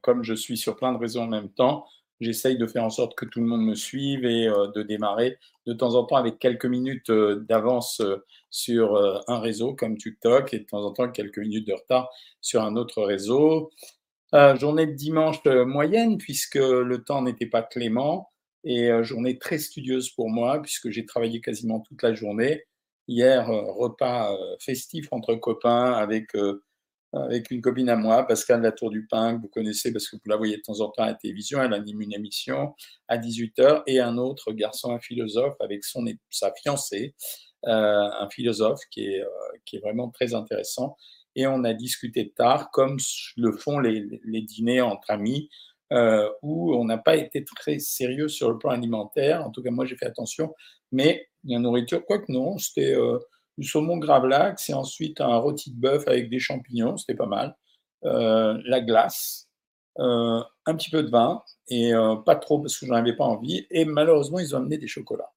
comme 0.00 0.22
je 0.22 0.34
suis 0.34 0.56
sur 0.56 0.76
plein 0.76 0.92
de 0.92 0.98
réseaux 0.98 1.20
en 1.20 1.26
même 1.26 1.50
temps, 1.50 1.86
j'essaye 2.20 2.58
de 2.58 2.66
faire 2.66 2.84
en 2.84 2.90
sorte 2.90 3.14
que 3.14 3.24
tout 3.24 3.40
le 3.40 3.46
monde 3.46 3.64
me 3.64 3.74
suive 3.74 4.24
et 4.24 4.46
de 4.46 4.82
démarrer 4.82 5.38
de 5.66 5.72
temps 5.72 5.94
en 5.94 6.04
temps 6.04 6.16
avec 6.16 6.38
quelques 6.38 6.66
minutes 6.66 7.10
d'avance 7.10 8.02
sur 8.50 8.96
un 9.28 9.38
réseau 9.38 9.74
comme 9.74 9.96
TikTok 9.96 10.52
et 10.52 10.60
de 10.60 10.64
temps 10.64 10.84
en 10.84 10.92
temps 10.92 11.10
quelques 11.10 11.38
minutes 11.38 11.66
de 11.66 11.74
retard 11.74 12.10
sur 12.40 12.62
un 12.62 12.76
autre 12.76 13.02
réseau. 13.02 13.70
journée 14.32 14.86
de 14.86 14.92
dimanche 14.92 15.44
moyenne 15.44 16.18
puisque 16.18 16.56
le 16.56 17.02
temps 17.04 17.22
n'était 17.22 17.46
pas 17.46 17.62
clément 17.62 18.30
et 18.64 18.90
journée 19.02 19.38
très 19.38 19.58
studieuse 19.58 20.10
pour 20.10 20.28
moi 20.28 20.60
puisque 20.60 20.90
j'ai 20.90 21.06
travaillé 21.06 21.40
quasiment 21.40 21.80
toute 21.80 22.02
la 22.02 22.14
journée. 22.14 22.64
Hier, 23.08 23.46
repas 23.48 24.36
festif 24.60 25.08
entre 25.12 25.34
copains 25.36 25.92
avec 25.92 26.32
avec 27.12 27.50
une 27.50 27.60
copine 27.60 27.88
à 27.88 27.96
moi, 27.96 28.26
Pascal 28.26 28.62
Latour 28.62 28.90
du 28.90 29.06
Pin, 29.06 29.36
que 29.36 29.42
vous 29.42 29.48
connaissez 29.48 29.92
parce 29.92 30.08
que 30.08 30.16
vous 30.16 30.22
la 30.26 30.36
voyez 30.36 30.56
de 30.56 30.62
temps 30.62 30.80
en 30.80 30.90
temps 30.90 31.02
à 31.02 31.08
la 31.08 31.14
télévision. 31.14 31.60
Elle 31.60 31.74
anime 31.74 32.02
une 32.02 32.12
émission 32.12 32.74
à 33.08 33.18
18h 33.18 33.82
et 33.86 34.00
un 34.00 34.16
autre 34.16 34.52
garçon, 34.52 34.92
un 34.92 35.00
philosophe, 35.00 35.56
avec 35.60 35.84
son, 35.84 36.04
sa 36.30 36.52
fiancée, 36.52 37.14
euh, 37.66 38.08
un 38.18 38.28
philosophe 38.30 38.80
qui 38.90 39.06
est, 39.06 39.22
euh, 39.22 39.28
qui 39.64 39.76
est 39.76 39.80
vraiment 39.80 40.08
très 40.10 40.34
intéressant. 40.34 40.96
Et 41.34 41.46
on 41.46 41.64
a 41.64 41.74
discuté 41.74 42.30
tard, 42.30 42.70
comme 42.70 42.98
le 43.36 43.52
font 43.56 43.80
les, 43.80 44.06
les 44.24 44.42
dîners 44.42 44.80
entre 44.80 45.10
amis, 45.10 45.48
euh, 45.92 46.30
où 46.42 46.74
on 46.74 46.84
n'a 46.84 46.98
pas 46.98 47.16
été 47.16 47.44
très 47.44 47.80
sérieux 47.80 48.28
sur 48.28 48.50
le 48.50 48.58
plan 48.58 48.70
alimentaire. 48.70 49.44
En 49.44 49.50
tout 49.50 49.62
cas, 49.62 49.70
moi, 49.70 49.84
j'ai 49.84 49.96
fait 49.96 50.06
attention. 50.06 50.54
Mais 50.92 51.28
la 51.44 51.58
nourriture, 51.58 52.04
quoi 52.04 52.20
que 52.20 52.30
non, 52.30 52.58
c'était 52.58 52.96
du 53.60 53.68
saumon 53.68 53.98
gravlax 53.98 54.70
et 54.70 54.74
ensuite 54.74 55.20
un 55.20 55.36
rôti 55.36 55.70
de 55.70 55.78
bœuf 55.78 56.08
avec 56.08 56.30
des 56.30 56.38
champignons, 56.38 56.96
c'était 56.96 57.14
pas 57.14 57.26
mal. 57.26 57.54
Euh, 58.04 58.58
la 58.64 58.80
glace, 58.80 59.48
euh, 59.98 60.42
un 60.64 60.74
petit 60.74 60.88
peu 60.88 61.02
de 61.02 61.10
vin 61.10 61.42
et 61.68 61.92
euh, 61.92 62.16
pas 62.16 62.36
trop 62.36 62.60
parce 62.60 62.78
que 62.78 62.86
j'en 62.86 62.94
avais 62.94 63.14
pas 63.14 63.24
envie. 63.24 63.66
Et 63.70 63.84
malheureusement, 63.84 64.38
ils 64.38 64.54
ont 64.56 64.58
amené 64.58 64.78
des 64.78 64.88
chocolats. 64.88 65.32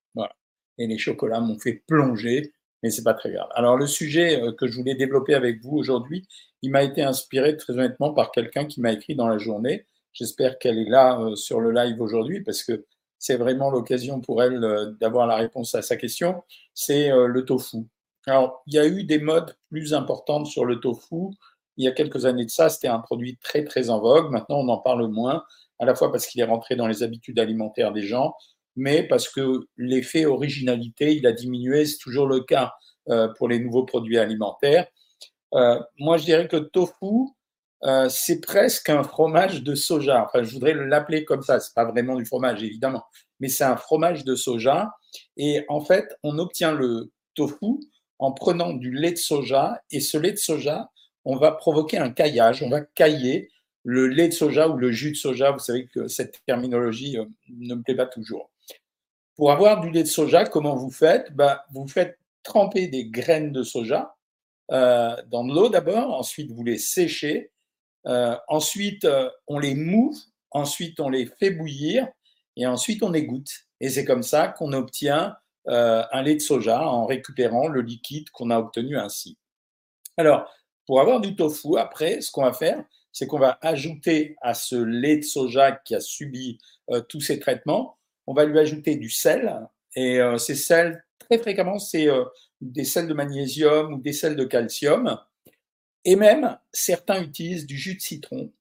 Et 0.80 0.88
les 0.88 0.98
chocolats 0.98 1.40
m'ont 1.40 1.60
fait 1.60 1.84
plonger, 1.86 2.52
mais 2.82 2.90
c'est 2.90 3.04
pas 3.04 3.14
très 3.14 3.32
grave. 3.32 3.48
Alors 3.54 3.78
le 3.78 3.86
sujet 3.86 4.42
que 4.58 4.66
je 4.66 4.76
voulais 4.76 4.96
développer 4.96 5.36
avec 5.36 5.62
vous 5.62 5.78
aujourd'hui, 5.78 6.28
il 6.64 6.72
m'a 6.72 6.82
été 6.82 7.04
inspiré 7.04 7.56
très 7.58 7.74
honnêtement 7.74 8.12
par 8.12 8.32
quelqu'un 8.32 8.66
qui 8.66 8.82
m'a 8.82 8.92
écrit 8.92 9.14
dans 9.14 9.28
la 9.28 9.38
journée. 9.38 9.86
J'espère 10.14 10.58
qu'elle 10.58 10.80
est 10.80 10.90
là 10.90 11.20
sur 11.36 11.60
le 11.60 11.72
live 11.72 12.02
aujourd'hui 12.02 12.42
parce 12.42 12.64
que 12.64 12.86
c'est 13.20 13.36
vraiment 13.36 13.70
l'occasion 13.70 14.20
pour 14.20 14.42
elle 14.42 14.96
d'avoir 15.00 15.28
la 15.28 15.36
réponse 15.36 15.76
à 15.76 15.84
sa 15.84 15.96
question. 15.96 16.42
C'est 16.74 17.12
le 17.12 17.46
tofu. 17.46 17.86
Alors, 18.28 18.64
il 18.68 18.76
y 18.76 18.80
a 18.80 18.88
eu 18.88 19.04
des 19.04 19.20
modes 19.20 19.56
plus 19.70 19.94
importantes 19.94 20.48
sur 20.48 20.66
le 20.66 20.80
tofu. 20.80 21.36
Il 21.78 21.86
y 21.86 21.88
a 21.88 21.92
quelques 21.92 22.26
années 22.26 22.46
de 22.46 22.50
ça, 22.50 22.70
c'était 22.70 22.88
un 22.88 23.00
produit 23.00 23.38
très, 23.38 23.64
très 23.64 23.90
en 23.90 24.00
vogue. 24.00 24.32
Maintenant, 24.32 24.60
on 24.60 24.70
en 24.70 24.78
parle 24.78 25.08
moins, 25.08 25.44
à 25.80 25.86
la 25.86 25.96
fois 25.96 26.12
parce 26.12 26.28
qu'il 26.28 26.40
est 26.40 26.46
rentré 26.46 26.76
dans 26.76 26.88
les 26.88 27.04
habitudes 27.04 27.40
alimentaires 27.40 27.92
des 27.92 28.04
gens, 28.04 28.36
mais 28.76 29.04
parce 29.04 29.28
que 29.28 29.68
l'effet 29.78 30.26
originalité, 30.26 31.16
il 31.16 31.28
a 31.28 31.32
diminué. 31.32 31.86
C'est 31.86 31.98
toujours 31.98 32.28
le 32.28 32.42
cas 32.42 32.74
euh, 33.10 33.28
pour 33.38 33.50
les 33.50 33.60
nouveaux 33.60 33.86
produits 33.86 34.18
alimentaires. 34.18 34.88
Euh, 35.54 35.80
moi, 35.98 36.18
je 36.18 36.26
dirais 36.26 36.48
que 36.48 36.58
le 36.58 36.70
tofu, 36.70 37.30
euh, 37.84 38.08
c'est 38.10 38.40
presque 38.40 38.90
un 38.90 39.04
fromage 39.04 39.64
de 39.64 39.76
soja. 39.76 40.26
Enfin, 40.26 40.44
je 40.44 40.54
voudrais 40.54 40.74
l'appeler 40.74 41.26
comme 41.26 41.42
ça. 41.42 41.60
C'est 41.60 41.74
pas 41.74 41.86
vraiment 41.86 42.16
du 42.16 42.26
fromage, 42.26 42.64
évidemment, 42.64 43.04
mais 43.40 43.50
c'est 43.50 43.66
un 43.66 43.76
fromage 43.78 44.24
de 44.24 44.36
soja. 44.36 44.92
Et 45.38 45.66
en 45.68 45.82
fait, 45.82 46.08
on 46.24 46.40
obtient 46.40 46.72
le 46.72 47.12
tofu 47.36 47.80
en 48.20 48.32
prenant 48.32 48.74
du 48.74 48.92
lait 48.92 49.12
de 49.12 49.18
soja. 49.18 49.82
Et 49.92 50.00
ce 50.00 50.18
lait 50.18 50.32
de 50.32 50.38
soja, 50.38 50.90
on 51.26 51.36
va 51.36 51.52
provoquer 51.52 51.98
un 51.98 52.12
caillage, 52.12 52.64
on 52.64 52.70
va 52.70 52.82
cailler 52.82 53.50
le 53.84 54.08
lait 54.08 54.30
de 54.30 54.34
soja 54.34 54.70
ou 54.70 54.78
le 54.78 54.92
jus 54.92 55.12
de 55.12 55.18
soja. 55.18 55.52
Vous 55.52 55.60
savez 55.60 55.88
que 55.88 56.08
cette 56.08 56.44
terminologie 56.46 57.18
euh, 57.18 57.26
ne 57.50 57.76
me 57.76 57.82
plaît 57.84 57.96
pas 57.96 58.06
toujours. 58.06 58.50
Pour 59.36 59.52
avoir 59.52 59.82
du 59.82 59.90
lait 59.90 60.04
de 60.04 60.08
soja, 60.08 60.46
comment 60.46 60.76
vous 60.76 60.92
faites? 60.92 61.34
Bah, 61.34 61.66
Vous 61.74 61.88
faites 61.88 62.18
tremper 62.44 62.88
des 62.88 63.06
graines 63.06 63.52
de 63.52 63.64
soja 63.64 64.16
euh, 64.72 65.16
dans 65.28 65.44
de 65.44 65.54
l'eau 65.54 65.70
d'abord, 65.70 66.14
ensuite 66.14 66.52
vous 66.52 66.64
les 66.64 66.78
séchez, 66.78 67.52
euh, 68.06 68.36
ensuite 68.48 69.08
on 69.48 69.60
les 69.60 69.76
mouve, 69.76 70.18
ensuite 70.52 71.00
on 71.00 71.10
les 71.10 71.26
fait 71.26 71.52
bouillir 71.52 72.08
et 72.56 72.66
ensuite 72.68 73.04
on 73.04 73.14
égoutte. 73.14 73.52
Et 73.80 73.90
c'est 73.90 74.06
comme 74.06 74.24
ça 74.24 74.48
qu'on 74.48 74.72
obtient 74.72 75.36
euh, 75.70 76.04
un 76.12 76.22
lait 76.22 76.36
de 76.36 76.42
soja 76.42 76.86
en 76.86 77.06
récupérant 77.06 77.70
le 77.70 77.82
liquide 77.82 78.30
qu'on 78.32 78.50
a 78.50 78.60
obtenu 78.60 78.98
ainsi. 78.98 79.38
Alors, 80.18 80.52
pour 80.86 81.00
avoir 81.00 81.22
du 81.22 81.38
tofu, 81.38 81.78
après, 81.78 82.20
ce 82.20 82.32
qu'on 82.32 82.44
va 82.44 82.52
faire, 82.52 82.84
c'est 83.14 83.28
qu'on 83.28 83.40
va 83.40 83.58
ajouter 83.62 84.36
à 84.42 84.54
ce 84.56 84.76
lait 84.76 85.18
de 85.18 85.24
soja 85.24 85.72
qui 85.72 85.96
a 85.96 86.02
subi 86.02 86.58
euh, 86.90 87.00
tous 87.00 87.22
ces 87.22 87.40
traitements, 87.40 87.98
on 88.28 88.34
va 88.34 88.44
lui 88.44 88.60
ajouter 88.60 88.98
du 88.98 89.10
sel. 89.10 89.58
Et 89.96 90.20
euh, 90.20 90.38
ces 90.38 90.56
sels, 90.56 91.06
très 91.18 91.38
fréquemment, 91.38 91.80
c'est 91.80 92.08
des 92.60 92.84
sels 92.84 93.08
de 93.08 93.14
magnésium 93.14 93.94
ou 93.94 94.02
des 94.02 94.14
sels 94.14 94.36
de 94.36 94.44
calcium. 94.44 95.18
Et 96.04 96.18
même, 96.18 96.58
certains 96.74 97.22
utilisent 97.22 97.66
du 97.66 97.78
jus 97.78 97.96
de 97.96 98.02
citron. 98.02 98.52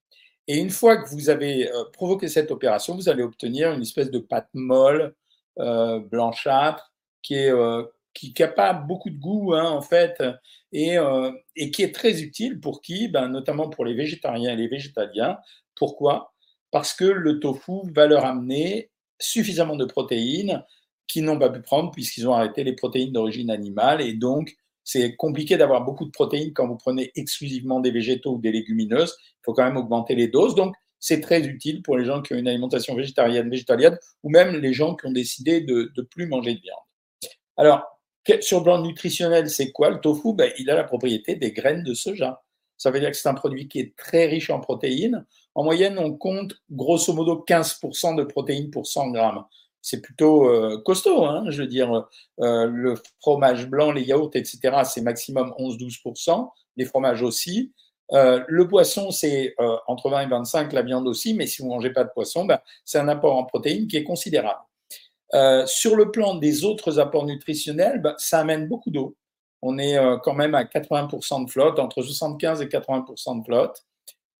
Et 0.47 0.59
une 0.59 0.71
fois 0.71 0.99
que 0.99 1.09
vous 1.09 1.31
avez 1.31 1.69
provoqué 1.93 2.29
cette 2.29 2.53
opération, 2.53 2.95
vous 2.95 3.09
allez 3.09 3.23
obtenir 3.23 3.73
une 3.73 3.83
espèce 3.83 4.11
de 4.11 4.19
pâte 4.19 4.49
molle, 4.55 5.15
blanchâtre, 5.57 6.92
qui 7.23 7.35
est 7.35 7.51
euh, 7.51 7.85
qui 8.15 8.33
pas 8.33 8.75
beaucoup 8.75 9.11
de 9.11 9.19
goût 9.19 9.55
hein, 9.55 9.71
en 9.71 9.81
fait 9.81 10.23
et, 10.73 10.99
euh, 10.99 11.31
et, 11.57 11.71
qui 11.71 11.83
est 11.83 11.95
très 11.95 12.23
utile 12.23 12.61
pour 12.61 12.83
qui 12.83 13.09
ben, 13.09 13.29
Notamment 13.29 13.71
pour 13.71 13.85
les 13.85 13.95
végétariens 13.95 14.53
et 14.53 14.57
les 14.57 14.69
végétaliens. 14.69 15.39
Pourquoi? 15.75 16.35
Parce 16.71 16.93
que 16.95 17.05
le 17.05 17.41
tofu 17.41 17.91
va 17.95 18.07
leur 18.07 18.25
amener 18.25 18.91
suffisamment 19.19 19.77
de 19.77 19.85
protéines 19.85 20.63
qu'ils 21.07 21.25
n'ont 21.25 21.39
pas 21.39 21.51
pu 21.51 21.63
prendre 21.63 21.91
puisqu'ils 21.91 22.29
ont 22.29 22.35
arrêté 22.35 22.65
les 22.65 22.75
protéines 22.75 23.13
d'origine 23.13 23.51
animale 23.51 24.01
et 24.03 24.15
donc 24.15 24.55
c'est 24.85 25.15
compliqué 25.17 25.57
d'avoir 25.57 25.85
beaucoup 25.85 26.05
de 26.05 26.11
protéines 26.11 26.53
quand 26.53 26.67
vous 26.67 26.77
prenez 26.77 27.13
exclusivement 27.15 27.81
des 27.81 27.91
végétaux 27.91 28.35
ou 28.35 28.41
des 28.41 28.53
légumineuses. 28.53 29.17
Il 29.21 29.45
faut 29.45 29.53
quand 29.53 29.65
même 29.65 29.77
augmenter 29.77 30.15
les 30.15 30.29
doses. 30.29 30.55
Donc, 30.55 30.75
c'est 30.99 31.21
très 31.21 31.41
utile 31.47 31.83
pour 31.83 31.97
les 31.97 32.05
gens 32.05 32.23
qui 32.23 32.33
ont 32.33 32.37
une 32.37 32.49
alimentation 32.49 32.95
végétarienne, 32.95 33.49
végétalienne, 33.49 33.97
ou 34.23 34.31
même 34.31 34.57
les 34.57 34.73
gens 34.73 34.95
qui 34.95 35.07
ont 35.07 35.13
décidé 35.13 35.61
de 35.61 35.93
ne 35.97 36.03
plus 36.03 36.27
manger 36.27 36.55
de 36.55 36.61
viande. 36.61 36.79
Alors, 37.57 37.93
sur 38.41 38.59
le 38.59 38.65
plan 38.65 38.81
nutritionnel, 38.81 39.51
c'est 39.51 39.73
quoi 39.73 39.91
le 39.91 40.01
tofu? 40.01 40.35
Ben, 40.35 40.53
Il 40.59 40.71
a 40.71 40.75
la 40.75 40.85
propriété 40.85 41.35
des 41.35 41.53
graines 41.53 41.83
de 41.83 41.95
soja. 41.95 42.43
Ça 42.77 42.91
veut 42.91 43.01
dire 43.01 43.11
que 43.11 43.17
c'est 43.17 43.29
un 43.29 43.35
produit 43.35 43.69
qui 43.69 43.79
est 43.79 43.97
très 43.97 44.27
riche 44.27 44.51
en 44.51 44.61
protéines. 44.61 45.25
En 45.55 45.65
moyenne, 45.65 45.99
on 45.99 46.17
compte 46.17 46.55
grosso 46.71 47.13
modo 47.13 47.45
15% 47.47 48.17
de 48.17 48.25
protéines 48.25 48.71
pour 48.71 48.87
100 48.87 49.11
grammes. 49.11 49.45
C'est 49.83 50.01
plutôt 50.01 50.49
euh, 50.49 50.81
costaud, 50.85 51.25
hein, 51.25 51.45
je 51.49 51.63
veux 51.63 51.69
dire. 51.69 52.07
Euh, 52.41 52.67
le 52.67 52.95
fromage 53.21 53.69
blanc, 53.69 53.93
les 53.93 54.03
yaourts, 54.03 54.31
etc., 54.35 54.83
c'est 54.85 55.03
maximum 55.03 55.53
11-12%. 55.59 56.51
Les 56.77 56.85
fromages 56.85 57.23
aussi. 57.23 57.73
Euh, 58.13 58.43
le 58.49 58.69
poisson, 58.69 59.11
c'est 59.11 59.55
entre 59.87 60.11
20 60.11 60.23
et 60.23 60.27
25, 60.27 60.73
la 60.73 60.83
viande 60.83 61.07
aussi, 61.09 61.35
mais 61.35 61.47
si 61.47 61.63
vous 61.63 61.69
ne 61.69 61.75
mangez 61.75 61.91
pas 61.91 62.05
de 62.05 62.11
poisson, 62.11 62.45
ben, 62.45 62.59
c'est 62.85 62.99
un 62.99 63.09
apport 63.09 63.37
en 63.37 63.45
protéines 63.45 63.87
qui 63.87 63.97
est 63.97 64.05
considérable. 64.05 64.61
Euh, 65.35 65.65
sur 65.67 65.97
le 65.97 66.11
plan 66.11 66.35
des 66.35 66.65
autres 66.65 66.99
apports 66.99 67.25
nutritionnels, 67.25 68.01
bah, 68.01 68.15
ça 68.19 68.41
amène 68.41 68.69
beaucoup 68.69 68.91
d'eau. 68.91 69.17
On 69.63 69.79
est 69.79 69.97
euh, 69.97 70.19
quand 70.19 70.35
même 70.35 70.55
à 70.55 70.65
80% 70.65 71.47
de 71.47 71.51
flotte, 71.51 71.79
entre 71.79 72.03
75 72.03 72.61
et 72.61 72.67
80% 72.67 73.41
de 73.41 73.45
flotte. 73.45 73.83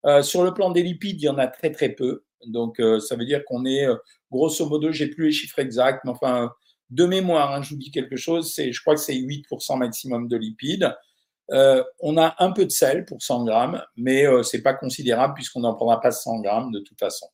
Euh, 0.05 0.21
sur 0.21 0.43
le 0.43 0.53
plan 0.53 0.69
des 0.69 0.83
lipides, 0.83 1.21
il 1.21 1.25
y 1.25 1.29
en 1.29 1.37
a 1.37 1.47
très 1.47 1.71
très 1.71 1.89
peu. 1.89 2.23
Donc 2.45 2.81
ça 2.99 3.15
veut 3.15 3.23
dire 3.23 3.45
qu'on 3.45 3.65
est 3.65 3.87
grosso 4.29 4.67
modo, 4.67 4.91
j'ai 4.91 5.07
plus 5.07 5.27
les 5.27 5.31
chiffres 5.31 5.59
exacts, 5.59 6.01
mais 6.03 6.11
enfin 6.11 6.51
de 6.89 7.05
mémoire, 7.05 7.53
hein, 7.53 7.61
je 7.61 7.69
vous 7.69 7.77
dis 7.77 7.89
quelque 7.89 8.17
chose, 8.17 8.53
je 8.57 8.81
crois 8.81 8.95
que 8.95 8.99
c'est 8.99 9.15
8% 9.15 9.77
maximum 9.77 10.27
de 10.27 10.35
lipides. 10.35 10.93
on 11.47 12.17
a 12.17 12.35
un 12.39 12.51
peu 12.51 12.65
de 12.65 12.69
sel 12.69 13.05
pour 13.05 13.21
100 13.21 13.45
grammes, 13.45 13.81
mais 13.95 14.25
c'est 14.43 14.61
pas 14.61 14.73
considérable 14.73 15.35
puisqu'on 15.35 15.61
n'en 15.61 15.73
prendra 15.73 16.01
pas 16.01 16.11
100 16.11 16.41
grammes 16.41 16.73
de 16.73 16.79
toute 16.81 16.99
façon. 16.99 17.27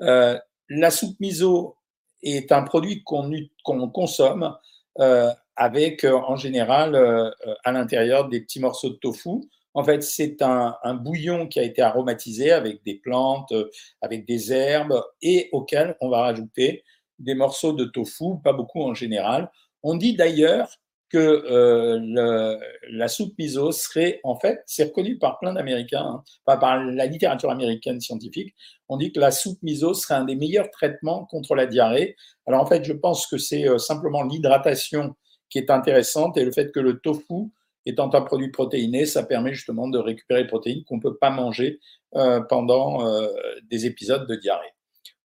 la 0.00 0.90
soupe 0.90 1.20
miso, 1.20 1.76
est 2.22 2.52
un 2.52 2.62
produit 2.62 3.02
qu'on 3.04 3.88
consomme 3.90 4.56
euh, 4.98 5.30
avec 5.56 6.04
euh, 6.04 6.14
en 6.14 6.36
général 6.36 6.94
euh, 6.94 7.30
à 7.64 7.72
l'intérieur 7.72 8.28
des 8.28 8.40
petits 8.40 8.60
morceaux 8.60 8.90
de 8.90 8.96
tofu. 8.96 9.30
En 9.74 9.84
fait, 9.84 10.02
c'est 10.02 10.42
un, 10.42 10.76
un, 10.82 10.94
bouillon 10.94 11.46
qui 11.46 11.58
a 11.58 11.62
été 11.62 11.80
aromatisé 11.82 12.52
avec 12.52 12.82
des 12.84 12.94
plantes, 12.96 13.54
avec 14.02 14.26
des 14.26 14.52
herbes 14.52 15.02
et 15.22 15.48
auquel 15.52 15.96
on 16.00 16.10
va 16.10 16.22
rajouter 16.22 16.84
des 17.18 17.34
morceaux 17.34 17.72
de 17.72 17.86
tofu, 17.86 18.40
pas 18.44 18.52
beaucoup 18.52 18.82
en 18.82 18.92
général. 18.92 19.50
On 19.82 19.96
dit 19.96 20.14
d'ailleurs 20.14 20.68
que 21.12 21.18
euh, 21.18 22.58
la 22.90 23.08
soupe 23.08 23.34
miso 23.38 23.70
serait, 23.70 24.20
en 24.24 24.38
fait, 24.38 24.62
c'est 24.64 24.84
reconnu 24.84 25.18
par 25.18 25.38
plein 25.38 25.52
d'Américains, 25.52 26.22
hein, 26.46 26.56
par 26.56 26.82
la 26.82 27.06
littérature 27.06 27.50
américaine 27.50 28.00
scientifique, 28.00 28.54
on 28.88 28.96
dit 28.96 29.12
que 29.12 29.20
la 29.20 29.30
soupe 29.30 29.62
miso 29.62 29.92
serait 29.92 30.14
un 30.14 30.24
des 30.24 30.36
meilleurs 30.36 30.70
traitements 30.70 31.26
contre 31.26 31.54
la 31.54 31.66
diarrhée. 31.66 32.16
Alors 32.46 32.62
en 32.62 32.66
fait, 32.66 32.84
je 32.84 32.94
pense 32.94 33.26
que 33.26 33.36
c'est 33.36 33.68
euh, 33.68 33.76
simplement 33.76 34.22
l'hydratation 34.22 35.14
qui 35.50 35.58
est 35.58 35.70
intéressante 35.70 36.38
et 36.38 36.44
le 36.44 36.50
fait 36.50 36.72
que 36.72 36.80
le 36.80 36.98
tofu 36.98 37.50
étant 37.84 38.12
un 38.14 38.22
produit 38.22 38.50
protéiné, 38.50 39.04
ça 39.04 39.22
permet 39.22 39.52
justement 39.52 39.88
de 39.88 39.98
récupérer 39.98 40.42
les 40.42 40.48
protéines 40.48 40.84
qu'on 40.84 40.96
ne 40.96 41.02
peut 41.02 41.16
pas 41.16 41.30
manger 41.30 41.78
euh, 42.14 42.40
pendant 42.40 43.06
euh, 43.06 43.28
des 43.70 43.84
épisodes 43.84 44.26
de 44.26 44.36
diarrhée. 44.36 44.72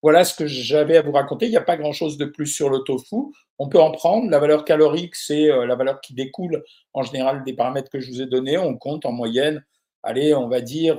Voilà 0.01 0.23
ce 0.23 0.35
que 0.35 0.47
j'avais 0.47 0.97
à 0.97 1.01
vous 1.01 1.11
raconter. 1.11 1.47
Il 1.47 1.49
n'y 1.49 1.57
a 1.57 1.61
pas 1.61 1.77
grand-chose 1.77 2.17
de 2.17 2.25
plus 2.25 2.47
sur 2.47 2.69
le 2.69 2.79
tofu. 2.79 3.15
On 3.59 3.67
peut 3.67 3.79
en 3.79 3.91
prendre. 3.91 4.29
La 4.29 4.39
valeur 4.39 4.63
calorique, 4.63 5.15
c'est 5.15 5.47
la 5.47 5.75
valeur 5.75 6.01
qui 6.01 6.13
découle 6.13 6.63
en 6.93 7.01
général 7.01 7.43
des 7.43 7.53
paramètres 7.53 7.89
que 7.89 7.99
je 7.99 8.11
vous 8.11 8.21
ai 8.21 8.27
donnés. 8.27 8.57
On 8.57 8.77
compte 8.77 9.05
en 9.05 9.11
moyenne, 9.11 9.63
allez, 10.03 10.35
on 10.35 10.47
va 10.47 10.61
dire 10.61 10.97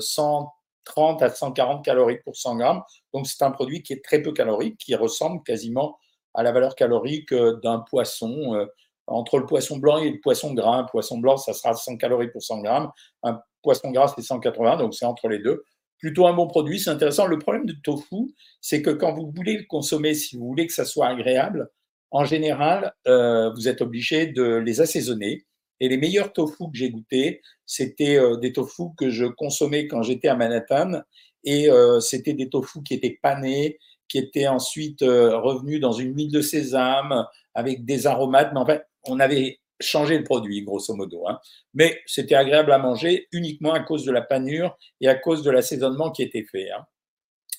130 0.00 1.22
à 1.22 1.30
140 1.30 1.84
calories 1.84 2.18
pour 2.24 2.36
100 2.36 2.56
grammes. 2.56 2.82
Donc 3.14 3.28
c'est 3.28 3.42
un 3.44 3.52
produit 3.52 3.82
qui 3.82 3.92
est 3.92 4.04
très 4.04 4.20
peu 4.20 4.32
calorique, 4.32 4.76
qui 4.78 4.94
ressemble 4.96 5.42
quasiment 5.44 5.96
à 6.34 6.42
la 6.42 6.52
valeur 6.52 6.74
calorique 6.74 7.32
euh, 7.32 7.58
d'un 7.62 7.80
poisson. 7.80 8.54
Euh, 8.54 8.66
entre 9.08 9.38
le 9.38 9.46
poisson 9.46 9.78
blanc 9.78 9.98
et 9.98 10.10
le 10.10 10.20
poisson 10.20 10.54
gras, 10.54 10.76
un 10.76 10.84
poisson 10.84 11.18
blanc, 11.18 11.36
ça 11.36 11.52
sera 11.52 11.74
100 11.74 11.96
calories 11.96 12.30
pour 12.30 12.42
100 12.42 12.60
grammes. 12.60 12.90
Un 13.24 13.40
poisson 13.60 13.90
gras, 13.90 14.12
c'est 14.14 14.22
180, 14.22 14.76
donc 14.76 14.94
c'est 14.94 15.04
entre 15.04 15.28
les 15.28 15.40
deux. 15.40 15.64
Plutôt 16.02 16.26
un 16.26 16.34
bon 16.34 16.46
produit, 16.46 16.78
c'est 16.78 16.90
intéressant. 16.90 17.26
Le 17.26 17.38
problème 17.38 17.64
du 17.64 17.80
tofu, 17.80 18.34
c'est 18.60 18.82
que 18.82 18.90
quand 18.90 19.14
vous 19.14 19.32
voulez 19.34 19.56
le 19.56 19.64
consommer, 19.64 20.12
si 20.12 20.36
vous 20.36 20.46
voulez 20.46 20.66
que 20.66 20.74
ça 20.74 20.84
soit 20.84 21.08
agréable, 21.08 21.70
en 22.10 22.26
général, 22.26 22.92
euh, 23.06 23.50
vous 23.54 23.68
êtes 23.68 23.80
obligé 23.80 24.26
de 24.26 24.56
les 24.56 24.82
assaisonner. 24.82 25.46
Et 25.80 25.88
les 25.88 25.96
meilleurs 25.96 26.34
tofu 26.34 26.64
que 26.64 26.76
j'ai 26.76 26.90
goûtés, 26.90 27.40
c'était 27.64 28.20
des 28.40 28.52
tofu 28.52 28.82
que 28.96 29.08
je 29.08 29.24
consommais 29.24 29.88
quand 29.88 30.02
j'étais 30.02 30.28
à 30.28 30.36
Manhattan. 30.36 31.00
Et 31.44 31.68
c'était 32.00 32.34
des 32.34 32.48
tofu 32.50 32.82
qui 32.84 32.94
étaient 32.94 33.18
panés, 33.20 33.78
qui 34.12 34.18
était 34.18 34.46
ensuite 34.46 35.00
euh, 35.00 35.38
revenu 35.38 35.80
dans 35.80 35.92
une 35.92 36.14
huile 36.14 36.30
de 36.30 36.42
sésame 36.42 37.26
avec 37.54 37.86
des 37.86 38.06
aromates. 38.06 38.50
Mais 38.52 38.60
en 38.60 38.66
fait, 38.66 38.84
on 39.04 39.18
avait 39.20 39.58
changé 39.82 40.16
le 40.16 40.24
produit, 40.24 40.62
grosso 40.62 40.94
modo. 40.94 41.26
Hein. 41.28 41.38
Mais 41.74 42.00
c'était 42.06 42.34
agréable 42.34 42.72
à 42.72 42.78
manger 42.78 43.28
uniquement 43.32 43.72
à 43.72 43.80
cause 43.80 44.04
de 44.04 44.12
la 44.12 44.22
panure 44.22 44.76
et 45.00 45.08
à 45.08 45.14
cause 45.14 45.42
de 45.42 45.50
l'assaisonnement 45.50 46.10
qui 46.10 46.22
était 46.22 46.44
fait. 46.50 46.70
Hein. 46.70 46.86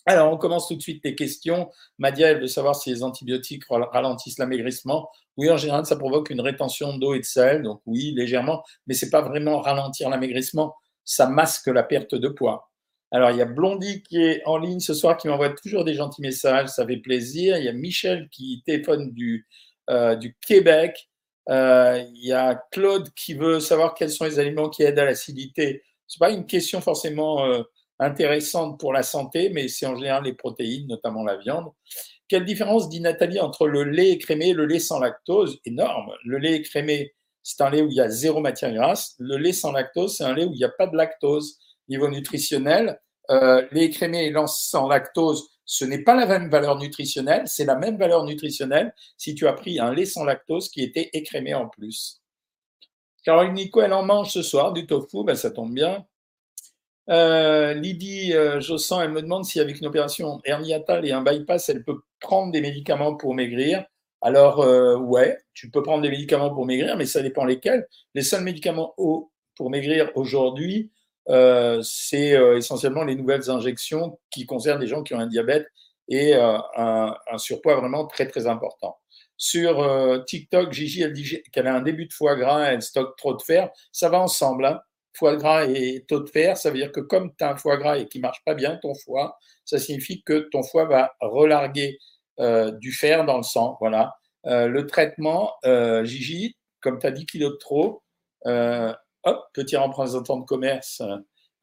Alors, 0.06 0.34
on 0.34 0.38
commence 0.38 0.68
tout 0.68 0.76
de 0.76 0.82
suite 0.82 1.02
les 1.06 1.16
questions. 1.16 1.70
Madia, 1.98 2.32
elle 2.32 2.42
veut 2.42 2.48
savoir 2.48 2.76
si 2.76 2.90
les 2.90 3.04
antibiotiques 3.04 3.64
ralentissent 3.70 4.38
l'amaigrissement. 4.38 5.10
Oui, 5.38 5.50
en 5.50 5.58
général, 5.58 5.86
ça 5.86 5.96
provoque 5.96 6.30
une 6.30 6.42
rétention 6.42 6.98
d'eau 6.98 7.14
et 7.14 7.20
de 7.20 7.26
sel. 7.26 7.64
Donc 7.64 7.82
oui, 7.86 8.14
légèrement, 8.16 8.64
mais 8.86 8.94
c'est 8.96 9.10
pas 9.10 9.22
vraiment 9.22 9.62
ralentir 9.62 10.10
l'amaigrissement. 10.10 10.76
Ça 11.06 11.28
masque 11.28 11.68
la 11.68 11.84
perte 11.84 12.16
de 12.16 12.28
poids. 12.28 12.70
Alors, 13.12 13.32
il 13.32 13.38
y 13.38 13.42
a 13.42 13.46
Blondie 13.46 14.02
qui 14.04 14.18
est 14.22 14.42
en 14.46 14.58
ligne 14.58 14.80
ce 14.80 14.94
soir, 14.94 15.18
qui 15.18 15.28
m'envoie 15.28 15.52
toujours 15.52 15.86
des 15.86 15.94
gentils 15.94 16.22
messages, 16.22 16.70
ça 16.70 16.86
fait 16.86 16.98
plaisir. 16.98 17.58
Il 17.58 17.64
y 17.64 17.70
a 17.70 17.74
Michel 17.74 18.28
qui 18.30 18.62
téléphone 18.66 19.12
du, 19.14 19.48
euh, 19.90 20.16
du 20.16 20.36
Québec. 20.46 21.10
Euh, 21.50 22.04
il 22.14 22.26
y 22.26 22.32
a 22.32 22.56
Claude 22.72 23.10
qui 23.14 23.34
veut 23.34 23.60
savoir 23.60 23.94
quels 23.94 24.10
sont 24.10 24.26
les 24.26 24.40
aliments 24.40 24.70
qui 24.70 24.84
aident 24.84 25.00
à 25.00 25.06
l'acidité. 25.06 25.84
Ce 26.08 26.18
n'est 26.18 26.28
pas 26.28 26.34
une 26.34 26.46
question 26.46 26.82
forcément 26.82 27.46
euh, 27.46 27.64
intéressante 28.00 28.80
pour 28.80 28.94
la 28.94 29.04
santé, 29.04 29.50
mais 29.50 29.68
c'est 29.68 29.86
en 29.86 29.96
général 29.96 30.24
les 30.24 30.34
protéines, 30.34 30.88
notamment 30.88 31.24
la 31.24 31.38
viande. 31.38 31.72
Quelle 32.28 32.46
différence, 32.46 32.90
dit 32.90 33.02
Nathalie, 33.02 33.40
entre 33.40 33.68
le 33.68 33.84
lait 33.84 34.12
écrémé 34.12 34.50
et 34.50 34.54
le 34.54 34.66
lait 34.66 34.80
sans 34.80 35.00
lactose? 35.00 35.60
Énorme. 35.66 36.12
Le 36.26 36.38
lait 36.38 36.54
écrémé, 36.54 37.14
c'est 37.44 37.62
un 37.62 37.70
lait 37.70 37.82
où 37.82 37.90
il 37.90 37.96
y 37.96 38.02
a 38.02 38.10
zéro 38.10 38.40
matière 38.40 38.74
grasse. 38.74 39.16
Le 39.20 39.38
lait 39.38 39.54
sans 39.54 39.72
lactose, 39.72 40.18
c'est 40.18 40.24
un 40.24 40.34
lait 40.34 40.46
où 40.46 40.54
il 40.54 40.58
n'y 40.58 40.64
a 40.64 40.70
pas 40.70 40.88
de 40.88 40.96
lactose 40.96 41.60
niveau 41.90 42.10
nutritionnel. 42.10 43.00
Euh, 43.30 43.66
les 43.72 43.84
écrémés 43.84 44.26
et 44.26 44.34
sans 44.48 44.88
lactose, 44.88 45.50
ce 45.66 45.86
n'est 45.86 46.04
pas 46.04 46.16
la 46.16 46.26
même 46.26 46.50
valeur 46.50 46.78
nutritionnelle, 46.78 47.44
c'est 47.46 47.66
la 47.66 47.76
même 47.76 47.98
valeur 47.98 48.26
nutritionnelle 48.26 48.94
si 49.18 49.36
tu 49.36 49.48
as 49.48 49.54
pris 49.54 49.80
un 49.80 49.94
lait 49.94 50.06
sans 50.06 50.24
lactose 50.24 50.70
qui 50.70 50.84
était 50.84 51.10
écrémé 51.14 51.54
en 51.54 51.68
plus. 51.68 52.22
Caroline 53.24 53.54
Nico, 53.54 53.82
elle 53.82 53.94
en 53.94 54.04
mange 54.04 54.32
ce 54.32 54.42
soir 54.42 54.74
du 54.74 54.86
tofu, 54.86 55.24
ben 55.24 55.36
ça 55.36 55.52
tombe 55.52 55.74
bien. 55.74 56.06
Euh, 57.10 57.74
Lydie 57.74 58.34
euh, 58.34 58.60
Jossan, 58.62 59.02
elle 59.02 59.12
me 59.12 59.22
demande 59.22 59.46
si 59.46 59.60
avec 59.60 59.80
une 59.80 59.88
opération 59.88 60.42
herniatale 60.46 61.06
et 61.06 61.12
un 61.12 61.22
bypass, 61.22 61.70
elle 61.70 61.84
peut 61.84 62.02
prendre 62.20 62.52
des 62.52 62.62
médicaments 62.62 63.16
pour 63.16 63.34
maigrir. 63.34 63.86
Alors, 64.22 64.62
euh, 64.62 64.96
ouais, 64.98 65.38
tu 65.54 65.70
peux 65.70 65.84
prendre 65.84 66.02
des 66.02 66.10
médicaments 66.10 66.54
pour 66.54 66.66
maigrir, 66.66 66.96
mais 66.96 67.06
ça 67.06 67.22
dépend 67.22 67.44
lesquels. 67.44 67.88
Les 68.14 68.22
seuls 68.22 68.44
médicaments 68.44 68.94
pour 68.96 69.70
maigrir 69.70 70.12
aujourd'hui, 70.16 70.92
c'est 71.28 72.36
euh, 72.36 72.58
essentiellement 72.58 73.04
les 73.04 73.16
nouvelles 73.16 73.50
injections 73.50 74.20
qui 74.30 74.46
concernent 74.46 74.82
les 74.82 74.88
gens 74.88 75.04
qui 75.04 75.14
ont 75.14 75.20
un 75.20 75.28
diabète 75.28 75.68
et 76.10 76.36
euh, 76.36 76.58
un, 76.76 77.16
surpoids 77.38 77.76
vraiment 77.76 78.08
très 78.08 78.28
très 78.28 78.48
important. 78.48 78.98
Sur 79.38 80.24
TikTok, 80.26 80.72
Gigi, 80.72 81.02
elle 81.02 81.12
dit 81.12 81.42
qu'elle 81.52 81.68
a 81.68 81.76
un 81.76 81.82
début 81.82 82.06
de 82.06 82.14
foie 82.14 82.36
gras, 82.36 82.66
elle 82.66 82.82
stocke 82.82 83.18
trop 83.18 83.34
de 83.34 83.42
fer. 83.42 83.70
Ça 83.92 84.08
va 84.08 84.20
ensemble. 84.20 84.66
Hein. 84.66 84.80
Foie 85.16 85.36
gras 85.36 85.66
et 85.66 86.06
taux 86.08 86.22
de 86.22 86.30
fer, 86.30 86.56
ça 86.56 86.70
veut 86.72 86.78
dire 86.78 86.92
que 86.92 87.02
comme 87.02 87.32
tu 87.38 87.44
as 87.44 87.52
un 87.52 87.58
foie 87.58 87.78
gras 87.78 87.98
et 87.98 88.08
qui 88.08 88.20
marche 88.20 88.42
pas 88.46 88.54
bien, 88.54 88.78
ton 88.82 88.94
foie, 88.96 89.38
ça 89.66 89.80
signifie 89.80 90.24
que 90.24 90.48
ton 90.52 90.64
foie 90.64 90.86
va 90.86 91.14
relarguer 91.20 91.98
du 92.80 92.92
fer 92.94 93.26
dans 93.26 93.38
le 93.38 93.44
sang. 93.44 93.78
Voilà. 93.80 94.14
le 94.46 94.82
traitement, 94.86 95.52
Gigi, 96.04 96.56
comme 96.80 97.00
tu 97.00 97.08
as 97.08 97.12
10 97.12 97.26
kilos 97.26 97.52
de 97.52 97.58
trop, 97.58 98.02
hop, 99.24 99.46
petit 99.54 99.78
représentant 99.78 100.38
de 100.38 100.46
commerce, 100.46 101.02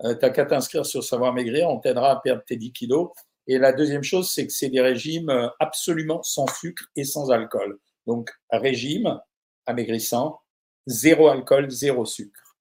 euh, 0.04 0.14
tu 0.14 0.20
n'as 0.22 0.30
qu'à 0.30 0.46
t'inscrire 0.46 0.86
sur 0.86 1.04
Savoir 1.04 1.32
Maigrir, 1.32 1.68
on 1.68 1.78
t'aidera 1.78 2.12
à 2.12 2.16
perdre 2.16 2.42
tes 2.46 2.56
10 2.56 2.72
kilos. 2.72 3.10
Et 3.46 3.58
la 3.58 3.72
deuxième 3.72 4.02
chose, 4.02 4.30
c'est 4.30 4.46
que 4.46 4.52
c'est 4.52 4.68
des 4.68 4.80
régimes 4.80 5.30
euh, 5.30 5.48
absolument 5.58 6.22
sans 6.22 6.46
sucre 6.46 6.84
et 6.96 7.04
sans 7.04 7.30
alcool. 7.30 7.78
Donc, 8.06 8.30
régime 8.50 9.20
amaigrissant, 9.66 10.40
zéro 10.86 11.28
alcool, 11.28 11.70
zéro 11.70 12.04
sucre. 12.04 12.56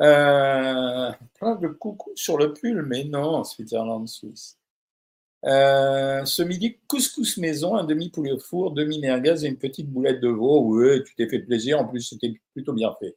Euh, 0.00 1.10
plein 1.34 1.56
de 1.56 1.68
coucou 1.68 2.12
sur 2.14 2.38
le 2.38 2.52
pull, 2.52 2.82
mais 2.82 3.04
non, 3.04 3.42
Switzerland 3.44 4.06
Suisse. 4.06 4.58
Euh, 5.44 6.24
ce 6.24 6.42
midi, 6.42 6.78
couscous 6.86 7.36
maison, 7.38 7.76
un 7.76 7.84
demi-poulet 7.84 8.32
au 8.32 8.38
four, 8.38 8.72
demi 8.72 8.98
merguez 9.00 9.44
et 9.44 9.48
une 9.48 9.58
petite 9.58 9.88
boulette 9.88 10.20
de 10.20 10.28
veau. 10.28 10.62
Oui, 10.62 11.02
tu 11.04 11.14
t'es 11.14 11.28
fait 11.28 11.40
plaisir. 11.40 11.80
En 11.80 11.86
plus, 11.86 12.02
c'était 12.02 12.32
plutôt 12.52 12.72
bien 12.72 12.94
fait. 12.98 13.16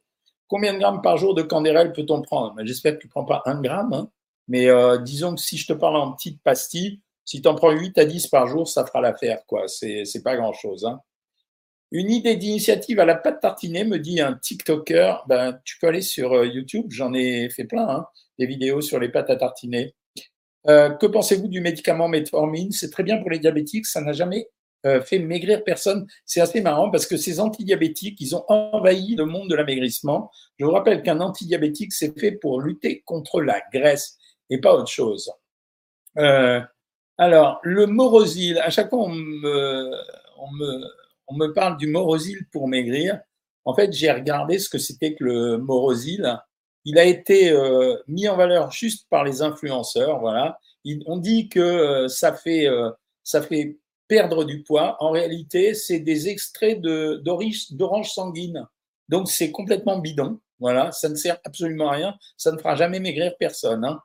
Combien 0.52 0.74
de 0.74 0.78
grammes 0.80 1.00
par 1.00 1.16
jour 1.16 1.34
de 1.34 1.40
candérel 1.40 1.94
peut-on 1.94 2.20
prendre? 2.20 2.52
Ben, 2.54 2.66
J'espère 2.66 2.96
que 2.96 2.98
tu 2.98 3.06
ne 3.06 3.10
prends 3.10 3.24
pas 3.24 3.40
un 3.46 3.58
gramme, 3.58 3.94
hein. 3.94 4.10
mais 4.48 4.68
euh, 4.68 4.98
disons 4.98 5.34
que 5.34 5.40
si 5.40 5.56
je 5.56 5.66
te 5.66 5.72
parle 5.72 5.96
en 5.96 6.12
petites 6.12 6.42
pastilles, 6.42 7.00
si 7.24 7.40
tu 7.40 7.48
en 7.48 7.54
prends 7.54 7.70
8 7.70 7.96
à 7.96 8.04
10 8.04 8.26
par 8.26 8.48
jour, 8.48 8.68
ça 8.68 8.84
fera 8.84 9.00
l'affaire. 9.00 9.46
quoi. 9.46 9.66
C'est 9.66 10.22
pas 10.22 10.36
grand-chose. 10.36 10.84
Hein. 10.84 11.00
Une 11.90 12.10
idée 12.10 12.36
d'initiative 12.36 13.00
à 13.00 13.06
la 13.06 13.14
pâte 13.14 13.40
tartinée, 13.40 13.84
me 13.84 13.98
dit 13.98 14.20
un 14.20 14.34
TikToker. 14.34 15.24
Ben, 15.26 15.58
tu 15.64 15.78
peux 15.80 15.86
aller 15.86 16.02
sur 16.02 16.34
euh, 16.34 16.44
YouTube, 16.44 16.84
j'en 16.90 17.14
ai 17.14 17.48
fait 17.48 17.64
plein, 17.64 17.88
hein, 17.88 18.06
des 18.38 18.44
vidéos 18.44 18.82
sur 18.82 19.00
les 19.00 19.08
pâtes 19.08 19.30
à 19.30 19.36
tartiner. 19.36 19.94
Euh, 20.68 20.90
que 20.90 21.06
pensez-vous 21.06 21.48
du 21.48 21.62
médicament 21.62 22.08
metformine 22.08 22.72
C'est 22.72 22.90
très 22.90 23.04
bien 23.04 23.16
pour 23.22 23.30
les 23.30 23.38
diabétiques, 23.38 23.86
ça 23.86 24.02
n'a 24.02 24.12
jamais 24.12 24.50
euh, 24.84 25.00
fait 25.00 25.20
maigrir 25.20 25.62
personne. 25.62 26.08
C'est 26.26 26.40
assez 26.40 26.60
marrant 26.60 26.90
parce 26.90 27.06
que 27.06 27.16
ces 27.16 27.38
antidiabétiques, 27.38 28.20
ils 28.20 28.34
ont 28.34 28.44
envahi 28.48 29.14
le 29.14 29.26
monde 29.26 29.48
de 29.48 29.54
l'amaigrissement. 29.54 30.28
Je 30.58 30.64
vous 30.64 30.72
rappelle 30.72 31.04
qu'un 31.04 31.20
antidiabétique, 31.20 31.92
c'est 31.92 32.18
fait 32.18 32.32
pour 32.32 32.60
lutter 32.60 33.02
contre 33.02 33.40
la 33.42 33.62
graisse 33.72 34.18
et 34.50 34.60
pas 34.60 34.74
autre 34.74 34.90
chose. 34.90 35.30
Euh, 36.18 36.60
alors, 37.16 37.60
le 37.62 37.86
morosil, 37.86 38.58
à 38.58 38.70
chaque 38.70 38.90
fois 38.90 39.04
on 39.04 39.10
me, 39.10 39.92
on 40.38 40.50
me, 40.50 40.84
on 41.28 41.36
me 41.36 41.52
parle 41.52 41.76
du 41.76 41.86
morosil 41.86 42.48
pour 42.50 42.66
maigrir. 42.66 43.20
En 43.64 43.74
fait, 43.74 43.92
j'ai 43.92 44.10
regardé 44.10 44.58
ce 44.58 44.68
que 44.68 44.78
c'était 44.78 45.14
que 45.14 45.22
le 45.22 45.58
morosil. 45.58 46.40
Il 46.84 46.98
a 46.98 47.04
été 47.04 47.52
euh, 47.52 47.96
mis 48.08 48.28
en 48.28 48.36
valeur 48.36 48.72
juste 48.72 49.06
par 49.08 49.22
les 49.22 49.42
influenceurs. 49.42 50.18
Voilà. 50.18 50.58
on 51.06 51.18
dit 51.18 51.48
que 51.48 52.08
ça 52.08 52.32
fait, 52.32 52.66
ça 53.22 53.40
fait 53.42 53.78
perdre 54.12 54.44
du 54.44 54.62
poids, 54.62 54.98
en 55.00 55.10
réalité, 55.10 55.72
c'est 55.72 56.00
des 56.00 56.28
extraits 56.28 56.78
d'orange 56.82 58.10
sanguine. 58.10 58.68
Donc, 59.08 59.30
c'est 59.30 59.50
complètement 59.50 60.00
bidon. 60.00 60.38
Voilà, 60.60 60.92
ça 60.92 61.08
ne 61.08 61.14
sert 61.14 61.38
absolument 61.44 61.88
à 61.88 61.92
rien. 61.92 62.14
Ça 62.36 62.52
ne 62.52 62.58
fera 62.58 62.74
jamais 62.74 63.00
maigrir 63.00 63.34
personne. 63.38 63.86
Hein. 63.86 64.02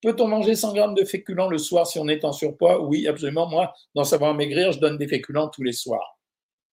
Peut-on 0.00 0.28
manger 0.28 0.54
100 0.54 0.72
grammes 0.72 0.94
de 0.94 1.04
féculents 1.04 1.50
le 1.50 1.58
soir 1.58 1.86
si 1.86 1.98
on 1.98 2.08
est 2.08 2.24
en 2.24 2.32
surpoids? 2.32 2.80
Oui, 2.80 3.06
absolument. 3.06 3.46
Moi, 3.46 3.70
dans 3.94 4.04
Savoir 4.04 4.32
Maigrir, 4.32 4.72
je 4.72 4.80
donne 4.80 4.96
des 4.96 5.08
féculents 5.08 5.50
tous 5.50 5.62
les 5.62 5.74
soirs. 5.74 6.18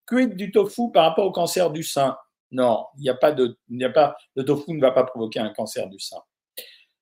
Quid 0.08 0.38
du 0.38 0.50
tofu 0.50 0.94
par 0.94 1.04
rapport 1.04 1.26
au 1.26 1.32
cancer 1.34 1.72
du 1.72 1.84
sein? 1.84 2.16
Non, 2.52 2.86
il 2.98 3.02
n'y 3.02 3.10
a 3.10 3.16
pas 3.16 3.34
de, 3.34 3.58
il 3.68 3.84
a 3.84 3.90
pas, 3.90 4.16
le 4.38 4.46
tofu 4.46 4.72
ne 4.72 4.80
va 4.80 4.92
pas 4.92 5.04
provoquer 5.04 5.42
un 5.42 5.50
cancer 5.50 5.90
du 5.90 6.00
sein. 6.00 6.22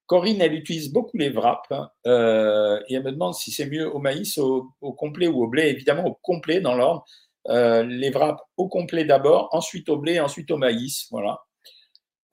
Corinne, 0.10 0.42
elle 0.42 0.56
utilise 0.56 0.92
beaucoup 0.92 1.18
les 1.18 1.30
wraps 1.30 1.70
euh, 2.08 2.82
et 2.90 2.96
elle 2.96 3.04
me 3.04 3.12
demande 3.12 3.36
si 3.36 3.52
c'est 3.52 3.68
mieux 3.68 3.88
au 3.94 4.00
maïs, 4.00 4.40
au, 4.40 4.74
complet 4.98 5.28
ou 5.28 5.44
au 5.44 5.48
blé. 5.48 5.68
Évidemment, 5.68 6.08
au 6.08 6.16
complet 6.16 6.62
dans 6.62 6.74
l'ordre. 6.74 7.06
Euh, 7.48 7.84
les 7.84 8.10
wraps 8.10 8.42
au 8.58 8.68
complet 8.68 9.06
d'abord, 9.06 9.50
ensuite 9.52 9.88
au 9.88 9.98
blé, 9.98 10.20
ensuite 10.20 10.50
au 10.50 10.58
maïs. 10.58 11.06
Voilà. 11.12 11.40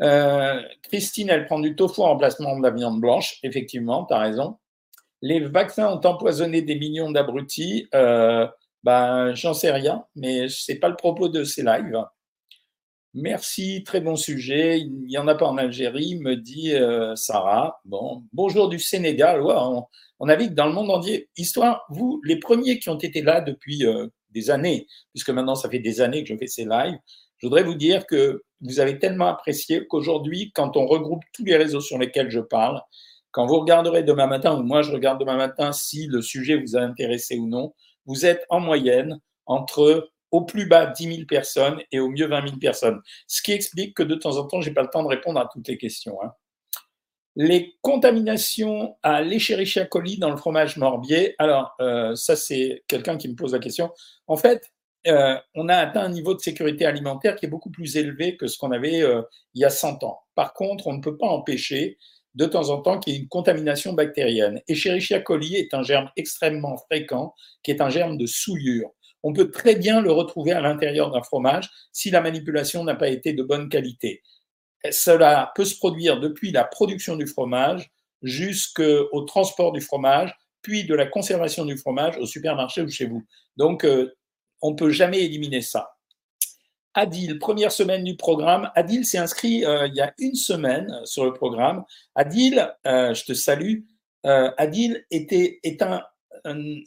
Euh, 0.00 0.62
Christine, 0.84 1.28
elle 1.28 1.44
prend 1.44 1.60
du 1.60 1.76
tofu 1.76 2.00
en 2.00 2.04
remplacement 2.04 2.56
de 2.56 2.62
la 2.62 2.70
viande 2.70 2.98
blanche. 2.98 3.38
Effectivement, 3.42 4.06
tu 4.06 4.14
as 4.14 4.20
raison. 4.20 4.56
Les 5.20 5.40
vaccins 5.40 5.92
ont 5.92 6.00
empoisonné 6.00 6.62
des 6.62 6.76
millions 6.76 7.10
d'abrutis. 7.10 7.90
ben, 7.92 9.34
j'en 9.34 9.52
sais 9.52 9.70
rien, 9.70 10.02
mais 10.14 10.48
ce 10.48 10.72
n'est 10.72 10.78
pas 10.78 10.88
le 10.88 10.96
propos 10.96 11.28
de 11.28 11.44
ces 11.44 11.62
lives. 11.62 12.02
Merci, 13.18 13.82
très 13.82 14.02
bon 14.02 14.14
sujet. 14.14 14.78
Il 14.78 15.06
n'y 15.06 15.16
en 15.16 15.26
a 15.26 15.34
pas 15.34 15.46
en 15.46 15.56
Algérie, 15.56 16.16
me 16.16 16.36
dit 16.36 16.74
euh, 16.74 17.16
Sarah. 17.16 17.80
Bon, 17.86 18.24
bonjour 18.34 18.68
du 18.68 18.78
Sénégal. 18.78 19.40
on, 19.40 19.86
on, 20.20 20.26
navigue 20.26 20.52
dans 20.52 20.66
le 20.66 20.74
monde 20.74 20.90
entier. 20.90 21.30
Histoire, 21.34 21.86
vous, 21.88 22.20
les 22.24 22.38
premiers 22.38 22.78
qui 22.78 22.90
ont 22.90 22.98
été 22.98 23.22
là 23.22 23.40
depuis 23.40 23.86
euh, 23.86 24.08
des 24.32 24.50
années, 24.50 24.86
puisque 25.14 25.30
maintenant 25.30 25.54
ça 25.54 25.70
fait 25.70 25.78
des 25.78 26.02
années 26.02 26.24
que 26.24 26.28
je 26.28 26.36
fais 26.36 26.46
ces 26.46 26.66
lives, 26.66 26.98
je 27.38 27.46
voudrais 27.46 27.62
vous 27.62 27.74
dire 27.74 28.06
que 28.06 28.42
vous 28.60 28.80
avez 28.80 28.98
tellement 28.98 29.28
apprécié 29.28 29.86
qu'aujourd'hui, 29.86 30.52
quand 30.54 30.76
on 30.76 30.86
regroupe 30.86 31.22
tous 31.32 31.46
les 31.46 31.56
réseaux 31.56 31.80
sur 31.80 31.96
lesquels 31.96 32.30
je 32.30 32.40
parle, 32.40 32.82
quand 33.30 33.46
vous 33.46 33.60
regarderez 33.60 34.02
demain 34.02 34.26
matin, 34.26 34.58
ou 34.58 34.62
moi 34.62 34.82
je 34.82 34.92
regarde 34.92 35.18
demain 35.18 35.38
matin 35.38 35.72
si 35.72 36.06
le 36.06 36.20
sujet 36.20 36.56
vous 36.56 36.76
a 36.76 36.80
intéressé 36.80 37.38
ou 37.38 37.48
non, 37.48 37.72
vous 38.04 38.26
êtes 38.26 38.44
en 38.50 38.60
moyenne 38.60 39.20
entre 39.46 40.10
au 40.30 40.44
plus 40.44 40.66
bas 40.66 40.86
10 40.86 41.14
000 41.14 41.26
personnes 41.26 41.80
et 41.92 42.00
au 42.00 42.08
mieux 42.08 42.26
20 42.26 42.48
000 42.48 42.58
personnes. 42.58 43.00
Ce 43.26 43.42
qui 43.42 43.52
explique 43.52 43.96
que 43.96 44.02
de 44.02 44.14
temps 44.14 44.36
en 44.36 44.46
temps, 44.46 44.60
je 44.60 44.68
n'ai 44.68 44.74
pas 44.74 44.82
le 44.82 44.88
temps 44.88 45.02
de 45.02 45.08
répondre 45.08 45.40
à 45.40 45.48
toutes 45.52 45.68
les 45.68 45.78
questions. 45.78 46.16
Hein. 46.22 46.32
Les 47.36 47.76
contaminations 47.82 48.96
à 49.02 49.20
l'Escherichia 49.20 49.84
coli 49.84 50.18
dans 50.18 50.30
le 50.30 50.36
fromage 50.38 50.78
morbier. 50.78 51.34
Alors, 51.38 51.74
euh, 51.80 52.14
ça, 52.14 52.34
c'est 52.34 52.82
quelqu'un 52.88 53.18
qui 53.18 53.28
me 53.28 53.34
pose 53.34 53.52
la 53.52 53.58
question. 53.58 53.90
En 54.26 54.36
fait, 54.36 54.72
euh, 55.06 55.36
on 55.54 55.68
a 55.68 55.76
atteint 55.76 56.02
un 56.02 56.08
niveau 56.08 56.34
de 56.34 56.40
sécurité 56.40 56.86
alimentaire 56.86 57.36
qui 57.36 57.46
est 57.46 57.48
beaucoup 57.48 57.70
plus 57.70 57.96
élevé 57.96 58.36
que 58.36 58.48
ce 58.48 58.58
qu'on 58.58 58.72
avait 58.72 59.02
euh, 59.02 59.22
il 59.54 59.60
y 59.60 59.64
a 59.64 59.70
100 59.70 60.02
ans. 60.02 60.20
Par 60.34 60.54
contre, 60.54 60.86
on 60.86 60.94
ne 60.94 61.00
peut 61.00 61.16
pas 61.16 61.28
empêcher 61.28 61.98
de 62.34 62.44
temps 62.44 62.70
en 62.70 62.82
temps 62.82 62.98
qu'il 62.98 63.14
y 63.14 63.16
ait 63.16 63.20
une 63.20 63.28
contamination 63.28 63.92
bactérienne. 63.92 64.60
Escherichia 64.68 65.20
coli 65.20 65.56
est 65.56 65.72
un 65.74 65.82
germe 65.82 66.10
extrêmement 66.16 66.76
fréquent, 66.76 67.34
qui 67.62 67.70
est 67.70 67.80
un 67.80 67.88
germe 67.88 68.18
de 68.18 68.26
souillure 68.26 68.90
on 69.26 69.32
peut 69.32 69.50
très 69.50 69.74
bien 69.74 70.00
le 70.00 70.12
retrouver 70.12 70.52
à 70.52 70.60
l'intérieur 70.60 71.10
d'un 71.10 71.20
fromage 71.20 71.68
si 71.90 72.10
la 72.10 72.20
manipulation 72.20 72.84
n'a 72.84 72.94
pas 72.94 73.08
été 73.08 73.32
de 73.32 73.42
bonne 73.42 73.68
qualité. 73.68 74.22
Cela 74.92 75.50
peut 75.56 75.64
se 75.64 75.76
produire 75.76 76.20
depuis 76.20 76.52
la 76.52 76.62
production 76.62 77.16
du 77.16 77.26
fromage 77.26 77.90
jusqu'au 78.22 79.20
transport 79.22 79.72
du 79.72 79.80
fromage, 79.80 80.32
puis 80.62 80.84
de 80.84 80.94
la 80.94 81.06
conservation 81.06 81.64
du 81.64 81.76
fromage 81.76 82.16
au 82.18 82.26
supermarché 82.26 82.82
ou 82.82 82.88
chez 82.88 83.06
vous. 83.06 83.24
Donc, 83.56 83.84
euh, 83.84 84.14
on 84.62 84.70
ne 84.70 84.76
peut 84.76 84.90
jamais 84.90 85.24
éliminer 85.24 85.60
ça. 85.60 85.90
Adil, 86.94 87.40
première 87.40 87.72
semaine 87.72 88.04
du 88.04 88.16
programme. 88.16 88.70
Adil 88.76 89.04
s'est 89.04 89.18
inscrit 89.18 89.64
euh, 89.64 89.88
il 89.88 89.94
y 89.96 90.00
a 90.00 90.14
une 90.18 90.36
semaine 90.36 91.00
sur 91.04 91.24
le 91.24 91.32
programme. 91.32 91.84
Adil, 92.14 92.72
euh, 92.86 93.12
je 93.12 93.24
te 93.24 93.34
salue. 93.34 93.80
Adil 94.22 95.04
était, 95.12 95.60
est, 95.62 95.82
un, 95.82 96.02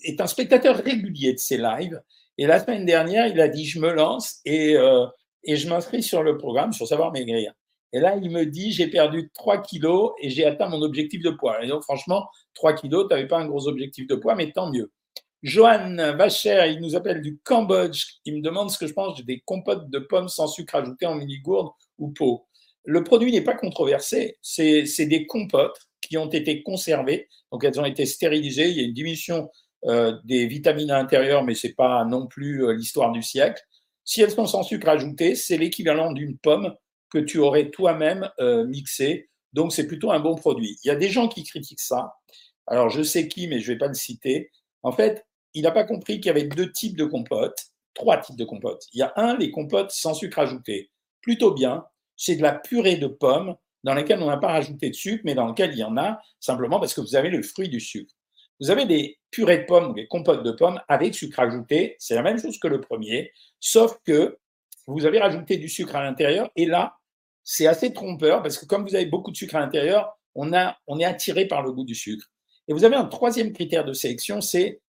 est 0.03 0.19
un 0.19 0.27
spectateur 0.27 0.75
régulier 0.75 1.31
de 1.31 1.39
ces 1.39 1.57
lives 1.57 2.01
et 2.39 2.47
la 2.47 2.57
semaine 2.61 2.85
dernière, 2.85 3.27
il 3.27 3.41
a 3.41 3.49
dit 3.49 3.65
je 3.65 3.79
me 3.79 3.91
lance 3.91 4.39
et, 4.45 4.77
euh, 4.77 5.05
et 5.43 5.57
je 5.57 5.67
m'inscris 5.67 6.01
sur 6.01 6.23
le 6.23 6.37
programme 6.37 6.71
sur 6.71 6.87
savoir 6.87 7.11
maigrir. 7.11 7.51
Et 7.91 7.99
là, 7.99 8.15
il 8.15 8.31
me 8.31 8.45
dit 8.45 8.71
j'ai 8.71 8.87
perdu 8.87 9.29
3 9.33 9.61
kilos 9.61 10.13
et 10.21 10.29
j'ai 10.29 10.45
atteint 10.45 10.69
mon 10.69 10.81
objectif 10.81 11.21
de 11.21 11.31
poids. 11.31 11.61
Et 11.61 11.67
donc, 11.67 11.83
franchement, 11.83 12.29
3 12.53 12.75
kilos, 12.75 13.07
tu 13.09 13.13
n'avais 13.13 13.27
pas 13.27 13.39
un 13.39 13.45
gros 13.45 13.67
objectif 13.67 14.07
de 14.07 14.15
poids, 14.15 14.35
mais 14.35 14.53
tant 14.53 14.71
mieux. 14.71 14.89
Johan 15.43 15.95
Vacher, 16.15 16.71
il 16.73 16.79
nous 16.79 16.95
appelle 16.95 17.21
du 17.21 17.39
Cambodge. 17.43 18.05
Il 18.23 18.37
me 18.37 18.41
demande 18.41 18.71
ce 18.71 18.77
que 18.77 18.87
je 18.87 18.93
pense 18.93 19.21
des 19.25 19.41
compotes 19.41 19.89
de 19.89 19.99
pommes 19.99 20.29
sans 20.29 20.47
sucre 20.47 20.75
ajouté 20.75 21.07
en 21.07 21.15
mini-gourde 21.15 21.71
ou 21.97 22.07
pot. 22.11 22.47
Le 22.85 23.03
produit 23.03 23.33
n'est 23.33 23.43
pas 23.43 23.55
controversé. 23.55 24.37
C'est 24.41 25.05
des 25.07 25.27
compotes 25.27 25.77
qui 25.99 26.17
ont 26.17 26.29
été 26.29 26.63
conservées. 26.63 27.27
Donc, 27.51 27.65
elles 27.65 27.81
ont 27.81 27.85
été 27.85 28.05
stérilisées. 28.05 28.69
Il 28.69 28.77
y 28.77 28.79
a 28.79 28.83
une 28.83 28.93
diminution 28.93 29.49
des 29.83 30.47
vitamines 30.47 30.91
à 30.91 30.97
l'intérieur, 30.97 31.43
mais 31.43 31.55
ce 31.55 31.67
n'est 31.67 31.73
pas 31.73 32.03
non 32.05 32.27
plus 32.27 32.65
euh, 32.65 32.73
l'histoire 32.73 33.11
du 33.11 33.21
siècle. 33.21 33.61
Si 34.03 34.21
elles 34.21 34.31
sont 34.31 34.45
sans 34.45 34.63
sucre 34.63 34.89
ajouté, 34.89 35.35
c'est 35.35 35.57
l'équivalent 35.57 36.11
d'une 36.11 36.37
pomme 36.37 36.75
que 37.09 37.19
tu 37.19 37.37
aurais 37.37 37.69
toi-même 37.69 38.29
euh, 38.39 38.65
mixée. 38.65 39.29
Donc, 39.53 39.73
c'est 39.73 39.87
plutôt 39.87 40.11
un 40.11 40.19
bon 40.19 40.35
produit. 40.35 40.77
Il 40.83 40.87
y 40.87 40.91
a 40.91 40.95
des 40.95 41.09
gens 41.09 41.27
qui 41.27 41.43
critiquent 41.43 41.79
ça. 41.79 42.13
Alors, 42.67 42.89
je 42.89 43.01
sais 43.01 43.27
qui, 43.27 43.47
mais 43.47 43.59
je 43.59 43.69
ne 43.69 43.75
vais 43.75 43.79
pas 43.79 43.87
le 43.87 43.93
citer. 43.93 44.51
En 44.83 44.91
fait, 44.91 45.25
il 45.53 45.63
n'a 45.63 45.71
pas 45.71 45.83
compris 45.83 46.19
qu'il 46.19 46.27
y 46.27 46.29
avait 46.29 46.43
deux 46.43 46.71
types 46.71 46.97
de 46.97 47.05
compotes, 47.05 47.67
trois 47.93 48.17
types 48.17 48.37
de 48.37 48.45
compotes. 48.45 48.85
Il 48.93 48.99
y 48.99 49.03
a 49.03 49.13
un, 49.15 49.37
les 49.37 49.51
compotes 49.51 49.91
sans 49.91 50.13
sucre 50.13 50.39
ajouté. 50.39 50.91
Plutôt 51.21 51.53
bien. 51.53 51.85
C'est 52.15 52.35
de 52.35 52.41
la 52.41 52.53
purée 52.53 52.97
de 52.97 53.07
pommes 53.07 53.55
dans 53.83 53.93
laquelle 53.93 54.21
on 54.21 54.27
n'a 54.27 54.37
pas 54.37 54.51
rajouté 54.51 54.89
de 54.89 54.95
sucre, 54.95 55.21
mais 55.23 55.35
dans 55.35 55.47
lequel 55.47 55.71
il 55.71 55.79
y 55.79 55.83
en 55.83 55.97
a 55.97 56.19
simplement 56.39 56.79
parce 56.79 56.93
que 56.93 57.01
vous 57.01 57.15
avez 57.15 57.29
le 57.29 57.41
fruit 57.41 57.69
du 57.69 57.79
sucre. 57.79 58.13
Vous 58.59 58.71
avez 58.71 58.85
des 58.85 59.19
purées 59.31 59.59
de 59.59 59.65
pommes 59.65 59.91
ou 59.91 59.93
des 59.93 60.07
compotes 60.07 60.43
de 60.43 60.51
pommes 60.51 60.81
avec 60.87 61.15
sucre 61.15 61.39
ajouté. 61.39 61.95
C'est 61.99 62.15
la 62.15 62.21
même 62.21 62.39
chose 62.39 62.59
que 62.59 62.67
le 62.67 62.81
premier, 62.81 63.31
sauf 63.59 63.97
que 64.05 64.37
vous 64.87 65.05
avez 65.05 65.19
rajouté 65.19 65.57
du 65.57 65.69
sucre 65.69 65.95
à 65.95 66.03
l'intérieur. 66.03 66.49
Et 66.55 66.65
là, 66.65 66.97
c'est 67.43 67.67
assez 67.67 67.93
trompeur 67.93 68.41
parce 68.41 68.57
que 68.57 68.65
comme 68.65 68.87
vous 68.87 68.95
avez 68.95 69.05
beaucoup 69.05 69.31
de 69.31 69.37
sucre 69.37 69.55
à 69.55 69.59
l'intérieur, 69.59 70.17
on, 70.35 70.51
est 70.53 71.03
attiré 71.03 71.45
par 71.47 71.61
le 71.63 71.71
goût 71.71 71.83
du 71.83 71.95
sucre. 71.95 72.25
Et 72.67 72.73
vous 72.73 72.83
avez 72.83 72.95
un 72.95 73.05
troisième 73.05 73.51
critère 73.51 73.85
de 73.85 73.93
sélection, 73.93 74.41
c'est 74.41 74.81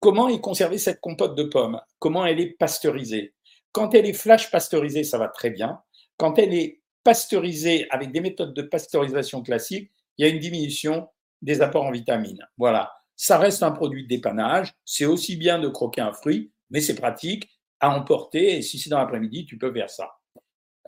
comment 0.00 0.28
est 0.28 0.40
conservée 0.40 0.78
cette 0.78 1.00
compote 1.00 1.36
de 1.36 1.44
pommes, 1.44 1.80
comment 1.98 2.26
elle 2.26 2.40
est 2.40 2.56
pasteurisée? 2.58 3.34
Quand 3.72 3.94
elle 3.94 4.06
est 4.06 4.12
flash 4.12 4.50
pasteurisée, 4.50 5.04
ça 5.04 5.18
va 5.18 5.28
très 5.28 5.50
bien. 5.50 5.80
Quand 6.16 6.38
elle 6.38 6.52
est 6.54 6.80
pasteurisée 7.04 7.86
avec 7.90 8.12
des 8.12 8.20
méthodes 8.20 8.54
de 8.54 8.62
pasteurisation 8.62 9.42
classiques, 9.42 9.92
il 10.16 10.26
y 10.26 10.28
a 10.28 10.32
une 10.32 10.40
diminution 10.40 11.08
des 11.42 11.62
apports 11.62 11.84
en 11.84 11.92
vitamines. 11.92 12.44
Voilà. 12.56 12.97
Ça 13.18 13.36
reste 13.36 13.64
un 13.64 13.72
produit 13.72 14.04
de 14.04 14.08
dépannage. 14.08 14.72
C'est 14.84 15.04
aussi 15.04 15.36
bien 15.36 15.58
de 15.58 15.66
croquer 15.68 16.00
un 16.00 16.12
fruit, 16.12 16.52
mais 16.70 16.80
c'est 16.80 16.94
pratique 16.94 17.50
à 17.80 17.90
emporter. 17.90 18.56
Et 18.56 18.62
si 18.62 18.78
c'est 18.78 18.90
dans 18.90 18.98
l'après-midi, 18.98 19.44
tu 19.44 19.58
peux 19.58 19.72
faire 19.72 19.90
ça. 19.90 20.12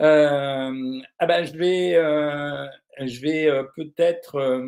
Euh, 0.00 1.00
ah 1.18 1.26
ben, 1.26 1.44
je 1.44 1.52
vais, 1.58 1.96
euh, 1.96 2.66
je 3.00 3.20
vais 3.20 3.50
euh, 3.50 3.64
peut-être. 3.75 4.62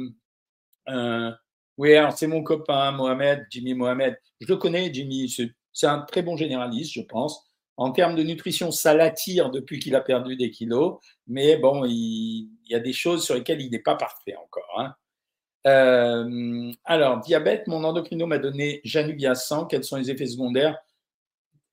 oui, 1.78 1.94
alors 1.94 2.12
c'est 2.12 2.26
mon 2.26 2.42
copain 2.42 2.90
Mohamed, 2.90 3.46
Jimmy 3.48 3.74
Mohamed. 3.74 4.18
Je 4.40 4.48
le 4.48 4.56
connais, 4.56 4.92
Jimmy. 4.92 5.32
C'est 5.72 5.86
un 5.86 6.00
très 6.00 6.22
bon 6.22 6.36
généraliste, 6.36 6.92
je 6.94 7.02
pense. 7.02 7.48
En 7.76 7.92
termes 7.92 8.16
de 8.16 8.24
nutrition, 8.24 8.72
ça 8.72 8.92
l'attire 8.92 9.50
depuis 9.50 9.78
qu'il 9.78 9.94
a 9.94 10.00
perdu 10.00 10.36
des 10.36 10.50
kilos. 10.50 10.98
Mais 11.28 11.56
bon, 11.58 11.84
il, 11.84 12.50
y 12.68 12.74
a 12.74 12.80
des 12.80 12.92
choses 12.92 13.24
sur 13.24 13.36
lesquelles 13.36 13.60
il 13.60 13.70
n'est 13.70 13.78
pas 13.78 13.94
parfait 13.94 14.34
encore. 14.36 14.68
Hein. 14.78 14.94
Euh, 15.66 16.72
alors, 16.84 17.20
diabète, 17.20 17.66
mon 17.66 17.84
endocrino 17.84 18.26
m'a 18.26 18.38
donné 18.38 18.80
Januvia 18.84 19.34
100. 19.34 19.66
Quels 19.66 19.84
sont 19.84 19.96
les 19.96 20.10
effets 20.10 20.26
secondaires? 20.26 20.78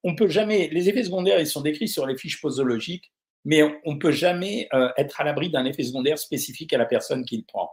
On 0.03 0.15
peut 0.15 0.27
jamais. 0.27 0.69
Les 0.72 0.89
effets 0.89 1.03
secondaires, 1.03 1.39
ils 1.39 1.48
sont 1.48 1.62
décrits 1.62 1.88
sur 1.88 2.05
les 2.05 2.17
fiches 2.17 2.41
posologiques, 2.41 3.12
mais 3.46 3.63
on 3.86 3.93
ne 3.93 4.00
peut 4.00 4.12
jamais 4.12 4.67
euh, 4.74 4.89
être 4.98 5.19
à 5.19 5.24
l'abri 5.24 5.50
d'un 5.50 5.65
effet 5.65 5.84
secondaire 5.84 6.19
spécifique 6.19 6.74
à 6.74 6.77
la 6.77 6.86
personne 6.86 7.25
qui 7.25 7.38
le 7.38 7.43
prend. 7.43 7.69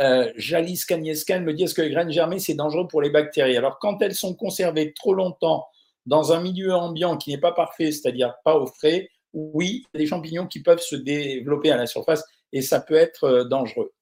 Euh, 0.00 0.32
Jalis 0.36 0.84
me 0.90 1.52
dit 1.52 1.64
est-ce 1.64 1.74
que 1.74 1.82
les 1.82 1.90
graines 1.90 2.12
germées, 2.12 2.38
c'est 2.38 2.54
dangereux 2.54 2.86
pour 2.86 3.02
les 3.02 3.10
bactéries? 3.10 3.56
Alors, 3.56 3.78
quand 3.78 4.00
elles 4.02 4.14
sont 4.14 4.34
conservées 4.34 4.92
trop 4.92 5.14
longtemps 5.14 5.66
dans 6.06 6.32
un 6.32 6.40
milieu 6.40 6.74
ambiant 6.74 7.16
qui 7.16 7.30
n'est 7.30 7.38
pas 7.38 7.52
parfait, 7.52 7.90
c'est-à-dire 7.90 8.34
pas 8.44 8.56
au 8.56 8.66
frais, 8.66 9.10
oui, 9.32 9.84
il 9.92 9.98
y 9.98 10.02
a 10.02 10.04
des 10.04 10.06
champignons 10.06 10.46
qui 10.46 10.62
peuvent 10.62 10.80
se 10.80 10.96
développer 10.96 11.70
à 11.70 11.76
la 11.76 11.86
surface 11.86 12.24
et 12.52 12.62
ça 12.62 12.80
peut 12.80 12.94
être 12.94 13.24
euh, 13.24 13.44
dangereux. 13.44 13.92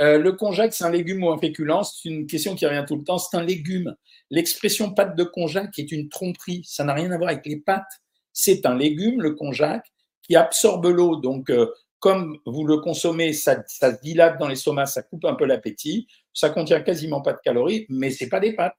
Euh, 0.00 0.18
le 0.18 0.32
konjac, 0.32 0.72
c'est 0.72 0.84
un 0.84 0.90
légume 0.90 1.24
ou 1.24 1.30
un 1.30 1.38
féculent 1.38 1.82
C'est 1.82 2.08
une 2.08 2.26
question 2.26 2.54
qui 2.54 2.66
revient 2.66 2.84
tout 2.86 2.96
le 2.96 3.04
temps. 3.04 3.18
C'est 3.18 3.36
un 3.36 3.42
légume. 3.42 3.96
L'expression 4.30 4.92
pâte 4.92 5.16
de 5.16 5.24
konjac 5.24 5.76
est 5.78 5.90
une 5.90 6.08
tromperie. 6.08 6.62
Ça 6.64 6.84
n'a 6.84 6.94
rien 6.94 7.10
à 7.10 7.18
voir 7.18 7.30
avec 7.30 7.46
les 7.46 7.56
pâtes. 7.56 8.00
C'est 8.32 8.64
un 8.66 8.76
légume, 8.76 9.20
le 9.20 9.34
konjac, 9.34 9.84
qui 10.22 10.36
absorbe 10.36 10.86
l'eau. 10.86 11.16
Donc, 11.16 11.50
euh, 11.50 11.72
comme 11.98 12.38
vous 12.46 12.64
le 12.64 12.78
consommez, 12.78 13.32
ça, 13.32 13.64
se 13.66 14.00
dilate 14.00 14.38
dans 14.38 14.46
l'estomac, 14.46 14.86
ça 14.86 15.02
coupe 15.02 15.24
un 15.24 15.34
peu 15.34 15.46
l'appétit. 15.46 16.06
Ça 16.32 16.50
contient 16.50 16.80
quasiment 16.80 17.20
pas 17.20 17.32
de 17.32 17.40
calories, 17.40 17.86
mais 17.88 18.10
c'est 18.10 18.28
pas 18.28 18.38
des 18.38 18.52
pâtes. 18.52 18.76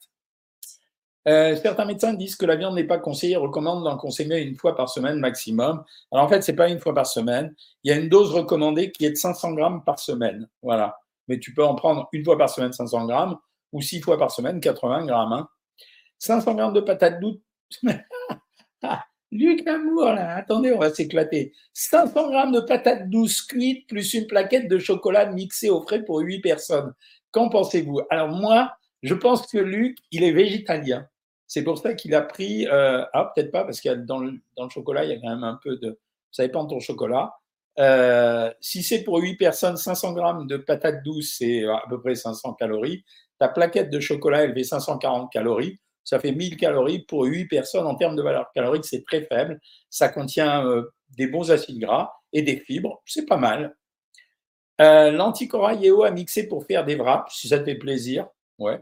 Euh, 1.28 1.58
certains 1.58 1.84
médecins 1.84 2.14
disent 2.14 2.38
que 2.38 2.46
la 2.46 2.56
viande 2.56 2.76
n'est 2.76 2.86
pas 2.86 2.98
conseillée, 2.98 3.36
recommandent 3.36 3.84
d'en 3.84 3.98
consommer 3.98 4.40
une 4.40 4.56
fois 4.56 4.74
par 4.78 4.88
semaine 4.88 5.20
maximum. 5.20 5.84
Alors 6.14 6.26
en 6.26 6.30
fait, 6.30 6.42
c'est 6.42 6.56
pas 6.56 6.70
une 6.70 6.80
fois 6.80 6.94
par 6.94 7.06
semaine. 7.06 7.54
Il 7.84 7.92
y 7.92 7.94
a 7.94 7.98
une 7.98 8.08
dose 8.08 8.32
recommandée 8.32 8.92
qui 8.92 9.06
est 9.06 9.12
de 9.12 9.16
500 9.16 9.52
grammes 9.52 9.84
par 9.84 10.00
semaine. 10.00 10.48
Voilà 10.64 10.98
mais 11.29 11.39
tu 11.39 11.53
peux 11.53 11.63
en 11.63 11.75
prendre 11.75 12.09
une 12.12 12.25
fois 12.25 12.38
par 12.38 12.50
semaine 12.50 12.74
500 12.74 13.05
grammes 13.05 13.38
ou 13.71 13.81
six 13.81 14.01
fois 14.01 14.17
par 14.17 14.31
semaine 14.31 14.59
80 14.59 15.05
grammes. 15.05 15.45
500 16.17 16.51
hein. 16.51 16.55
grammes 16.55 16.74
de 16.74 16.81
patates 16.81 17.21
douces. 17.21 17.39
Luc 19.31 19.67
Amour, 19.67 20.05
là, 20.05 20.38
attendez, 20.38 20.74
on 20.74 20.79
va 20.79 20.91
s'éclater. 20.91 21.53
500 21.74 22.31
grammes 22.31 22.51
de 22.51 22.62
patates 22.62 23.09
douces 23.09 23.43
cuites 23.43 23.88
plus 23.88 24.15
une 24.15 24.25
plaquette 24.25 24.67
de 24.67 24.79
chocolat 24.79 25.31
mixée 25.31 25.69
au 25.69 25.81
frais 25.81 26.03
pour 26.03 26.19
8 26.19 26.41
personnes. 26.41 26.93
Qu'en 27.29 27.48
pensez-vous? 27.50 28.01
Alors 28.09 28.29
moi, 28.29 28.74
je 29.03 29.13
pense 29.13 29.45
que 29.45 29.59
Luc, 29.59 30.00
il 30.12 30.24
est 30.24 30.31
végétalien. 30.31 31.07
C'est 31.45 31.63
pour 31.63 31.77
ça 31.77 31.93
qu'il 31.93 32.15
a 32.15 32.21
pris, 32.21 32.67
euh, 32.67 33.05
ah 33.13 33.31
peut-être 33.36 33.51
pas, 33.51 33.63
parce 33.63 33.81
que 33.81 33.89
dans 33.89 34.17
le, 34.17 34.33
dans 34.57 34.63
le 34.63 34.69
chocolat, 34.71 35.05
il 35.05 35.12
y 35.12 35.13
a 35.13 35.19
quand 35.19 35.29
même 35.29 35.43
un 35.43 35.59
peu 35.63 35.77
de, 35.77 36.00
ça 36.31 36.43
dépend 36.43 36.63
de 36.63 36.69
ton 36.69 36.79
chocolat. 36.79 37.33
Euh, 37.78 38.52
si 38.60 38.84
c'est 38.84 39.04
pour 39.04 39.20
8 39.20 39.36
personnes, 39.36 39.78
500 39.78 40.14
grammes 40.14 40.48
de 40.48 40.58
patates 40.58 41.04
douces, 41.04 41.36
c'est 41.38 41.66
à 41.66 41.84
peu 41.90 42.02
près 42.02 42.16
500 42.16 42.54
calories. 42.54 43.04
Ta 43.38 43.48
plaquette 43.48 43.90
de 43.90 44.00
chocolat, 44.00 44.44
elle 44.44 44.54
fait 44.54 44.64
540 44.64 45.32
calories. 45.32 45.80
Ça 46.04 46.20
fait 46.20 46.32
1000 46.32 46.58
calories 46.58 47.00
pour 47.00 47.26
8 47.26 47.46
personnes 47.46 47.86
en 47.86 47.96
termes 47.96 48.16
de 48.16 48.22
valeur 48.22 48.52
calorique, 48.54 48.86
c'est 48.86 49.06
très 49.06 49.22
faible. 49.22 49.60
Ça 49.90 50.10
contient 50.10 50.66
euh, 50.66 50.84
des 51.18 51.28
bons 51.28 51.52
acides 51.52 51.80
gras 51.80 52.12
et 52.34 52.42
des 52.42 52.58
fibres, 52.58 53.02
c'est 53.06 53.26
pas 53.26 53.38
mal. 53.38 53.76
Euh, 54.82 55.12
L'anticorail 55.12 55.86
EO 55.86 56.04
à 56.04 56.12
mixer 56.12 56.48
pour 56.48 56.66
faire 56.66 56.86
des 56.86 56.96
wraps, 56.96 57.36
si 57.36 57.50
ça 57.50 57.60
te 57.60 57.66
fait 57.66 57.76
plaisir. 57.76 58.28
Ouais. 58.58 58.80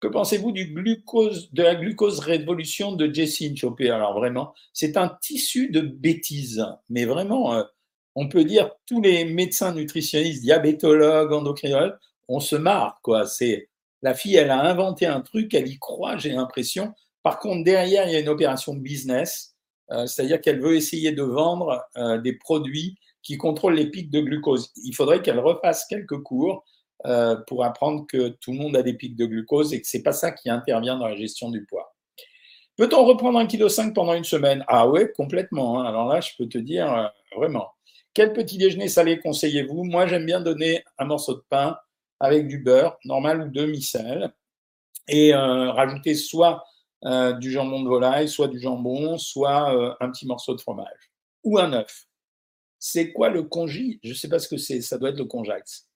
Que 0.00 0.08
pensez-vous 0.08 0.52
glucose, 0.52 1.52
de 1.52 1.62
la 1.62 1.74
glucose 1.74 2.18
révolution 2.20 2.92
de 2.92 3.12
Jessine 3.12 3.56
Chopé 3.56 3.90
Alors 3.90 4.14
vraiment, 4.14 4.54
c'est 4.72 4.96
un 4.96 5.08
tissu 5.08 5.70
de 5.70 5.80
bêtises. 5.80 6.64
Mais 6.90 7.04
vraiment, 7.04 7.54
euh, 7.54 7.62
on 8.16 8.28
peut 8.28 8.44
dire 8.44 8.70
tous 8.86 9.00
les 9.00 9.26
médecins 9.26 9.72
nutritionnistes, 9.74 10.42
diabétologues, 10.42 11.32
endocrinologues, 11.32 11.96
on 12.28 12.40
se 12.40 12.56
marre. 12.56 12.98
quoi. 13.02 13.26
C'est 13.26 13.68
La 14.02 14.14
fille, 14.14 14.36
elle 14.36 14.50
a 14.50 14.60
inventé 14.62 15.06
un 15.06 15.20
truc, 15.20 15.54
elle 15.54 15.68
y 15.68 15.78
croit, 15.78 16.16
j'ai 16.16 16.32
l'impression. 16.32 16.94
Par 17.22 17.38
contre, 17.38 17.62
derrière, 17.62 18.08
il 18.08 18.12
y 18.12 18.16
a 18.16 18.20
une 18.20 18.28
opération 18.28 18.74
business, 18.74 19.54
euh, 19.92 20.06
c'est-à-dire 20.06 20.40
qu'elle 20.40 20.60
veut 20.60 20.76
essayer 20.76 21.12
de 21.12 21.22
vendre 21.22 21.84
euh, 21.96 22.18
des 22.18 22.32
produits 22.32 22.96
qui 23.22 23.36
contrôlent 23.36 23.74
les 23.74 23.90
pics 23.90 24.10
de 24.10 24.20
glucose. 24.20 24.72
Il 24.82 24.94
faudrait 24.94 25.20
qu'elle 25.20 25.38
refasse 25.38 25.84
quelques 25.86 26.18
cours 26.22 26.64
euh, 27.04 27.36
pour 27.46 27.64
apprendre 27.64 28.06
que 28.06 28.28
tout 28.40 28.52
le 28.52 28.58
monde 28.58 28.76
a 28.76 28.82
des 28.82 28.94
pics 28.94 29.16
de 29.16 29.26
glucose 29.26 29.74
et 29.74 29.80
que 29.80 29.86
c'est 29.86 30.02
pas 30.02 30.12
ça 30.12 30.30
qui 30.30 30.48
intervient 30.48 30.96
dans 30.96 31.08
la 31.08 31.16
gestion 31.16 31.50
du 31.50 31.66
poids. 31.66 31.94
Peut-on 32.76 33.04
reprendre 33.04 33.38
1,5 33.40 33.88
kg 33.88 33.94
pendant 33.94 34.14
une 34.14 34.24
semaine? 34.24 34.64
Ah 34.68 34.88
ouais, 34.88 35.12
complètement. 35.12 35.80
Hein. 35.80 35.84
Alors 35.84 36.08
là, 36.08 36.20
je 36.20 36.30
peux 36.38 36.48
te 36.48 36.58
dire 36.58 37.12
vraiment. 37.36 37.75
Quel 38.16 38.32
petit 38.32 38.56
déjeuner 38.56 38.88
salé 38.88 39.18
conseillez-vous? 39.18 39.84
Moi, 39.84 40.06
j'aime 40.06 40.24
bien 40.24 40.40
donner 40.40 40.82
un 40.96 41.04
morceau 41.04 41.34
de 41.34 41.44
pain 41.50 41.76
avec 42.18 42.48
du 42.48 42.56
beurre, 42.62 42.96
normal 43.04 43.42
ou 43.42 43.50
demi-sel, 43.50 44.32
et 45.06 45.34
euh, 45.34 45.70
rajouter 45.70 46.14
soit 46.14 46.64
du 47.38 47.52
jambon 47.52 47.82
de 47.82 47.88
volaille, 47.88 48.26
soit 48.26 48.48
du 48.48 48.58
jambon, 48.58 49.18
soit 49.18 49.96
un 50.00 50.10
petit 50.10 50.26
morceau 50.26 50.54
de 50.54 50.62
fromage 50.62 51.12
ou 51.44 51.58
un 51.58 51.74
œuf. 51.74 52.06
C'est 52.78 53.12
quoi 53.12 53.28
le 53.28 53.42
congi 53.42 54.00
Je 54.02 54.08
ne 54.08 54.14
sais 54.14 54.30
pas 54.30 54.38
ce 54.38 54.48
que 54.48 54.56
c'est, 54.56 54.80
ça 54.80 54.96
doit 54.96 55.10
être 55.10 55.18
le 55.18 55.26
conjax. 55.26 55.86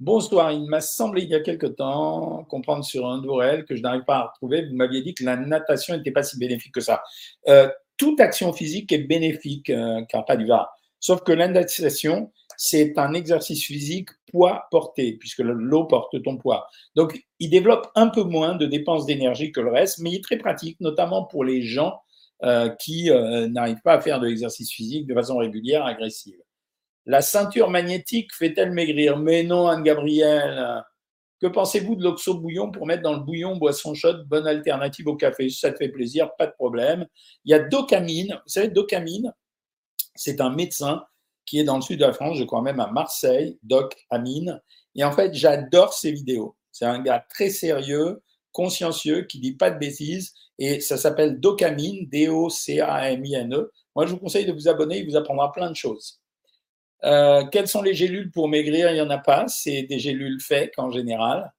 Bonsoir, 0.00 0.52
il 0.52 0.68
m'a 0.68 0.82
semblé 0.82 1.22
il 1.22 1.30
y 1.30 1.34
a 1.34 1.40
quelque 1.40 1.66
temps 1.66 2.44
comprendre 2.44 2.84
sur 2.84 3.06
un 3.08 3.22
dourel 3.22 3.64
que 3.64 3.74
je 3.74 3.80
n'arrive 3.80 4.04
pas 4.04 4.18
à 4.18 4.26
retrouver. 4.26 4.66
Vous 4.66 4.76
m'aviez 4.76 5.00
dit 5.00 5.14
que 5.14 5.24
la 5.24 5.36
natation 5.36 5.96
n'était 5.96 6.12
pas 6.12 6.24
si 6.24 6.38
bénéfique 6.38 6.74
que 6.74 6.82
ça. 6.82 7.02
Euh, 7.48 7.70
toute 7.96 8.20
action 8.20 8.52
physique 8.52 8.92
est 8.92 9.04
bénéfique, 9.04 9.70
euh, 9.70 10.04
car 10.10 10.26
pas 10.26 10.36
du 10.36 10.44
var. 10.44 10.76
Sauf 11.00 11.22
que 11.22 11.32
la 11.32 11.48
natation, 11.48 12.30
c'est 12.56 12.98
un 12.98 13.14
exercice 13.14 13.64
physique 13.64 14.10
poids 14.30 14.66
porté, 14.70 15.14
puisque 15.18 15.40
l'eau 15.40 15.84
porte 15.84 16.22
ton 16.22 16.36
poids. 16.36 16.66
Donc, 16.94 17.20
il 17.38 17.50
développe 17.50 17.90
un 17.94 18.08
peu 18.08 18.22
moins 18.22 18.54
de 18.54 18.66
dépenses 18.66 19.06
d'énergie 19.06 19.50
que 19.50 19.60
le 19.60 19.70
reste, 19.70 19.98
mais 19.98 20.10
il 20.10 20.16
est 20.16 20.24
très 20.24 20.36
pratique, 20.36 20.78
notamment 20.80 21.24
pour 21.24 21.44
les 21.44 21.62
gens 21.62 22.00
euh, 22.42 22.68
qui 22.68 23.10
n'arrivent 23.10 23.82
pas 23.82 23.94
à 23.94 24.00
faire 24.00 24.20
de 24.20 24.26
l'exercice 24.26 24.70
physique 24.72 25.06
de 25.06 25.14
façon 25.14 25.38
régulière, 25.38 25.86
agressive. 25.86 26.38
La 27.06 27.22
ceinture 27.22 27.70
magnétique 27.70 28.32
fait-elle 28.34 28.72
maigrir? 28.72 29.16
Mais 29.18 29.42
non, 29.42 29.66
Anne-Gabrielle. 29.68 30.84
Que 31.40 31.46
pensez-vous 31.46 31.96
de 31.96 32.04
l'oxo 32.04 32.34
bouillon 32.34 32.70
pour 32.70 32.86
mettre 32.86 33.02
dans 33.02 33.14
le 33.14 33.20
bouillon 33.20 33.56
boisson 33.56 33.94
chaude, 33.94 34.26
bonne 34.28 34.46
alternative 34.46 35.08
au 35.08 35.16
café 35.16 35.48
ça 35.48 35.72
te 35.72 35.78
fait 35.78 35.88
plaisir, 35.88 36.30
pas 36.36 36.46
de 36.46 36.52
problème. 36.52 37.06
Il 37.46 37.50
y 37.50 37.54
a 37.54 37.60
Docamine. 37.60 38.34
Vous 38.44 38.52
savez, 38.52 38.68
Docamine, 38.68 39.32
c'est 40.14 40.40
un 40.40 40.50
médecin 40.50 41.04
qui 41.46 41.58
est 41.58 41.64
dans 41.64 41.76
le 41.76 41.82
sud 41.82 42.00
de 42.00 42.04
la 42.04 42.12
France, 42.12 42.38
je 42.38 42.44
crois 42.44 42.62
même 42.62 42.80
à 42.80 42.86
Marseille, 42.88 43.58
Doc 43.62 43.96
Amine. 44.10 44.60
Et 44.94 45.04
en 45.04 45.12
fait, 45.12 45.34
j'adore 45.34 45.94
ses 45.94 46.12
vidéos. 46.12 46.56
C'est 46.70 46.84
un 46.84 47.00
gars 47.00 47.24
très 47.28 47.50
sérieux, 47.50 48.22
consciencieux, 48.52 49.22
qui 49.22 49.40
dit 49.40 49.56
pas 49.56 49.70
de 49.70 49.78
bêtises. 49.78 50.34
Et 50.58 50.80
ça 50.80 50.96
s'appelle 50.96 51.40
Docamine, 51.40 52.06
D-O-C-A-M-I-N-E. 52.08 53.72
Moi, 53.96 54.06
je 54.06 54.12
vous 54.12 54.18
conseille 54.18 54.46
de 54.46 54.52
vous 54.52 54.68
abonner, 54.68 54.98
il 54.98 55.06
vous 55.06 55.16
apprendra 55.16 55.52
plein 55.52 55.70
de 55.70 55.76
choses. 55.76 56.20
Euh, 57.04 57.44
quelles 57.46 57.68
sont 57.68 57.82
les 57.82 57.94
gélules 57.94 58.30
pour 58.30 58.48
maigrir? 58.48 58.90
Il 58.90 58.94
n'y 58.94 59.00
en 59.00 59.10
a 59.10 59.18
pas, 59.18 59.48
c'est 59.48 59.82
des 59.82 59.98
gélules 59.98 60.40
fake 60.40 60.74
en 60.76 60.90
général. 60.90 61.52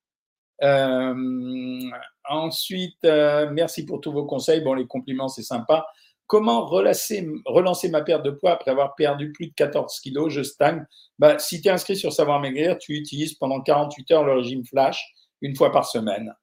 Euh, 0.63 1.89
ensuite, 2.29 3.03
euh, 3.03 3.49
merci 3.51 3.85
pour 3.85 3.99
tous 3.99 4.11
vos 4.11 4.25
conseils. 4.25 4.61
Bon, 4.61 4.73
les 4.73 4.85
compliments, 4.85 5.27
c'est 5.27 5.43
sympa. 5.43 5.85
Comment 6.31 6.65
relancer, 6.65 7.89
ma 7.89 8.01
perte 8.03 8.23
de 8.23 8.29
poids 8.29 8.51
après 8.51 8.71
avoir 8.71 8.95
perdu 8.95 9.33
plus 9.33 9.47
de 9.47 9.53
14 9.53 9.99
kilos? 9.99 10.31
Je 10.31 10.43
stagne. 10.43 10.85
Bah, 11.19 11.37
si 11.39 11.61
tu 11.61 11.67
es 11.67 11.71
inscrit 11.71 11.97
sur 11.97 12.13
Savoir 12.13 12.39
Maigrir, 12.39 12.77
tu 12.77 12.93
utilises 12.93 13.33
pendant 13.33 13.59
48 13.59 14.11
heures 14.11 14.23
le 14.23 14.35
régime 14.35 14.63
flash 14.65 15.05
une 15.41 15.57
fois 15.57 15.73
par 15.73 15.85
semaine. 15.85 16.33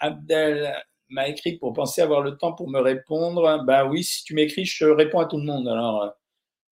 Abdel, 0.00 0.74
m'a 1.10 1.28
écrit 1.28 1.58
pour 1.58 1.74
penser 1.74 2.00
avoir 2.00 2.22
le 2.22 2.38
temps 2.38 2.54
pour 2.54 2.70
me 2.70 2.80
répondre. 2.80 3.62
Ben 3.66 3.86
oui, 3.86 4.02
si 4.02 4.24
tu 4.24 4.32
m'écris, 4.32 4.64
je 4.64 4.86
réponds 4.86 5.18
à 5.18 5.26
tout 5.26 5.36
le 5.36 5.44
monde. 5.44 5.68
Euh, 5.68 6.10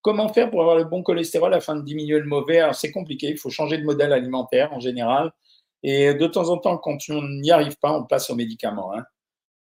comment 0.01 0.33
faire 0.33 0.49
pour 0.49 0.63
avoir 0.63 0.77
le 0.77 0.85
bon 0.85 1.03
cholestérol 1.03 1.53
afin 1.53 1.77
de 1.77 1.83
diminuer 1.83 2.19
le 2.19 2.25
mauvais? 2.25 2.63
C'est 2.73 2.93
compliqué. 2.93 3.27
Il 3.29 3.37
faut 3.37 3.51
changer 3.51 3.77
de 3.77 3.85
modèle 3.85 4.15
alimentaire 4.15 4.73
en 4.73 4.81
général. 4.81 5.33
Et 5.83 6.15
de 6.15 6.27
temps 6.27 6.49
en 6.49 6.57
temps, 6.57 6.79
quand 6.79 6.97
on 7.11 7.23
n'y 7.29 7.51
arrive 7.51 7.77
pas, 7.79 7.93
on 7.93 8.05
passe 8.05 8.31
aux 8.31 8.35
médicaments. 8.37 8.95
Hein. 8.97 9.05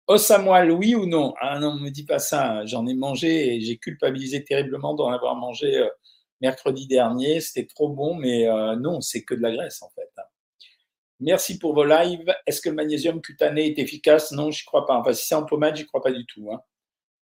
Os 0.07 0.29
à 0.29 0.37
moelle, 0.37 0.71
oui 0.71 0.93
ou 0.95 1.05
non? 1.07 1.33
Ah 1.41 1.59
non, 1.59 1.75
ne 1.75 1.81
me 1.81 1.89
dis 1.89 2.05
pas 2.05 2.19
ça. 2.19 2.65
J'en 2.65 2.85
ai 2.85 2.93
mangé 2.93 3.55
et 3.55 3.61
j'ai 3.61 3.77
culpabilisé 3.77 4.43
terriblement 4.43 4.93
d'en 4.93 5.09
avoir 5.09 5.35
mangé 5.35 5.77
euh, 5.77 5.89
mercredi 6.41 6.87
dernier. 6.87 7.41
C'était 7.41 7.65
trop 7.65 7.89
bon, 7.89 8.15
mais 8.15 8.47
euh, 8.47 8.75
non, 8.75 9.01
c'est 9.01 9.23
que 9.23 9.33
de 9.33 9.41
la 9.41 9.51
graisse 9.51 9.81
en 9.81 9.89
fait. 9.89 10.09
Hein. 10.17 10.23
Merci 11.19 11.57
pour 11.57 11.73
vos 11.73 11.85
lives. 11.85 12.31
Est-ce 12.45 12.61
que 12.61 12.69
le 12.69 12.75
magnésium 12.75 13.21
cutané 13.21 13.67
est 13.67 13.79
efficace? 13.79 14.31
Non, 14.31 14.51
je 14.51 14.61
ne 14.61 14.65
crois 14.65 14.85
pas. 14.85 14.97
Enfin, 14.97 15.13
si 15.13 15.25
c'est 15.27 15.35
en 15.35 15.45
pommade, 15.45 15.75
n'y 15.75 15.85
crois 15.85 16.03
pas 16.03 16.11
du 16.11 16.25
tout. 16.25 16.51
Hein. 16.51 16.61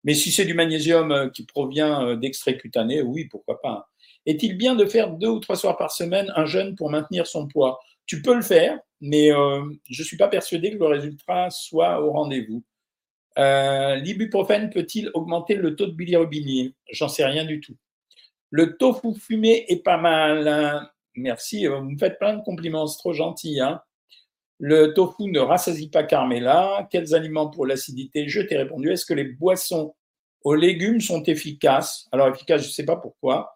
Mais 0.05 0.15
si 0.15 0.31
c'est 0.31 0.45
du 0.45 0.55
magnésium 0.55 1.13
euh, 1.13 1.29
qui 1.31 1.45
provient 1.45 2.07
euh, 2.07 2.17
d'extrait 2.17 2.59
cutané, 2.59 3.03
oui, 3.03 3.27
pourquoi 3.27 3.61
pas. 3.61 3.71
Hein. 3.71 3.85
Est-il 4.27 4.57
bien 4.57 4.75
de 4.75 4.85
faire 4.85 5.11
deux 5.11 5.29
ou 5.29 5.41
trois 5.41 5.57
soirs 5.57 5.77
par 5.77 5.93
semaine 5.93 6.33
un 6.37 6.47
jeûne 6.47 6.75
pour 6.77 6.91
maintenir 6.91 7.27
son 7.27 7.49
poids? 7.49 7.81
Tu 8.07 8.23
peux 8.23 8.35
le 8.35 8.43
faire, 8.43 8.79
mais 9.01 9.33
euh, 9.33 9.63
je 9.91 10.03
ne 10.03 10.07
suis 10.07 10.17
pas 10.17 10.29
persuadé 10.29 10.73
que 10.73 10.79
le 10.79 10.87
résultat 10.87 11.51
soit 11.51 12.01
au 12.01 12.13
rendez-vous. 12.13 12.63
L'ibuprofène 13.37 14.71
peut-il 14.71 15.11
augmenter 15.13 15.57
le 15.57 15.77
taux 15.77 15.87
de 15.87 15.93
bilirubine 15.93 16.73
J'en 16.91 17.09
sais 17.09 17.25
rien 17.25 17.45
du 17.45 17.61
tout. 17.61 17.77
Le 18.51 18.77
tofu 18.77 19.15
fumé 19.15 19.67
est 19.69 19.83
pas 19.83 19.99
mal. 19.99 20.89
Merci, 21.17 21.67
euh, 21.67 21.81
vous 21.81 21.91
me 21.91 21.99
faites 21.99 22.19
plein 22.19 22.37
de 22.37 22.43
compliments, 22.43 22.87
c'est 22.87 22.99
trop 22.99 23.13
gentil. 23.13 23.61
Hein. 23.61 23.81
le 24.59 24.95
tofu 24.95 25.25
ne 25.25 25.41
rassasie 25.41 25.89
pas 25.91 26.05
Carmela. 26.05 26.89
Quels 26.91 27.15
aliments 27.15 27.51
pour 27.51 27.67
l'acidité? 27.67 28.29
Je 28.29 28.41
t'ai 28.43 28.57
répondu. 28.57 28.91
Est-ce 28.91 29.07
que 29.07 29.15
les 29.15 29.25
boissons 29.25 29.95
aux 30.43 30.55
légumes 30.55 31.01
sont 31.01 31.23
efficaces? 31.25 32.07
Alors, 32.13 32.29
efficaces, 32.29 32.63
je 32.63 32.69
ne 32.69 32.73
sais 32.73 32.85
pas 32.85 32.97
pourquoi. 32.97 33.56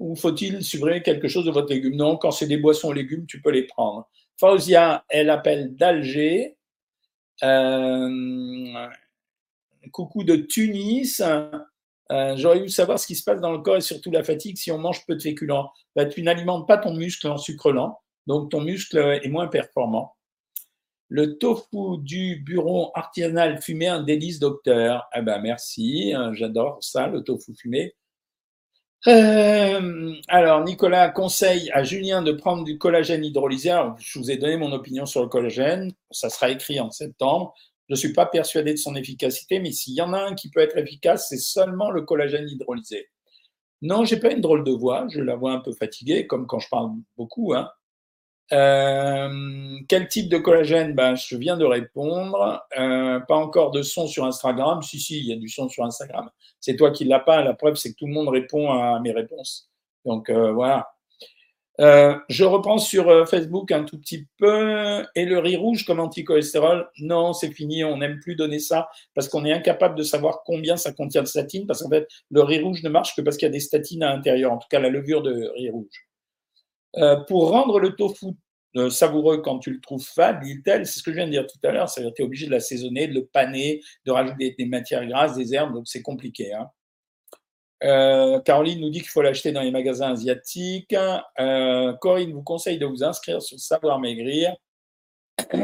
Ou 0.00 0.16
faut-il 0.16 0.64
supprimer 0.64 1.02
quelque 1.02 1.28
chose 1.28 1.44
de 1.44 1.50
votre 1.50 1.68
légume? 1.68 1.94
Non, 1.94 2.16
quand 2.16 2.30
c'est 2.30 2.46
des 2.46 2.56
boissons 2.56 2.90
légumes, 2.90 3.26
tu 3.26 3.42
peux 3.42 3.50
les 3.50 3.64
prendre. 3.64 4.08
Fauzia, 4.38 5.04
elle 5.10 5.28
appelle 5.28 5.76
d'Alger. 5.76 6.56
Euh, 7.44 8.88
coucou 9.92 10.24
de 10.24 10.36
Tunis. 10.36 11.20
Euh, 11.20 12.34
j'aurais 12.36 12.56
voulu 12.56 12.70
savoir 12.70 12.98
ce 12.98 13.06
qui 13.06 13.14
se 13.14 13.22
passe 13.22 13.40
dans 13.40 13.52
le 13.52 13.58
corps 13.58 13.76
et 13.76 13.82
surtout 13.82 14.10
la 14.10 14.24
fatigue 14.24 14.56
si 14.56 14.72
on 14.72 14.78
mange 14.78 15.04
peu 15.06 15.14
de 15.16 15.22
féculents. 15.22 15.70
Bah, 15.94 16.06
tu 16.06 16.22
n'alimentes 16.22 16.66
pas 16.66 16.78
ton 16.78 16.94
muscle 16.94 17.28
en 17.28 17.36
sucre 17.36 17.70
lent, 17.70 18.00
donc 18.26 18.50
ton 18.50 18.62
muscle 18.62 18.96
est 19.22 19.28
moins 19.28 19.48
performant. 19.48 20.16
Le 21.08 21.36
tofu 21.36 21.98
du 21.98 22.36
bureau 22.36 22.90
artisanal 22.94 23.60
fumé, 23.60 23.88
un 23.88 24.02
délice, 24.02 24.38
docteur. 24.38 25.08
Eh 25.14 25.20
ben 25.22 25.40
merci, 25.40 26.14
j'adore 26.32 26.78
ça, 26.80 27.08
le 27.08 27.22
tofu 27.22 27.54
fumé. 27.54 27.94
Euh, 29.06 30.14
alors, 30.28 30.62
Nicolas 30.62 31.08
conseille 31.08 31.70
à 31.72 31.82
Julien 31.82 32.22
de 32.22 32.32
prendre 32.32 32.64
du 32.64 32.76
collagène 32.76 33.24
hydrolysé. 33.24 33.74
je 33.98 34.18
vous 34.18 34.30
ai 34.30 34.36
donné 34.36 34.56
mon 34.56 34.72
opinion 34.72 35.06
sur 35.06 35.22
le 35.22 35.28
collagène. 35.28 35.92
Ça 36.10 36.28
sera 36.28 36.50
écrit 36.50 36.80
en 36.80 36.90
septembre. 36.90 37.54
Je 37.88 37.94
ne 37.94 37.98
suis 37.98 38.12
pas 38.12 38.26
persuadé 38.26 38.72
de 38.72 38.78
son 38.78 38.94
efficacité, 38.94 39.58
mais 39.58 39.72
s'il 39.72 39.94
y 39.94 40.02
en 40.02 40.12
a 40.12 40.20
un 40.20 40.34
qui 40.34 40.50
peut 40.50 40.60
être 40.60 40.76
efficace, 40.76 41.28
c'est 41.28 41.38
seulement 41.38 41.90
le 41.90 42.02
collagène 42.02 42.48
hydrolysé. 42.48 43.08
Non, 43.82 44.04
j'ai 44.04 44.18
pas 44.20 44.32
une 44.32 44.42
drôle 44.42 44.64
de 44.64 44.72
voix, 44.72 45.06
je 45.08 45.20
la 45.20 45.34
vois 45.34 45.52
un 45.52 45.60
peu 45.60 45.72
fatiguée, 45.72 46.26
comme 46.26 46.46
quand 46.46 46.58
je 46.58 46.68
parle 46.68 46.90
beaucoup. 47.16 47.54
Hein. 47.54 47.70
Euh, 48.52 49.78
quel 49.88 50.08
type 50.08 50.28
de 50.28 50.38
collagène? 50.38 50.94
Ben, 50.94 51.14
Je 51.14 51.36
viens 51.36 51.56
de 51.56 51.64
répondre. 51.64 52.62
Euh, 52.78 53.20
pas 53.20 53.36
encore 53.36 53.70
de 53.70 53.82
son 53.82 54.06
sur 54.06 54.24
Instagram. 54.24 54.82
Si, 54.82 54.98
si, 54.98 55.18
il 55.18 55.26
y 55.26 55.32
a 55.32 55.36
du 55.36 55.48
son 55.48 55.68
sur 55.68 55.84
Instagram. 55.84 56.30
C'est 56.60 56.76
toi 56.76 56.90
qui 56.90 57.04
l'as 57.04 57.20
pas. 57.20 57.42
La 57.42 57.54
preuve, 57.54 57.76
c'est 57.76 57.92
que 57.92 57.96
tout 57.96 58.06
le 58.06 58.12
monde 58.12 58.28
répond 58.28 58.70
à 58.70 59.00
mes 59.00 59.12
réponses. 59.12 59.70
Donc 60.04 60.30
euh, 60.30 60.52
voilà. 60.52 60.88
Euh, 61.80 62.14
je 62.28 62.44
reprends 62.44 62.76
sur 62.76 63.08
euh, 63.08 63.24
Facebook 63.24 63.72
un 63.72 63.84
tout 63.84 63.98
petit 63.98 64.26
peu. 64.38 65.02
Et 65.14 65.24
le 65.24 65.38
riz 65.38 65.56
rouge 65.56 65.86
comme 65.86 66.00
anticholestérol, 66.00 66.90
non, 66.98 67.32
c'est 67.32 67.52
fini, 67.52 67.84
on 67.84 67.98
n'aime 67.98 68.20
plus 68.20 68.36
donner 68.36 68.58
ça 68.58 68.90
parce 69.14 69.28
qu'on 69.28 69.44
est 69.46 69.52
incapable 69.52 69.94
de 69.94 70.02
savoir 70.02 70.42
combien 70.44 70.76
ça 70.76 70.92
contient 70.92 71.22
de 71.22 71.28
statine 71.28 71.66
parce 71.66 71.82
qu'en 71.82 71.88
fait, 71.88 72.06
le 72.30 72.42
riz 72.42 72.60
rouge 72.60 72.82
ne 72.82 72.90
marche 72.90 73.16
que 73.16 73.22
parce 73.22 73.36
qu'il 73.36 73.46
y 73.46 73.50
a 73.50 73.52
des 73.52 73.60
statines 73.60 74.02
à 74.02 74.14
l'intérieur, 74.14 74.52
en 74.52 74.58
tout 74.58 74.68
cas 74.70 74.78
la 74.78 74.90
levure 74.90 75.22
de 75.22 75.50
riz 75.56 75.70
rouge. 75.70 76.09
Euh, 76.96 77.16
pour 77.16 77.50
rendre 77.50 77.78
le 77.78 77.94
tofu 77.94 78.26
euh, 78.76 78.88
savoureux 78.88 79.38
quand 79.38 79.58
tu 79.58 79.72
le 79.72 79.80
trouves 79.80 80.04
fade, 80.04 80.40
dit-elle. 80.42 80.86
C'est 80.86 81.00
ce 81.00 81.02
que 81.02 81.10
je 81.10 81.16
viens 81.16 81.26
de 81.26 81.32
dire 81.32 81.46
tout 81.46 81.58
à 81.66 81.72
l'heure. 81.72 81.88
C'est-à-dire 81.88 82.14
tu 82.14 82.22
es 82.22 82.24
obligé 82.24 82.46
de 82.46 82.52
l'assaisonner, 82.52 83.08
de 83.08 83.14
le 83.14 83.26
paner, 83.26 83.82
de 84.04 84.12
rajouter 84.12 84.54
des 84.56 84.66
matières 84.66 85.06
grasses, 85.06 85.36
des 85.36 85.54
herbes, 85.54 85.74
donc 85.74 85.88
c'est 85.88 86.02
compliqué. 86.02 86.52
Hein. 86.52 86.68
Euh, 87.82 88.40
Caroline 88.40 88.80
nous 88.80 88.90
dit 88.90 89.00
qu'il 89.00 89.08
faut 89.08 89.22
l'acheter 89.22 89.52
dans 89.52 89.62
les 89.62 89.70
magasins 89.70 90.12
asiatiques. 90.12 90.94
Euh, 91.40 91.94
Corinne 91.94 92.32
vous 92.32 92.42
conseille 92.42 92.78
de 92.78 92.86
vous 92.86 93.02
inscrire 93.02 93.42
sur 93.42 93.58
Savoir 93.58 93.98
Maigrir. 93.98 94.54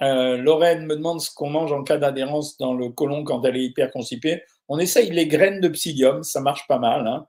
Lorraine 0.00 0.86
me 0.86 0.96
demande 0.96 1.20
ce 1.20 1.32
qu'on 1.32 1.50
mange 1.50 1.72
en 1.72 1.84
cas 1.84 1.96
d'adhérence 1.96 2.58
dans 2.58 2.74
le 2.74 2.88
côlon 2.88 3.22
quand 3.24 3.42
elle 3.44 3.56
est 3.56 3.64
hyper 3.64 3.90
constipée. 3.90 4.42
On 4.68 4.78
essaye 4.78 5.10
les 5.10 5.28
graines 5.28 5.60
de 5.60 5.68
psyllium, 5.68 6.22
ça 6.24 6.40
marche 6.40 6.66
pas 6.66 6.78
mal. 6.78 7.06
Hein. 7.06 7.26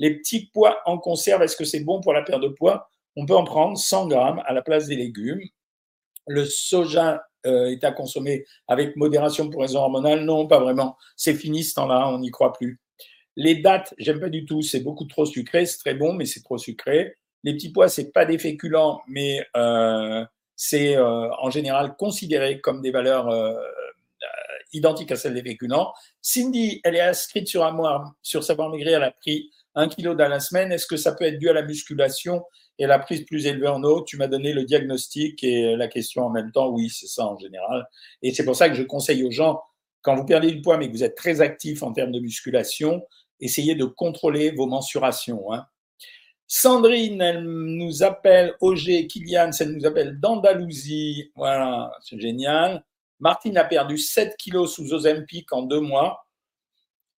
Les 0.00 0.16
petits 0.16 0.46
pois 0.46 0.80
en 0.86 0.98
conserve, 0.98 1.42
est-ce 1.42 1.56
que 1.56 1.64
c'est 1.64 1.80
bon 1.84 2.00
pour 2.00 2.14
la 2.14 2.22
perte 2.22 2.42
de 2.42 2.48
poids 2.48 2.88
On 3.16 3.26
peut 3.26 3.36
en 3.36 3.44
prendre 3.44 3.76
100 3.76 4.08
grammes 4.08 4.42
à 4.46 4.54
la 4.54 4.62
place 4.62 4.86
des 4.86 4.96
légumes. 4.96 5.42
Le 6.26 6.46
soja 6.46 7.22
euh, 7.46 7.66
est 7.66 7.84
à 7.84 7.92
consommer 7.92 8.46
avec 8.66 8.96
modération 8.96 9.50
pour 9.50 9.60
raison 9.60 9.80
hormonale? 9.80 10.24
Non, 10.24 10.46
pas 10.46 10.58
vraiment. 10.58 10.96
C'est 11.16 11.34
fini 11.34 11.62
ce 11.62 11.74
temps-là, 11.74 12.08
on 12.08 12.18
n'y 12.18 12.30
croit 12.30 12.54
plus. 12.54 12.80
Les 13.36 13.56
dates, 13.56 13.92
j'aime 13.98 14.20
pas 14.20 14.30
du 14.30 14.46
tout. 14.46 14.62
C'est 14.62 14.80
beaucoup 14.80 15.04
trop 15.04 15.26
sucré. 15.26 15.66
C'est 15.66 15.78
très 15.78 15.94
bon, 15.94 16.14
mais 16.14 16.24
c'est 16.24 16.42
trop 16.42 16.56
sucré. 16.56 17.16
Les 17.44 17.52
petits 17.52 17.70
pois, 17.70 17.90
c'est 17.90 18.10
pas 18.10 18.24
des 18.24 18.38
féculents, 18.38 19.02
mais 19.06 19.46
euh, 19.54 20.24
c'est 20.56 20.96
euh, 20.96 21.30
en 21.42 21.50
général 21.50 21.94
considéré 21.96 22.60
comme 22.62 22.80
des 22.80 22.90
valeurs 22.90 23.28
identiques 24.72 25.12
à 25.12 25.16
celles 25.16 25.34
des 25.34 25.42
féculents. 25.42 25.92
Cindy, 26.22 26.80
elle 26.84 26.96
est 26.96 27.00
inscrite 27.00 27.48
sur, 27.48 27.64
Amoir, 27.64 28.14
sur 28.22 28.44
Savoir 28.44 28.70
Maigrir, 28.70 28.96
elle 28.96 29.04
a 29.04 29.10
pris 29.10 29.50
un 29.74 29.88
kilo 29.88 30.14
dans 30.14 30.28
la 30.28 30.40
semaine, 30.40 30.72
est-ce 30.72 30.86
que 30.86 30.96
ça 30.96 31.12
peut 31.12 31.24
être 31.24 31.38
dû 31.38 31.48
à 31.48 31.52
la 31.52 31.62
musculation 31.62 32.42
et 32.78 32.86
la 32.86 32.98
prise 32.98 33.24
plus 33.24 33.46
élevée 33.46 33.68
en 33.68 33.82
eau? 33.82 34.02
Tu 34.04 34.16
m'as 34.16 34.26
donné 34.26 34.52
le 34.52 34.64
diagnostic 34.64 35.42
et 35.44 35.76
la 35.76 35.88
question 35.88 36.24
en 36.24 36.30
même 36.30 36.50
temps. 36.52 36.68
Oui, 36.68 36.90
c'est 36.90 37.06
ça 37.06 37.26
en 37.26 37.38
général. 37.38 37.86
Et 38.22 38.34
c'est 38.34 38.44
pour 38.44 38.56
ça 38.56 38.68
que 38.68 38.74
je 38.74 38.82
conseille 38.82 39.24
aux 39.24 39.30
gens, 39.30 39.60
quand 40.02 40.16
vous 40.16 40.24
perdez 40.24 40.50
du 40.50 40.60
poids 40.60 40.76
mais 40.76 40.88
que 40.88 40.92
vous 40.92 41.04
êtes 41.04 41.16
très 41.16 41.40
actif 41.40 41.82
en 41.82 41.92
termes 41.92 42.12
de 42.12 42.20
musculation, 42.20 43.02
essayez 43.40 43.74
de 43.74 43.84
contrôler 43.84 44.50
vos 44.50 44.66
mensurations. 44.66 45.52
Hein. 45.52 45.66
Sandrine, 46.46 47.20
elle 47.20 47.44
nous 47.44 48.02
appelle, 48.02 48.54
Auger, 48.60 49.06
Kylian, 49.06 49.50
elle 49.60 49.70
nous 49.70 49.86
appelle 49.86 50.18
d'Andalousie. 50.18 51.30
Voilà, 51.36 51.92
c'est 52.02 52.18
génial. 52.18 52.84
Martine 53.20 53.56
a 53.56 53.64
perdu 53.64 53.98
7 53.98 54.36
kilos 54.36 54.74
sous 54.74 54.92
Ozempic 54.92 55.52
en 55.52 55.62
deux 55.62 55.80
mois 55.80 56.24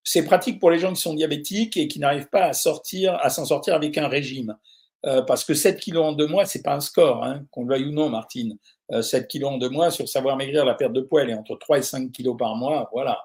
c'est 0.05 0.25
pratique 0.25 0.59
pour 0.59 0.71
les 0.71 0.79
gens 0.79 0.93
qui 0.93 1.01
sont 1.01 1.15
diabétiques 1.15 1.77
et 1.77 1.89
qui 1.89 1.99
n'arrivent 1.99 2.29
pas 2.29 2.47
à 2.47 2.53
sortir, 2.53 3.15
à 3.21 3.31
s'en 3.31 3.45
sortir 3.45 3.75
avec 3.75 3.97
un 3.99 4.09
régime. 4.09 4.57
Euh, 5.05 5.23
parce 5.23 5.45
que 5.45 5.55
7 5.55 5.81
kilos 5.81 6.05
en 6.05 6.13
deux 6.13 6.29
mois, 6.29 6.47
c'est 6.47 6.63
pas 6.63 6.75
un 6.75 6.81
score, 6.81 7.25
hein, 7.25 7.45
qu'on 7.51 7.65
le 7.65 7.75
veuille 7.75 7.89
ou 7.89 7.93
non, 7.93 8.09
Martine. 8.09 8.57
7 9.01 9.25
euh, 9.25 9.27
kilos 9.27 9.51
en 9.51 9.59
deux 9.59 9.69
mois, 9.69 9.91
sur 9.91 10.09
savoir 10.09 10.37
maigrir, 10.37 10.65
la 10.65 10.75
perte 10.75 10.93
de 10.93 11.01
poids, 11.01 11.23
elle 11.23 11.31
est 11.31 11.35
entre 11.35 11.57
3 11.57 11.79
et 11.79 11.83
5 11.83 12.13
kilos 12.13 12.37
par 12.39 12.55
mois, 12.55 12.89
voilà. 12.93 13.21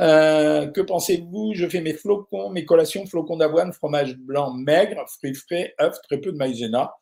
Euh, 0.00 0.68
que 0.68 0.80
pensez-vous? 0.80 1.54
Je 1.54 1.68
fais 1.68 1.80
mes 1.80 1.92
flocons, 1.92 2.50
mes 2.50 2.64
collations, 2.64 3.06
flocons 3.06 3.36
d'avoine, 3.36 3.72
fromage 3.72 4.16
blanc 4.16 4.52
maigre, 4.52 5.04
fruits 5.08 5.34
frais, 5.34 5.74
œufs, 5.80 6.00
très 6.02 6.18
peu 6.18 6.32
de 6.32 6.36
maïzena. 6.36 6.92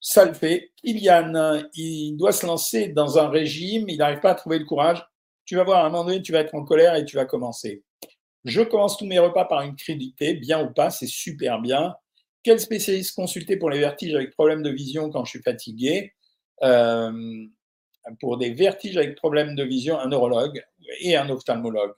Ça 0.00 0.24
le 0.24 0.32
fait. 0.32 0.70
Kylian, 0.76 1.62
il 1.74 2.16
doit 2.16 2.32
se 2.32 2.46
lancer 2.46 2.88
dans 2.88 3.18
un 3.18 3.28
régime, 3.28 3.88
il 3.88 3.98
n'arrive 3.98 4.20
pas 4.20 4.30
à 4.30 4.34
trouver 4.34 4.58
le 4.58 4.64
courage 4.64 5.04
tu 5.50 5.56
vas 5.56 5.64
voir, 5.64 5.84
à 5.84 5.88
un 5.88 5.90
moment 5.90 6.04
donné, 6.04 6.22
tu 6.22 6.30
vas 6.30 6.38
être 6.38 6.54
en 6.54 6.64
colère 6.64 6.94
et 6.94 7.04
tu 7.04 7.16
vas 7.16 7.24
commencer. 7.24 7.82
Je 8.44 8.60
commence 8.60 8.96
tous 8.96 9.04
mes 9.04 9.18
repas 9.18 9.46
par 9.46 9.62
une 9.62 9.74
crédité, 9.74 10.34
bien 10.34 10.64
ou 10.64 10.72
pas, 10.72 10.90
c'est 10.90 11.08
super 11.08 11.60
bien. 11.60 11.96
Quel 12.44 12.60
spécialiste 12.60 13.16
consulter 13.16 13.56
pour 13.56 13.68
les 13.68 13.80
vertiges 13.80 14.14
avec 14.14 14.30
problème 14.30 14.62
de 14.62 14.70
vision 14.70 15.10
quand 15.10 15.24
je 15.24 15.30
suis 15.30 15.42
fatigué? 15.42 16.12
Euh, 16.62 17.10
Pour 18.20 18.38
des 18.38 18.50
vertiges 18.50 18.96
avec 18.96 19.16
problème 19.16 19.56
de 19.56 19.64
vision, 19.64 19.98
un 19.98 20.06
neurologue 20.06 20.64
et 21.00 21.16
un 21.16 21.28
ophtalmologue. 21.28 21.94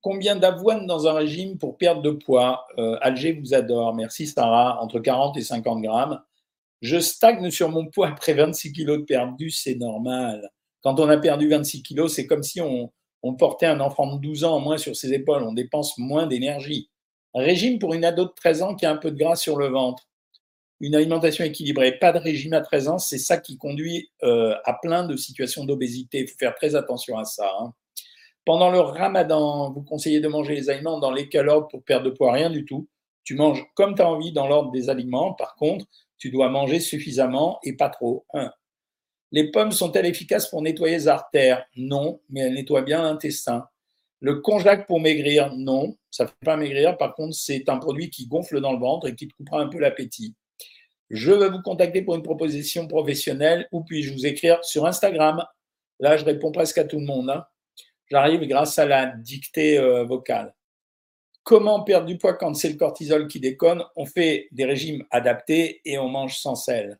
Combien 0.00 0.34
d'avoine 0.34 0.88
dans 0.88 1.06
un 1.06 1.12
régime 1.12 1.58
pour 1.58 1.78
perdre 1.78 2.02
de 2.02 2.10
poids? 2.10 2.66
Euh, 2.78 2.98
Alger 3.02 3.34
vous 3.34 3.54
adore. 3.54 3.94
Merci 3.94 4.26
Sarah. 4.26 4.82
Entre 4.82 4.98
40 4.98 5.36
et 5.36 5.42
50 5.42 5.80
grammes. 5.80 6.20
Je 6.82 6.98
stagne 6.98 7.52
sur 7.52 7.68
mon 7.68 7.86
poids 7.86 8.08
après 8.08 8.34
26 8.34 8.72
kilos 8.72 8.98
de 8.98 9.04
perdu, 9.04 9.48
c'est 9.48 9.76
normal. 9.76 10.50
Quand 10.82 11.00
on 11.00 11.08
a 11.08 11.16
perdu 11.16 11.48
26 11.48 11.82
kilos, 11.82 12.14
c'est 12.14 12.26
comme 12.26 12.42
si 12.42 12.60
on, 12.60 12.92
portait 13.38 13.66
un 13.66 13.80
enfant 13.80 14.14
de 14.14 14.20
12 14.20 14.44
ans 14.44 14.56
en 14.56 14.60
moins 14.60 14.78
sur 14.78 14.96
ses 14.96 15.12
épaules. 15.12 15.42
On 15.42 15.52
dépense 15.52 15.98
moins 15.98 16.26
d'énergie. 16.26 16.88
Régime 17.34 17.78
pour 17.78 17.94
une 17.94 18.04
ado 18.04 18.24
de 18.24 18.32
13 18.34 18.62
ans 18.62 18.74
qui 18.74 18.86
a 18.86 18.90
un 18.90 18.96
peu 18.96 19.10
de 19.10 19.18
gras 19.18 19.36
sur 19.36 19.56
le 19.56 19.68
ventre. 19.68 20.08
Une 20.80 20.94
alimentation 20.94 21.44
équilibrée. 21.44 21.98
Pas 21.98 22.12
de 22.12 22.18
régime 22.18 22.52
à 22.52 22.60
13 22.60 22.88
ans, 22.88 22.98
c'est 22.98 23.18
ça 23.18 23.36
qui 23.36 23.58
conduit 23.58 24.10
euh, 24.22 24.54
à 24.64 24.74
plein 24.74 25.04
de 25.04 25.16
situations 25.16 25.64
d'obésité. 25.64 26.20
Il 26.20 26.28
faut 26.28 26.38
faire 26.38 26.54
très 26.54 26.74
attention 26.74 27.18
à 27.18 27.24
ça. 27.24 27.50
Hein. 27.60 27.74
Pendant 28.44 28.70
le 28.70 28.80
ramadan, 28.80 29.70
vous 29.72 29.82
conseillez 29.82 30.20
de 30.20 30.28
manger 30.28 30.54
les 30.54 30.70
aliments 30.70 30.98
dans 30.98 31.10
les 31.10 31.28
calories 31.28 31.66
pour 31.70 31.82
perdre 31.82 32.06
de 32.06 32.10
poids 32.10 32.32
Rien 32.32 32.48
du 32.48 32.64
tout. 32.64 32.88
Tu 33.24 33.34
manges 33.34 33.66
comme 33.74 33.94
tu 33.94 34.00
as 34.00 34.08
envie 34.08 34.32
dans 34.32 34.46
l'ordre 34.46 34.70
des 34.70 34.88
aliments. 34.88 35.34
Par 35.34 35.54
contre, 35.56 35.84
tu 36.16 36.30
dois 36.30 36.48
manger 36.48 36.80
suffisamment 36.80 37.58
et 37.62 37.76
pas 37.76 37.90
trop. 37.90 38.24
Les 39.30 39.50
pommes 39.50 39.72
sont-elles 39.72 40.06
efficaces 40.06 40.48
pour 40.48 40.62
nettoyer 40.62 40.96
les 40.96 41.08
artères? 41.08 41.66
Non, 41.76 42.20
mais 42.30 42.40
elles 42.40 42.54
nettoient 42.54 42.82
bien 42.82 43.02
l'intestin. 43.02 43.66
Le 44.20 44.36
konjac 44.36 44.86
pour 44.86 45.00
maigrir? 45.00 45.52
Non, 45.54 45.96
ça 46.10 46.24
ne 46.24 46.28
fait 46.28 46.34
pas 46.44 46.56
maigrir. 46.56 46.96
Par 46.96 47.14
contre, 47.14 47.34
c'est 47.34 47.68
un 47.68 47.78
produit 47.78 48.10
qui 48.10 48.26
gonfle 48.26 48.60
dans 48.60 48.72
le 48.72 48.78
ventre 48.78 49.06
et 49.06 49.14
qui 49.14 49.28
te 49.28 49.34
coupera 49.34 49.60
un 49.60 49.68
peu 49.68 49.78
l'appétit. 49.78 50.34
Je 51.10 51.32
veux 51.32 51.48
vous 51.48 51.62
contacter 51.62 52.02
pour 52.02 52.16
une 52.16 52.22
proposition 52.22 52.86
professionnelle 52.86 53.68
ou 53.72 53.82
puis-je 53.84 54.12
vous 54.12 54.26
écrire 54.26 54.62
sur 54.64 54.86
Instagram? 54.86 55.44
Là, 56.00 56.16
je 56.16 56.24
réponds 56.24 56.52
presque 56.52 56.78
à 56.78 56.84
tout 56.84 56.98
le 56.98 57.06
monde. 57.06 57.30
Hein. 57.30 57.44
J'arrive 58.10 58.46
grâce 58.46 58.78
à 58.78 58.86
la 58.86 59.06
dictée 59.06 59.78
euh, 59.78 60.04
vocale. 60.04 60.54
Comment 61.44 61.82
perdre 61.82 62.06
du 62.06 62.18
poids 62.18 62.34
quand 62.34 62.54
c'est 62.54 62.70
le 62.70 62.76
cortisol 62.76 63.26
qui 63.26 63.40
déconne? 63.40 63.82
On 63.96 64.04
fait 64.04 64.48
des 64.52 64.64
régimes 64.64 65.04
adaptés 65.10 65.80
et 65.84 65.98
on 65.98 66.08
mange 66.08 66.36
sans 66.36 66.54
sel. 66.54 66.98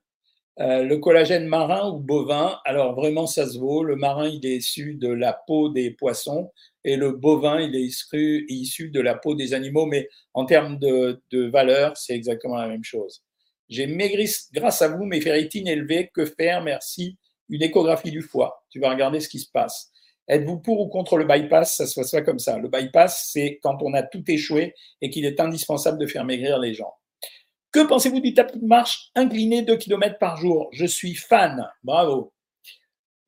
Euh, 0.60 0.82
le 0.82 0.98
collagène 0.98 1.46
marin 1.46 1.88
ou 1.88 2.00
bovin, 2.00 2.58
alors 2.64 2.94
vraiment 2.94 3.28
ça 3.28 3.46
se 3.46 3.58
vaut. 3.58 3.84
Le 3.84 3.94
marin, 3.94 4.28
il 4.28 4.44
est 4.44 4.56
issu 4.56 4.94
de 4.94 5.08
la 5.08 5.32
peau 5.32 5.68
des 5.68 5.92
poissons 5.92 6.50
et 6.84 6.96
le 6.96 7.12
bovin, 7.12 7.60
il 7.60 7.76
est 7.76 7.82
issu, 8.48 8.90
de 8.90 9.00
la 9.00 9.14
peau 9.14 9.34
des 9.34 9.54
animaux, 9.54 9.86
mais 9.86 10.08
en 10.34 10.46
termes 10.46 10.78
de, 10.78 11.20
valeur, 11.50 11.96
c'est 11.96 12.14
exactement 12.14 12.56
la 12.56 12.66
même 12.66 12.82
chose. 12.82 13.22
J'ai 13.68 13.86
maigri 13.86 14.28
grâce 14.52 14.82
à 14.82 14.88
vous, 14.88 15.04
mes 15.04 15.20
ferritines 15.20 15.68
élevées. 15.68 16.10
Que 16.14 16.24
faire? 16.24 16.62
Merci. 16.62 17.18
Une 17.50 17.62
échographie 17.62 18.10
du 18.10 18.22
foie. 18.22 18.64
Tu 18.70 18.80
vas 18.80 18.90
regarder 18.90 19.20
ce 19.20 19.28
qui 19.28 19.38
se 19.38 19.50
passe. 19.50 19.90
Êtes-vous 20.26 20.58
pour 20.60 20.80
ou 20.80 20.88
contre 20.88 21.18
le 21.18 21.26
bypass? 21.26 21.76
Ça 21.76 21.86
se 21.86 22.00
passe 22.00 22.10
pas 22.10 22.22
comme 22.22 22.38
ça. 22.38 22.58
Le 22.58 22.68
bypass, 22.68 23.28
c'est 23.32 23.60
quand 23.62 23.78
on 23.82 23.92
a 23.94 24.02
tout 24.02 24.24
échoué 24.26 24.74
et 25.02 25.10
qu'il 25.10 25.24
est 25.24 25.40
indispensable 25.40 25.98
de 25.98 26.06
faire 26.06 26.24
maigrir 26.24 26.58
les 26.58 26.74
gens. 26.74 26.94
Que 27.70 27.86
pensez-vous 27.86 28.20
du 28.20 28.32
tapis 28.32 28.58
de 28.58 28.66
marche 28.66 29.10
incliné 29.14 29.62
2 29.62 29.76
km 29.76 30.18
par 30.18 30.36
jour? 30.38 30.68
Je 30.72 30.86
suis 30.86 31.14
fan. 31.14 31.68
Bravo. 31.82 32.32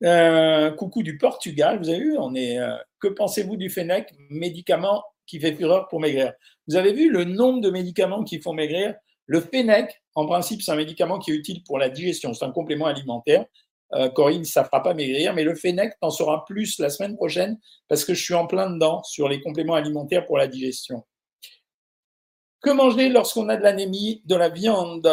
Euh, 0.03 0.71
coucou 0.71 1.03
du 1.03 1.17
Portugal, 1.19 1.77
vous 1.77 1.89
avez 1.89 1.99
vu, 1.99 2.17
on 2.17 2.33
est. 2.33 2.57
Euh, 2.57 2.75
que 2.99 3.07
pensez-vous 3.07 3.55
du 3.55 3.69
Fennec, 3.69 4.11
médicament 4.29 5.03
qui 5.27 5.39
fait 5.39 5.53
fureur 5.53 5.87
pour 5.89 5.99
maigrir? 5.99 6.33
Vous 6.67 6.75
avez 6.75 6.93
vu 6.93 7.11
le 7.11 7.23
nombre 7.23 7.61
de 7.61 7.69
médicaments 7.69 8.23
qui 8.23 8.39
font 8.39 8.53
maigrir? 8.53 8.95
Le 9.27 9.41
Fennec, 9.41 10.01
en 10.15 10.25
principe, 10.25 10.63
c'est 10.63 10.71
un 10.71 10.75
médicament 10.75 11.19
qui 11.19 11.31
est 11.31 11.35
utile 11.35 11.63
pour 11.63 11.77
la 11.77 11.89
digestion, 11.89 12.33
c'est 12.33 12.45
un 12.45 12.51
complément 12.51 12.87
alimentaire. 12.87 13.45
Euh, 13.93 14.09
Corinne, 14.09 14.45
ça 14.45 14.61
ne 14.61 14.65
fera 14.65 14.81
pas 14.81 14.93
maigrir, 14.95 15.35
mais 15.35 15.43
le 15.43 15.53
Fennec, 15.53 15.93
t'en 16.01 16.09
saura 16.09 16.45
plus 16.45 16.79
la 16.79 16.89
semaine 16.89 17.15
prochaine 17.15 17.59
parce 17.87 18.03
que 18.03 18.13
je 18.15 18.23
suis 18.23 18.33
en 18.33 18.47
plein 18.47 18.71
dedans 18.71 19.03
sur 19.03 19.29
les 19.29 19.41
compléments 19.41 19.75
alimentaires 19.75 20.25
pour 20.25 20.37
la 20.37 20.47
digestion. 20.47 21.03
Que 22.61 22.69
manger 22.69 23.09
lorsqu'on 23.09 23.49
a 23.49 23.57
de 23.57 23.63
l'anémie 23.63 24.21
De 24.25 24.35
la 24.35 24.49
viande, 24.49 25.09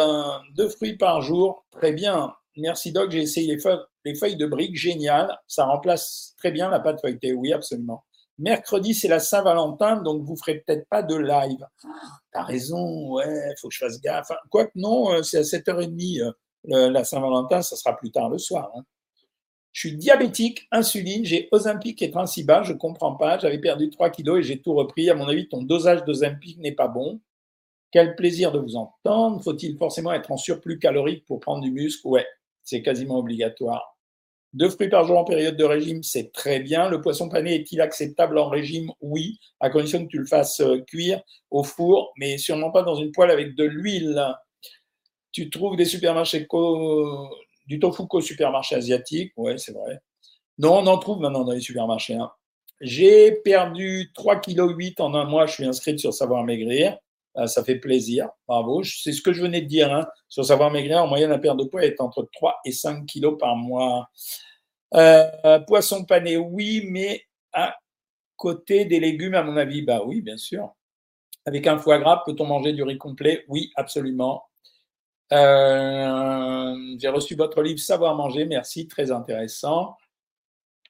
deux 0.55 0.69
fruits 0.69 0.97
par 0.97 1.21
jour? 1.21 1.65
Très 1.71 1.93
bien. 1.93 2.33
Merci 2.57 2.91
Doc, 2.91 3.09
j'ai 3.09 3.21
essayé 3.21 3.57
les 4.05 4.15
feuilles, 4.15 4.35
de 4.35 4.45
briques, 4.45 4.75
génial. 4.75 5.39
Ça 5.47 5.65
remplace 5.65 6.35
très 6.37 6.51
bien 6.51 6.69
la 6.69 6.79
pâte 6.79 7.01
feuilletée. 7.01 7.33
Oui, 7.33 7.53
absolument. 7.53 8.03
Mercredi, 8.37 8.93
c'est 8.93 9.07
la 9.07 9.19
Saint-Valentin, 9.19 10.01
donc 10.01 10.23
vous 10.23 10.35
ferez 10.35 10.59
peut-être 10.59 10.87
pas 10.89 11.01
de 11.01 11.15
live. 11.15 11.65
T'as 12.31 12.43
raison, 12.43 13.13
ouais, 13.13 13.53
faut 13.59 13.67
que 13.67 13.73
je 13.73 13.79
fasse 13.79 13.99
gaffe. 13.99 14.31
Quoique 14.49 14.71
non, 14.75 15.11
euh, 15.11 15.23
c'est 15.23 15.39
à 15.39 15.41
7h30 15.41 16.21
euh, 16.71 16.89
la 16.89 17.03
Saint-Valentin, 17.03 17.61
ça 17.61 17.75
sera 17.75 17.97
plus 17.97 18.11
tard 18.11 18.29
le 18.29 18.37
soir. 18.37 18.71
Hein. 18.75 18.83
Je 19.71 19.87
suis 19.87 19.97
diabétique, 19.97 20.67
insuline, 20.71 21.25
j'ai 21.25 21.47
Ozempic 21.51 22.01
est 22.01 22.43
bas, 22.43 22.63
je 22.63 22.73
comprends 22.73 23.15
pas. 23.15 23.39
J'avais 23.39 23.59
perdu 23.59 23.89
3 23.89 24.09
kilos 24.09 24.39
et 24.39 24.43
j'ai 24.43 24.61
tout 24.61 24.73
repris. 24.73 25.09
À 25.09 25.15
mon 25.15 25.27
avis, 25.27 25.47
ton 25.47 25.61
dosage 25.61 26.03
d'Ozempic 26.05 26.57
n'est 26.59 26.75
pas 26.75 26.87
bon. 26.87 27.19
Quel 27.91 28.15
plaisir 28.15 28.51
de 28.51 28.59
vous 28.59 28.75
entendre. 28.75 29.41
Faut-il 29.43 29.77
forcément 29.77 30.13
être 30.13 30.31
en 30.31 30.37
surplus 30.37 30.79
calorique 30.79 31.25
pour 31.25 31.39
prendre 31.39 31.63
du 31.63 31.71
muscle? 31.71 32.07
Ouais, 32.07 32.25
c'est 32.63 32.81
quasiment 32.81 33.17
obligatoire. 33.17 33.97
Deux 34.53 34.69
fruits 34.69 34.89
par 34.89 35.05
jour 35.05 35.19
en 35.19 35.25
période 35.25 35.57
de 35.57 35.63
régime, 35.63 36.01
c'est 36.01 36.31
très 36.31 36.59
bien. 36.59 36.89
Le 36.89 37.01
poisson 37.01 37.29
pané 37.29 37.53
est-il 37.53 37.81
acceptable 37.81 38.37
en 38.39 38.49
régime? 38.49 38.91
Oui, 38.99 39.39
à 39.59 39.69
condition 39.69 40.03
que 40.03 40.09
tu 40.09 40.17
le 40.17 40.25
fasses 40.25 40.59
euh, 40.61 40.79
cuire 40.87 41.21
au 41.51 41.63
four, 41.63 42.13
mais 42.17 42.39
sûrement 42.39 42.71
pas 42.71 42.81
dans 42.81 42.95
une 42.95 43.11
poêle 43.11 43.29
avec 43.29 43.55
de 43.55 43.63
l'huile. 43.63 44.19
Tu 45.31 45.51
trouves 45.51 45.75
des 45.75 45.85
supermarchés 45.85 46.47
du 47.67 47.79
tofu 47.79 48.07
qu'au 48.07 48.21
supermarché 48.21 48.75
asiatique? 48.75 49.33
Oui, 49.37 49.53
c'est 49.57 49.73
vrai. 49.73 49.99
Non, 50.57 50.79
on 50.79 50.87
en 50.87 50.97
trouve 50.97 51.19
maintenant 51.19 51.43
dans 51.43 51.53
les 51.53 51.61
supermarchés. 51.61 52.15
Hein. 52.15 52.31
J'ai 52.81 53.31
perdu 53.43 54.11
3,8 54.15 54.95
kg 54.95 55.01
en 55.01 55.13
un 55.13 55.25
mois. 55.25 55.45
Je 55.45 55.53
suis 55.53 55.65
inscrite 55.65 55.99
sur 55.99 56.13
Savoir 56.13 56.43
Maigrir. 56.43 56.97
Euh, 57.39 57.47
ça 57.47 57.63
fait 57.63 57.77
plaisir. 57.77 58.29
Bravo. 58.47 58.83
C'est 58.83 59.11
ce 59.11 59.21
que 59.21 59.33
je 59.33 59.41
venais 59.41 59.61
de 59.61 59.67
dire. 59.67 59.93
Hein. 59.93 60.07
Sur 60.27 60.45
Savoir 60.45 60.71
Maigrir, 60.71 61.03
en 61.03 61.07
moyenne, 61.07 61.29
la 61.29 61.39
perte 61.39 61.57
de 61.57 61.63
poids 61.63 61.83
est 61.83 62.01
entre 62.01 62.27
3 62.33 62.59
et 62.65 62.71
5 62.71 63.05
kg 63.05 63.37
par 63.37 63.55
mois. 63.55 64.09
Euh, 64.93 65.59
poisson 65.67 66.03
pané, 66.05 66.37
oui, 66.37 66.85
mais 66.89 67.23
à 67.53 67.75
côté 68.35 68.85
des 68.85 68.99
légumes, 68.99 69.35
à 69.35 69.43
mon 69.43 69.57
avis, 69.57 69.81
bah 69.81 70.01
oui, 70.05 70.21
bien 70.21 70.37
sûr. 70.37 70.73
Avec 71.45 71.67
un 71.67 71.77
foie 71.77 71.99
gras, 71.99 72.23
peut-on 72.25 72.45
manger 72.45 72.73
du 72.73 72.83
riz 72.83 72.97
complet? 72.97 73.45
Oui, 73.47 73.71
absolument. 73.75 74.43
Euh, 75.31 76.75
j'ai 76.97 77.09
reçu 77.09 77.35
votre 77.35 77.61
livre 77.61 77.79
Savoir 77.79 78.15
manger, 78.15 78.45
merci, 78.45 78.87
très 78.87 79.11
intéressant. 79.11 79.95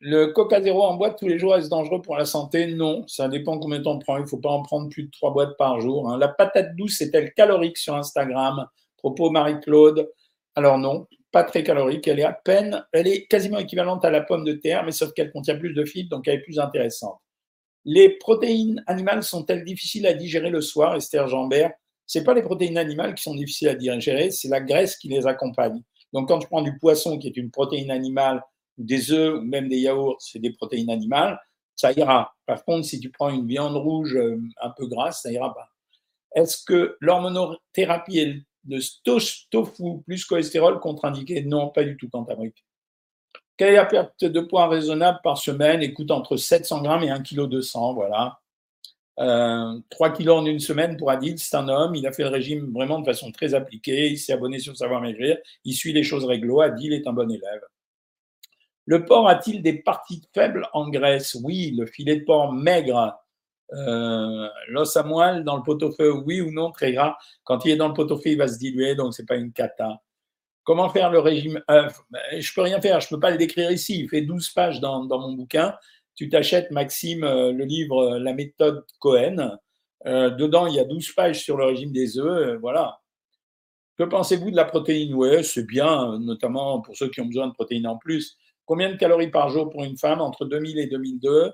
Le 0.01 0.27
Coca 0.27 0.61
Zéro 0.61 0.83
en 0.83 0.95
boîte 0.95 1.19
tous 1.19 1.27
les 1.27 1.37
jours, 1.37 1.55
est-ce 1.57 1.67
dangereux 1.67 2.01
pour 2.01 2.15
la 2.15 2.23
santé? 2.23 2.67
Non, 2.67 3.05
ça 3.07 3.27
dépend 3.27 3.59
combien 3.59 3.81
on 3.85 3.99
prend. 3.99 4.15
Il 4.15 4.21
ne 4.21 4.27
faut 4.27 4.37
pas 4.37 4.49
en 4.49 4.61
prendre 4.61 4.89
plus 4.89 5.03
de 5.03 5.11
trois 5.11 5.33
boîtes 5.33 5.57
par 5.57 5.81
jour. 5.81 6.09
Hein. 6.09 6.17
La 6.17 6.29
patate 6.29 6.73
douce 6.77 7.01
est-elle 7.01 7.33
calorique 7.33 7.77
sur 7.77 7.95
Instagram? 7.95 8.65
Propos 8.95 9.29
Marie-Claude. 9.29 10.09
Alors 10.55 10.77
non, 10.77 11.05
pas 11.33 11.43
très 11.43 11.63
calorique. 11.63 12.07
Elle 12.07 12.21
est 12.21 12.23
à 12.23 12.31
peine, 12.31 12.85
elle 12.93 13.07
est 13.07 13.25
quasiment 13.25 13.59
équivalente 13.59 14.05
à 14.05 14.09
la 14.09 14.21
pomme 14.21 14.45
de 14.45 14.53
terre, 14.53 14.85
mais 14.85 14.93
sauf 14.93 15.11
qu'elle 15.11 15.31
contient 15.31 15.57
plus 15.57 15.73
de 15.73 15.83
fibres, 15.83 16.09
donc 16.09 16.29
elle 16.29 16.35
est 16.35 16.43
plus 16.43 16.59
intéressante. 16.59 17.19
Les 17.83 18.09
protéines 18.09 18.81
animales 18.87 19.23
sont-elles 19.23 19.65
difficiles 19.65 20.07
à 20.07 20.13
digérer 20.13 20.49
le 20.49 20.61
soir, 20.61 20.95
Esther 20.95 21.27
Jambert 21.27 21.71
C'est 22.05 22.23
pas 22.23 22.33
les 22.33 22.41
protéines 22.41 22.77
animales 22.77 23.15
qui 23.15 23.23
sont 23.23 23.35
difficiles 23.35 23.67
à 23.67 23.75
digérer, 23.75 24.31
c'est 24.31 24.47
la 24.47 24.61
graisse 24.61 24.95
qui 24.95 25.09
les 25.09 25.27
accompagne. 25.27 25.81
Donc 26.13 26.29
quand 26.29 26.39
tu 26.39 26.47
prends 26.47 26.61
du 26.61 26.77
poisson, 26.77 27.17
qui 27.17 27.27
est 27.27 27.37
une 27.37 27.51
protéine 27.51 27.91
animale 27.91 28.41
des 28.79 29.11
œufs 29.11 29.35
ou 29.35 29.41
même 29.41 29.67
des 29.67 29.79
yaourts, 29.79 30.17
c'est 30.19 30.39
des 30.39 30.51
protéines 30.53 30.89
animales, 30.89 31.39
ça 31.75 31.91
ira. 31.91 32.33
Par 32.45 32.63
contre, 32.65 32.85
si 32.85 32.99
tu 32.99 33.09
prends 33.09 33.29
une 33.29 33.47
viande 33.47 33.75
rouge 33.75 34.15
euh, 34.15 34.41
un 34.61 34.69
peu 34.71 34.87
grasse, 34.87 35.21
ça 35.21 35.31
ira 35.31 35.53
pas. 35.53 35.69
Est-ce 36.35 36.63
que 36.63 36.97
l'hormonothérapie 36.99 38.19
et 38.19 38.43
le 38.67 38.79
tofu 39.51 40.01
plus 40.05 40.25
cholestérol 40.25 40.79
contre-indiqué? 40.79 41.43
Non, 41.43 41.69
pas 41.69 41.83
du 41.83 41.97
tout 41.97 42.07
tu 42.07 42.63
Quelle 43.57 43.73
est 43.73 43.77
la 43.77 43.85
perte 43.85 44.25
de 44.25 44.39
poids 44.41 44.67
raisonnable 44.67 45.19
par 45.23 45.37
semaine? 45.37 45.81
Écoute, 45.81 46.11
entre 46.11 46.37
700 46.37 46.81
grammes 46.81 47.03
et 47.03 47.09
1 47.09 47.23
kg 47.23 47.47
200, 47.47 47.93
voilà. 47.93 48.39
3 49.19 49.27
euh, 49.27 50.11
kilos 50.15 50.37
en 50.37 50.45
une 50.45 50.61
semaine 50.61 50.95
pour 50.95 51.11
Adil, 51.11 51.37
c'est 51.37 51.57
un 51.57 51.67
homme, 51.67 51.93
il 51.93 52.07
a 52.07 52.13
fait 52.13 52.23
le 52.23 52.29
régime 52.29 52.71
vraiment 52.71 52.99
de 52.99 53.05
façon 53.05 53.33
très 53.33 53.53
appliquée, 53.53 54.07
il 54.07 54.17
s'est 54.17 54.31
abonné 54.31 54.59
sur 54.59 54.77
Savoir 54.77 55.01
Maigrir, 55.01 55.37
il 55.65 55.73
suit 55.73 55.91
les 55.91 56.03
choses 56.03 56.23
réglo, 56.23 56.61
Adil 56.61 56.93
est 56.93 57.05
un 57.05 57.11
bon 57.11 57.29
élève. 57.29 57.61
Le 58.89 59.05
porc 59.05 59.29
a-t-il 59.29 59.61
des 59.61 59.73
parties 59.73 60.23
faibles 60.33 60.67
en 60.73 60.89
graisse 60.89 61.37
Oui, 61.43 61.75
le 61.77 61.85
filet 61.85 62.15
de 62.15 62.25
porc 62.25 62.51
maigre, 62.53 63.15
euh, 63.73 64.49
l'os 64.67 64.97
à 64.97 65.03
moelle 65.03 65.43
dans 65.43 65.57
le 65.57 65.61
pot-au-feu, 65.61 66.11
oui 66.11 66.41
ou 66.41 66.51
non, 66.51 66.71
très 66.71 66.91
gras. 66.91 67.15
Quand 67.43 67.63
il 67.65 67.71
est 67.71 67.75
dans 67.75 67.89
le 67.89 67.93
pot-au-feu, 67.93 68.31
il 68.31 68.39
va 68.39 68.47
se 68.47 68.57
diluer, 68.57 68.95
donc 68.95 69.13
c'est 69.13 69.27
pas 69.27 69.35
une 69.35 69.53
cata. 69.53 70.01
Comment 70.63 70.89
faire 70.89 71.11
le 71.11 71.19
régime? 71.19 71.61
Œuf 71.69 71.99
ben, 72.09 72.19
Je 72.39 72.51
peux 72.51 72.61
rien 72.61 72.81
faire, 72.81 72.99
je 72.99 73.09
peux 73.09 73.19
pas 73.19 73.29
le 73.29 73.37
décrire 73.37 73.69
ici. 73.69 73.99
Il 73.99 74.09
fait 74.09 74.21
12 74.21 74.49
pages 74.49 74.79
dans, 74.79 75.05
mon 75.07 75.33
bouquin. 75.33 75.75
Tu 76.15 76.27
t'achètes, 76.27 76.71
Maxime, 76.71 77.23
euh, 77.23 77.51
le 77.51 77.65
livre 77.65 78.15
euh, 78.15 78.19
La 78.19 78.33
méthode 78.33 78.87
Cohen. 78.97 79.55
dedans, 80.03 80.65
il 80.65 80.73
y 80.73 80.79
a 80.79 80.83
12 80.83 81.11
pages 81.11 81.43
sur 81.43 81.57
le 81.57 81.65
régime 81.65 81.91
des 81.91 82.17
œufs. 82.17 82.57
voilà. 82.59 83.01
Que 83.99 84.03
pensez-vous 84.05 84.49
de 84.49 84.55
la 84.55 84.65
protéine? 84.65 85.13
Oui, 85.13 85.43
c'est 85.43 85.67
bien, 85.67 86.17
notamment 86.17 86.81
pour 86.81 86.97
ceux 86.97 87.09
qui 87.09 87.21
ont 87.21 87.27
besoin 87.27 87.49
de 87.49 87.53
protéines 87.53 87.85
en 87.85 87.97
plus. 87.97 88.35
Combien 88.69 88.91
de 88.91 88.97
calories 88.97 89.31
par 89.31 89.49
jour 89.49 89.71
pour 89.71 89.83
une 89.83 89.97
femme 89.97 90.21
entre 90.21 90.45
2000 90.45 90.77
et 90.77 90.85
2002 90.85 91.53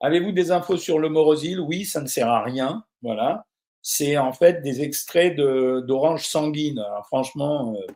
Avez-vous 0.00 0.32
des 0.32 0.50
infos 0.50 0.76
sur 0.76 0.98
le 0.98 1.08
morosil 1.08 1.60
Oui, 1.60 1.84
ça 1.84 2.00
ne 2.00 2.08
sert 2.08 2.28
à 2.28 2.42
rien. 2.42 2.82
Voilà. 3.00 3.46
C'est 3.80 4.16
en 4.16 4.32
fait 4.32 4.60
des 4.60 4.82
extraits 4.82 5.36
d'orange 5.36 6.26
sanguine. 6.26 6.84
franchement, 7.06 7.76
euh, 7.76 7.86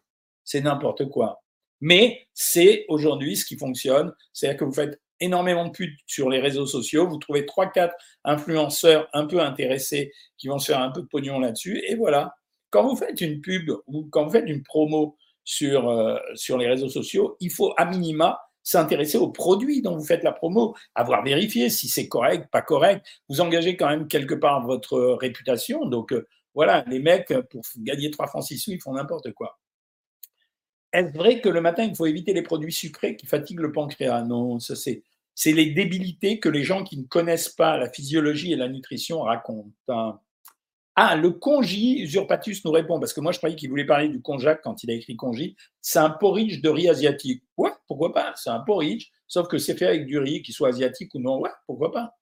c'est 0.45 0.61
n'importe 0.61 1.09
quoi. 1.09 1.43
Mais 1.81 2.29
c'est 2.35 2.85
aujourd'hui 2.87 3.37
ce 3.37 3.45
qui 3.45 3.59
fonctionne. 3.59 4.15
C'est-à-dire 4.33 4.61
que 4.61 4.65
vous 4.65 4.73
faites 4.73 5.01
énormément 5.19 5.65
de 5.65 5.73
pubs 5.73 5.91
sur 6.07 6.31
les 6.31 6.39
réseaux 6.39 6.67
sociaux. 6.67 7.09
Vous 7.09 7.19
trouvez 7.19 7.47
3-4 7.47 7.91
influenceurs 8.23 9.09
un 9.13 9.27
peu 9.27 9.41
intéressés 9.41 10.13
qui 10.39 10.47
vont 10.47 10.61
se 10.61 10.67
faire 10.67 10.83
un 10.83 10.93
peu 10.93 11.03
de 11.03 11.09
pognon 11.09 11.41
là-dessus. 11.41 11.83
Et 11.89 11.97
voilà. 11.97 12.37
Quand 12.71 12.87
vous 12.87 12.95
faites 12.95 13.21
une 13.21 13.41
pub 13.41 13.73
ou 13.89 14.07
quand 14.09 14.27
vous 14.27 14.31
faites 14.31 14.49
une 14.49 14.63
promo 14.63 15.17
sur, 15.47 15.89
euh, 15.89 16.19
sur 16.35 16.59
les 16.59 16.67
réseaux 16.67 16.91
sociaux, 16.91 17.37
il 17.41 17.51
faut 17.51 17.73
à 17.79 17.87
minima 17.87 18.39
s'intéresser 18.63 19.17
aux 19.17 19.31
produits 19.31 19.81
dont 19.81 19.97
vous 19.97 20.05
faites 20.05 20.25
la 20.25 20.33
promo, 20.33 20.75
avoir 20.97 21.23
vérifié 21.23 21.71
si 21.71 21.89
c'est 21.89 22.09
correct, 22.09 22.49
pas 22.51 22.63
correct. 22.63 23.07
Vous 23.29 23.41
engagez 23.41 23.77
quand 23.77 23.89
même 23.89 24.09
quelque 24.09 24.35
part 24.35 24.67
votre 24.67 24.99
réputation. 25.21 25.87
Donc 25.87 26.13
euh, 26.13 26.27
voilà, 26.53 26.85
les 26.89 26.99
mecs, 26.99 27.33
pour 27.49 27.63
gagner 27.79 28.11
3 28.11 28.27
francs 28.27 28.45
6 28.45 28.59
sous, 28.59 28.73
ils 28.73 28.83
font 28.83 28.95
n'importe 28.95 29.33
quoi. 29.33 29.59
Est-ce 30.93 31.17
vrai 31.17 31.41
que 31.41 31.49
le 31.49 31.61
matin, 31.61 31.85
il 31.85 31.95
faut 31.95 32.07
éviter 32.07 32.33
les 32.33 32.43
produits 32.43 32.73
sucrés 32.73 33.17
qui 33.17 33.27
fatiguent 33.27 33.61
le 33.61 33.71
pancréas? 33.71 34.23
Non, 34.23 34.59
ça 34.59 34.75
c'est, 34.75 35.05
c'est 35.35 35.53
les 35.53 35.67
débilités 35.67 36.41
que 36.41 36.49
les 36.49 36.65
gens 36.65 36.83
qui 36.83 36.97
ne 36.99 37.05
connaissent 37.05 37.51
pas 37.51 37.77
la 37.77 37.89
physiologie 37.89 38.53
et 38.53 38.57
la 38.57 38.69
nutrition 38.69 39.21
racontent. 39.21 40.21
Ah, 40.99 41.15
le 41.15 41.31
congi, 41.31 41.99
Usurpatus 42.01 42.65
nous 42.65 42.71
répond, 42.73 42.99
parce 42.99 43.13
que 43.13 43.21
moi 43.21 43.31
je 43.31 43.37
croyais 43.37 43.55
qu'il 43.55 43.69
voulait 43.69 43.85
parler 43.85 44.09
du 44.09 44.23
konjac 44.23 44.63
quand 44.63 44.83
il 44.83 44.91
a 44.91 44.95
écrit 44.95 45.15
congi. 45.15 45.55
C'est 45.83 45.99
un 45.99 46.09
porridge 46.09 46.63
de 46.63 46.71
riz 46.71 46.89
asiatique. 46.89 47.43
Ouais, 47.59 47.71
pourquoi 47.87 48.15
pas 48.15 48.33
C'est 48.37 48.49
un 48.49 48.61
porridge, 48.61 49.11
sauf 49.29 49.47
que 49.47 49.59
c'est 49.59 49.77
fait 49.77 49.87
avec 49.87 50.07
du 50.07 50.19
riz, 50.19 50.43
qu'il 50.43 50.55
soit 50.55 50.71
asiatique 50.71 51.15
ou 51.15 51.19
non. 51.19 51.39
Ouais, 51.39 51.51
pourquoi 51.67 51.93
pas 51.93 52.15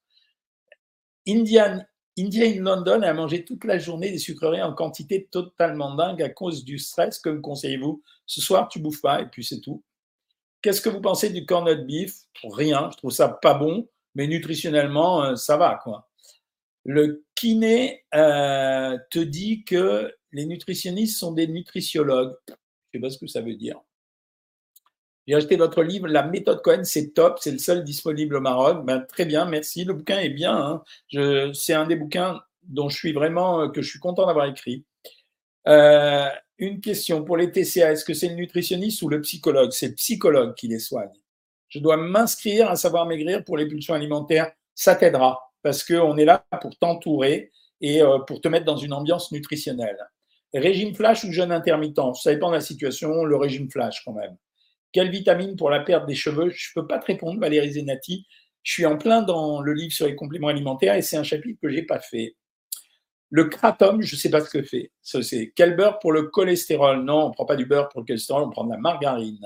Indian, 1.26 1.84
India 2.18 2.46
in 2.46 2.62
London 2.62 3.02
a 3.02 3.12
mangé 3.12 3.44
toute 3.44 3.64
la 3.64 3.78
journée 3.78 4.10
des 4.10 4.18
sucreries 4.18 4.62
en 4.62 4.74
quantité 4.74 5.28
totalement 5.30 5.94
dingue 5.94 6.22
à 6.22 6.28
cause 6.28 6.64
du 6.64 6.78
stress. 6.78 7.18
Que 7.18 7.30
me 7.30 7.40
conseillez-vous? 7.40 8.02
Ce 8.26 8.40
soir, 8.40 8.68
tu 8.68 8.80
bouffes 8.80 9.00
pas 9.02 9.20
et 9.22 9.26
puis 9.26 9.44
c'est 9.44 9.60
tout. 9.60 9.82
Qu'est-ce 10.62 10.80
que 10.80 10.88
vous 10.88 11.00
pensez 11.00 11.30
du 11.30 11.46
corned 11.46 11.86
beef? 11.86 12.14
Rien, 12.42 12.88
je 12.92 12.96
trouve 12.96 13.10
ça 13.10 13.28
pas 13.28 13.54
bon, 13.54 13.88
mais 14.14 14.26
nutritionnellement, 14.26 15.24
euh, 15.24 15.36
ça 15.36 15.56
va 15.56 15.80
quoi. 15.82 16.08
Le 16.84 17.24
kiné 17.34 18.04
euh, 18.14 18.98
te 19.10 19.18
dit 19.18 19.64
que 19.64 20.12
les 20.32 20.46
nutritionnistes 20.46 21.18
sont 21.18 21.32
des 21.32 21.46
nutritiologues. 21.46 22.34
Je 22.48 22.52
ne 22.52 22.56
sais 22.92 23.00
pas 23.00 23.10
ce 23.10 23.18
que 23.18 23.26
ça 23.26 23.40
veut 23.40 23.54
dire. 23.54 23.80
J'ai 25.26 25.34
acheté 25.34 25.56
votre 25.56 25.82
livre, 25.82 26.06
La 26.06 26.22
méthode 26.22 26.60
Cohen, 26.62 26.84
c'est 26.84 27.14
top, 27.14 27.38
c'est 27.40 27.52
le 27.52 27.58
seul 27.58 27.82
disponible 27.82 28.36
au 28.36 28.40
Maroc. 28.40 28.84
Ben, 28.84 29.00
très 29.00 29.24
bien, 29.24 29.46
merci. 29.46 29.84
Le 29.84 29.94
bouquin 29.94 30.18
est 30.18 30.28
bien. 30.28 30.82
Hein. 31.12 31.52
c'est 31.54 31.72
un 31.72 31.86
des 31.86 31.96
bouquins 31.96 32.42
dont 32.62 32.88
je 32.88 32.96
suis 32.96 33.12
vraiment, 33.12 33.62
euh, 33.62 33.68
que 33.68 33.80
je 33.80 33.88
suis 33.88 33.98
content 33.98 34.26
d'avoir 34.26 34.46
écrit. 34.46 34.84
Euh, 35.66 36.28
une 36.58 36.80
question 36.80 37.24
pour 37.24 37.38
les 37.38 37.50
TCA, 37.50 37.92
est-ce 37.92 38.04
que 38.04 38.12
c'est 38.12 38.28
le 38.28 38.34
nutritionniste 38.34 39.00
ou 39.02 39.08
le 39.08 39.20
psychologue? 39.22 39.72
C'est 39.72 39.88
le 39.88 39.94
psychologue 39.94 40.54
qui 40.54 40.68
les 40.68 40.78
soigne. 40.78 41.10
Je 41.68 41.78
dois 41.78 41.96
m'inscrire 41.96 42.70
à 42.70 42.76
savoir 42.76 43.06
maigrir 43.06 43.42
pour 43.44 43.56
les 43.56 43.66
pulsions 43.66 43.94
alimentaires. 43.94 44.52
Ça 44.74 44.94
t'aidera 44.94 45.53
parce 45.64 45.82
qu'on 45.82 46.16
est 46.16 46.24
là 46.26 46.46
pour 46.60 46.76
t'entourer 46.76 47.50
et 47.80 48.02
euh, 48.02 48.18
pour 48.20 48.40
te 48.40 48.46
mettre 48.46 48.66
dans 48.66 48.76
une 48.76 48.92
ambiance 48.92 49.32
nutritionnelle. 49.32 49.98
Régime 50.52 50.94
flash 50.94 51.24
ou 51.24 51.32
jeûne 51.32 51.50
intermittent? 51.50 52.14
Ça 52.22 52.32
dépend 52.32 52.50
de 52.50 52.54
la 52.54 52.60
situation, 52.60 53.24
le 53.24 53.36
régime 53.36 53.68
flash 53.68 54.04
quand 54.04 54.12
même. 54.12 54.36
Quelle 54.92 55.10
vitamine 55.10 55.56
pour 55.56 55.70
la 55.70 55.80
perte 55.80 56.06
des 56.06 56.14
cheveux? 56.14 56.50
Je 56.50 56.70
ne 56.70 56.80
peux 56.80 56.86
pas 56.86 57.00
te 57.00 57.06
répondre, 57.06 57.40
Valérie 57.40 57.72
Zenati. 57.72 58.26
Je 58.62 58.72
suis 58.72 58.86
en 58.86 58.96
plein 58.96 59.22
dans 59.22 59.60
le 59.60 59.72
livre 59.72 59.92
sur 59.92 60.06
les 60.06 60.14
compléments 60.14 60.48
alimentaires 60.48 60.94
et 60.94 61.02
c'est 61.02 61.16
un 61.16 61.24
chapitre 61.24 61.58
que 61.60 61.68
je 61.68 61.76
n'ai 61.76 61.82
pas 61.82 61.98
fait. 61.98 62.36
Le 63.30 63.46
kratom, 63.46 64.00
je 64.02 64.14
ne 64.14 64.18
sais 64.18 64.30
pas 64.30 64.40
ce 64.40 64.50
que 64.50 64.62
fait. 64.62 64.92
C'est 65.02 65.52
quel 65.56 65.74
beurre 65.74 65.98
pour 65.98 66.12
le 66.12 66.24
cholestérol? 66.24 67.02
Non, 67.04 67.24
on 67.24 67.28
ne 67.30 67.32
prend 67.32 67.46
pas 67.46 67.56
du 67.56 67.66
beurre 67.66 67.88
pour 67.88 68.02
le 68.02 68.06
cholestérol, 68.06 68.44
on 68.44 68.50
prend 68.50 68.64
de 68.64 68.70
la 68.70 68.78
margarine. 68.78 69.44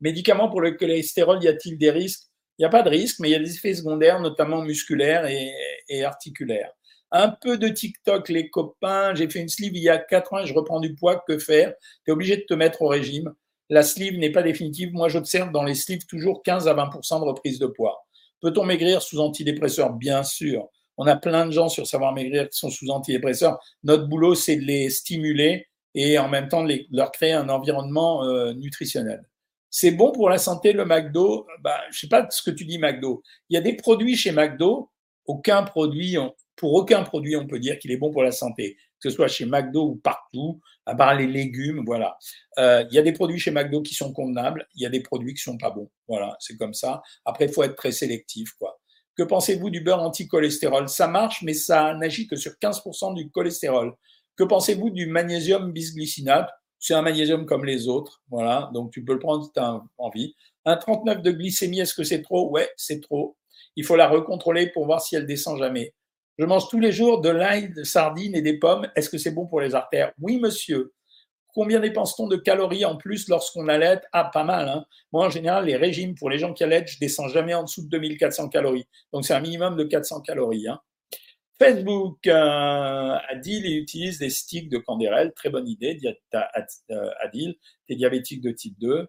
Médicaments 0.00 0.48
pour 0.48 0.60
le 0.60 0.72
cholestérol, 0.72 1.42
y 1.42 1.48
a-t-il 1.48 1.76
des 1.76 1.90
risques? 1.90 2.25
Il 2.58 2.62
n'y 2.62 2.66
a 2.66 2.70
pas 2.70 2.82
de 2.82 2.90
risque, 2.90 3.18
mais 3.20 3.28
il 3.28 3.32
y 3.32 3.34
a 3.34 3.38
des 3.38 3.54
effets 3.54 3.74
secondaires, 3.74 4.20
notamment 4.20 4.62
musculaires 4.62 5.26
et, 5.26 6.04
articulaires. 6.04 6.70
Un 7.12 7.28
peu 7.28 7.58
de 7.58 7.68
TikTok, 7.68 8.28
les 8.28 8.50
copains. 8.50 9.14
J'ai 9.14 9.28
fait 9.28 9.40
une 9.40 9.48
sleeve 9.48 9.76
il 9.76 9.82
y 9.82 9.88
a 9.88 9.98
4 9.98 10.32
ans 10.32 10.38
et 10.40 10.46
je 10.46 10.54
reprends 10.54 10.80
du 10.80 10.94
poids. 10.94 11.22
Que 11.28 11.38
faire? 11.38 11.74
Tu 12.04 12.10
es 12.10 12.12
obligé 12.12 12.36
de 12.36 12.42
te 12.42 12.54
mettre 12.54 12.82
au 12.82 12.88
régime. 12.88 13.32
La 13.68 13.82
sleeve 13.82 14.18
n'est 14.18 14.30
pas 14.30 14.42
définitive. 14.42 14.92
Moi, 14.92 15.08
j'observe 15.08 15.52
dans 15.52 15.62
les 15.62 15.74
sleeves 15.74 16.06
toujours 16.06 16.42
15 16.42 16.66
à 16.66 16.74
20% 16.74 17.20
de 17.20 17.24
reprise 17.24 17.58
de 17.58 17.66
poids. 17.66 18.06
Peut-on 18.40 18.64
maigrir 18.64 19.02
sous 19.02 19.20
antidépresseurs? 19.20 19.92
Bien 19.92 20.22
sûr. 20.22 20.68
On 20.96 21.06
a 21.06 21.16
plein 21.16 21.46
de 21.46 21.52
gens 21.52 21.68
sur 21.68 21.86
Savoir 21.86 22.12
Maigrir 22.12 22.48
qui 22.48 22.58
sont 22.58 22.70
sous 22.70 22.88
antidépresseurs. 22.88 23.58
Notre 23.82 24.06
boulot, 24.06 24.34
c'est 24.34 24.56
de 24.56 24.62
les 24.62 24.88
stimuler 24.88 25.68
et 25.94 26.18
en 26.18 26.28
même 26.28 26.48
temps 26.48 26.64
de 26.64 26.86
leur 26.90 27.12
créer 27.12 27.32
un 27.32 27.48
environnement 27.48 28.24
euh, 28.24 28.52
nutritionnel. 28.54 29.22
C'est 29.78 29.90
bon 29.90 30.10
pour 30.10 30.30
la 30.30 30.38
santé, 30.38 30.72
le 30.72 30.86
McDo? 30.86 31.46
Bah, 31.60 31.78
Je 31.90 31.98
ne 31.98 32.00
sais 32.00 32.08
pas 32.08 32.26
ce 32.30 32.42
que 32.42 32.50
tu 32.50 32.64
dis, 32.64 32.78
McDo. 32.78 33.22
Il 33.50 33.54
y 33.56 33.56
a 33.58 33.60
des 33.60 33.74
produits 33.74 34.16
chez 34.16 34.32
McDo, 34.32 34.90
aucun 35.26 35.64
produit, 35.64 36.16
pour 36.56 36.72
aucun 36.72 37.02
produit, 37.02 37.36
on 37.36 37.46
peut 37.46 37.58
dire 37.58 37.78
qu'il 37.78 37.92
est 37.92 37.98
bon 37.98 38.10
pour 38.10 38.22
la 38.22 38.32
santé. 38.32 38.78
que 38.98 39.10
ce 39.10 39.14
soit 39.14 39.28
chez 39.28 39.44
McDo 39.44 39.82
ou 39.82 39.96
partout, 39.96 40.62
à 40.86 40.94
part 40.94 41.14
les 41.14 41.26
légumes, 41.26 41.82
voilà. 41.84 42.16
Euh, 42.58 42.86
il 42.90 42.94
y 42.94 42.98
a 42.98 43.02
des 43.02 43.12
produits 43.12 43.38
chez 43.38 43.50
McDo 43.50 43.82
qui 43.82 43.92
sont 43.92 44.14
convenables, 44.14 44.66
il 44.76 44.82
y 44.82 44.86
a 44.86 44.88
des 44.88 45.00
produits 45.00 45.34
qui 45.34 45.42
sont 45.42 45.58
pas 45.58 45.68
bons. 45.68 45.90
Voilà, 46.08 46.34
c'est 46.40 46.56
comme 46.56 46.72
ça. 46.72 47.02
Après, 47.26 47.44
il 47.44 47.52
faut 47.52 47.62
être 47.62 47.76
très 47.76 47.92
sélectif, 47.92 48.54
quoi. 48.58 48.80
Que 49.14 49.24
pensez-vous 49.24 49.68
du 49.68 49.82
beurre 49.82 50.02
anti-cholestérol? 50.02 50.88
Ça 50.88 51.06
marche, 51.06 51.42
mais 51.42 51.52
ça 51.52 51.92
n'agit 51.92 52.26
que 52.26 52.36
sur 52.36 52.52
15% 52.52 53.12
du 53.14 53.30
cholestérol. 53.30 53.92
Que 54.36 54.44
pensez-vous 54.44 54.88
du 54.88 55.04
magnésium 55.04 55.70
bisglycinate? 55.70 56.48
C'est 56.78 56.94
un 56.94 57.02
magnésium 57.02 57.46
comme 57.46 57.64
les 57.64 57.88
autres, 57.88 58.22
voilà. 58.30 58.70
Donc 58.74 58.92
tu 58.92 59.04
peux 59.04 59.14
le 59.14 59.18
prendre 59.18 59.44
si 59.44 59.52
tu 59.52 59.60
as 59.60 59.82
envie. 59.98 60.34
Un 60.64 60.76
39 60.76 61.22
de 61.22 61.30
glycémie, 61.30 61.80
est-ce 61.80 61.94
que 61.94 62.04
c'est 62.04 62.22
trop? 62.22 62.50
Ouais, 62.50 62.70
c'est 62.76 63.00
trop. 63.00 63.36
Il 63.76 63.84
faut 63.84 63.96
la 63.96 64.08
recontrôler 64.08 64.68
pour 64.68 64.86
voir 64.86 65.00
si 65.00 65.16
elle 65.16 65.26
descend 65.26 65.58
jamais. 65.58 65.94
Je 66.38 66.44
mange 66.44 66.68
tous 66.68 66.80
les 66.80 66.92
jours 66.92 67.20
de 67.20 67.30
l'ail, 67.30 67.72
de 67.72 67.82
sardines 67.82 68.34
et 68.34 68.42
des 68.42 68.58
pommes. 68.58 68.88
Est-ce 68.94 69.08
que 69.08 69.16
c'est 69.16 69.30
bon 69.30 69.46
pour 69.46 69.60
les 69.60 69.74
artères? 69.74 70.12
Oui, 70.20 70.38
monsieur. 70.38 70.92
Combien 71.54 71.80
dépense-t-on 71.80 72.26
de 72.26 72.36
calories 72.36 72.84
en 72.84 72.96
plus 72.96 73.28
lorsqu'on 73.28 73.68
allait? 73.68 74.02
Ah, 74.12 74.24
pas 74.30 74.44
mal. 74.44 74.68
Hein 74.68 74.84
Moi, 75.12 75.24
en 75.24 75.30
général, 75.30 75.64
les 75.64 75.76
régimes 75.76 76.14
pour 76.14 76.28
les 76.28 76.38
gens 76.38 76.52
qui 76.52 76.62
allaitent, 76.62 76.88
je 76.88 76.98
descends 76.98 77.28
jamais 77.28 77.54
en 77.54 77.62
dessous 77.62 77.82
de 77.82 77.88
2400 77.88 78.50
calories. 78.50 78.86
Donc, 79.14 79.24
c'est 79.24 79.32
un 79.32 79.40
minimum 79.40 79.76
de 79.76 79.84
400 79.84 80.20
calories. 80.20 80.68
Hein. 80.68 80.78
Facebook, 81.58 82.26
euh, 82.26 83.18
Adil 83.28 83.66
utilise 83.78 84.18
des 84.18 84.30
sticks 84.30 84.68
de 84.68 84.78
Candérel. 84.78 85.32
Très 85.34 85.48
bonne 85.48 85.68
idée, 85.68 85.98
euh, 86.34 87.10
Adil. 87.20 87.56
Tu 87.86 87.92
es 87.92 87.96
diabétique 87.96 88.42
de 88.42 88.50
type 88.50 88.78
2. 88.78 89.08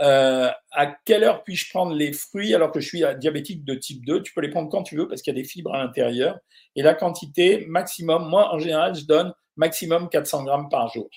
Euh, 0.00 0.50
à 0.72 0.86
quelle 1.04 1.22
heure 1.22 1.44
puis-je 1.44 1.70
prendre 1.70 1.94
les 1.94 2.12
fruits 2.12 2.54
alors 2.54 2.72
que 2.72 2.80
je 2.80 2.88
suis 2.88 3.02
diabétique 3.20 3.64
de 3.64 3.74
type 3.74 4.04
2 4.04 4.22
Tu 4.22 4.32
peux 4.32 4.40
les 4.40 4.50
prendre 4.50 4.68
quand 4.68 4.82
tu 4.82 4.96
veux 4.96 5.08
parce 5.08 5.22
qu'il 5.22 5.34
y 5.34 5.38
a 5.38 5.42
des 5.42 5.48
fibres 5.48 5.74
à 5.74 5.78
l'intérieur. 5.78 6.38
Et 6.76 6.82
la 6.82 6.94
quantité 6.94 7.64
maximum, 7.66 8.28
moi 8.28 8.54
en 8.54 8.58
général, 8.58 8.94
je 8.94 9.04
donne 9.04 9.32
maximum 9.56 10.08
400 10.08 10.44
grammes 10.44 10.68
par 10.68 10.92
jour. 10.92 11.08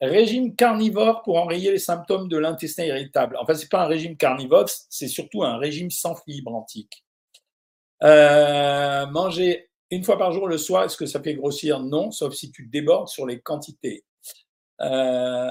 Régime 0.00 0.56
carnivore 0.56 1.22
pour 1.22 1.36
enrayer 1.36 1.72
les 1.72 1.78
symptômes 1.78 2.28
de 2.28 2.38
l'intestin 2.38 2.84
irritable. 2.84 3.36
Enfin, 3.38 3.54
ce 3.54 3.62
n'est 3.62 3.68
pas 3.68 3.84
un 3.84 3.86
régime 3.86 4.16
carnivore, 4.16 4.66
c'est 4.88 5.08
surtout 5.08 5.42
un 5.42 5.58
régime 5.58 5.90
sans 5.90 6.14
fibres 6.16 6.54
antiques. 6.54 7.04
Euh, 8.02 9.06
manger 9.06 9.68
une 9.90 10.04
fois 10.04 10.16
par 10.16 10.32
jour 10.32 10.46
le 10.46 10.56
soir, 10.56 10.84
est-ce 10.84 10.96
que 10.96 11.06
ça 11.06 11.22
fait 11.22 11.34
grossir? 11.34 11.80
Non, 11.80 12.10
sauf 12.10 12.34
si 12.34 12.50
tu 12.52 12.66
débordes 12.66 13.08
sur 13.08 13.26
les 13.26 13.40
quantités. 13.40 14.04
Euh, 14.80 15.50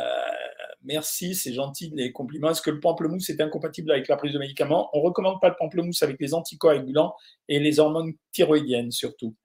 merci, 0.83 1.35
c'est 1.35 1.53
gentil 1.53 1.91
les 1.93 2.12
compliments. 2.12 2.49
Est-ce 2.49 2.62
que 2.62 2.71
le 2.71 2.79
pamplemousse 2.79 3.29
est 3.29 3.41
incompatible 3.41 3.91
avec 3.91 4.07
la 4.07 4.17
prise 4.17 4.33
de 4.33 4.39
médicaments? 4.39 4.89
On 4.93 4.99
ne 4.99 5.03
recommande 5.03 5.39
pas 5.41 5.49
le 5.49 5.55
pamplemousse 5.59 6.01
avec 6.03 6.17
les 6.19 6.33
anticoagulants 6.33 7.15
et 7.47 7.59
les 7.59 7.79
hormones 7.79 8.13
thyroïdiennes 8.31 8.91
surtout. 8.91 9.35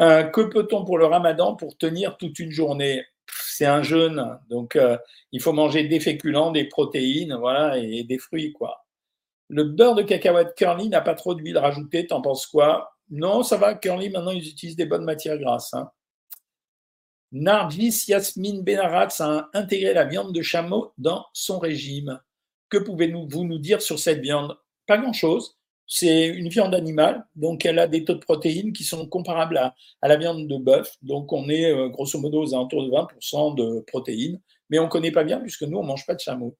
Euh, 0.00 0.24
que 0.24 0.40
peut-on 0.42 0.84
pour 0.84 0.98
le 0.98 1.06
ramadan 1.06 1.54
pour 1.56 1.76
tenir 1.76 2.16
toute 2.16 2.38
une 2.38 2.50
journée? 2.50 3.04
C'est 3.28 3.66
un 3.66 3.82
jeûne, 3.82 4.38
donc 4.50 4.78
il 5.32 5.40
faut 5.40 5.52
manger 5.52 5.84
des 5.84 6.00
féculents, 6.00 6.50
des 6.50 6.64
protéines, 6.64 7.34
voilà, 7.36 7.78
et, 7.78 8.04
des 8.04 8.18
fruits, 8.18 8.52
quoi. 8.52 8.83
Le 9.48 9.64
beurre 9.64 9.94
de 9.94 10.02
cacahuète 10.02 10.54
Curly 10.56 10.88
n'a 10.88 11.00
pas 11.00 11.14
trop 11.14 11.34
d'huile 11.34 11.58
rajoutée, 11.58 12.06
t'en 12.06 12.22
penses 12.22 12.46
quoi? 12.46 12.94
Non, 13.10 13.42
ça 13.42 13.56
va, 13.56 13.74
Curly, 13.74 14.10
maintenant 14.10 14.30
ils 14.30 14.48
utilisent 14.48 14.76
des 14.76 14.86
bonnes 14.86 15.04
matières 15.04 15.38
grasses. 15.38 15.74
Hein. 15.74 15.90
Nargis 17.32 18.04
Yasmine 18.08 18.62
Benaratz 18.62 19.20
a 19.20 19.48
intégré 19.54 19.92
la 19.92 20.04
viande 20.04 20.32
de 20.32 20.40
chameau 20.40 20.92
dans 20.98 21.26
son 21.32 21.58
régime. 21.58 22.20
Que 22.68 22.78
pouvez-vous 22.78 23.44
nous 23.44 23.58
dire 23.58 23.82
sur 23.82 23.98
cette 23.98 24.20
viande? 24.20 24.56
Pas 24.86 24.98
grand-chose. 24.98 25.58
C'est 25.86 26.28
une 26.28 26.48
viande 26.48 26.74
animale, 26.74 27.26
donc 27.34 27.66
elle 27.66 27.78
a 27.78 27.86
des 27.86 28.04
taux 28.04 28.14
de 28.14 28.20
protéines 28.20 28.72
qui 28.72 28.84
sont 28.84 29.06
comparables 29.06 29.58
à, 29.58 29.74
la 30.08 30.16
viande 30.16 30.48
de 30.48 30.56
bœuf. 30.56 30.96
Donc 31.02 31.32
on 31.32 31.48
est 31.48 31.70
euh, 31.70 31.88
grosso 31.88 32.18
modo 32.18 32.42
aux 32.42 32.54
alentours 32.54 32.84
de 32.84 32.90
20% 32.90 33.54
de 33.56 33.80
protéines, 33.80 34.40
mais 34.70 34.78
on 34.78 34.84
ne 34.84 34.88
connaît 34.88 35.12
pas 35.12 35.24
bien 35.24 35.40
puisque 35.40 35.62
nous, 35.62 35.76
on 35.76 35.82
ne 35.82 35.88
mange 35.88 36.06
pas 36.06 36.14
de 36.14 36.20
chameau. 36.20 36.56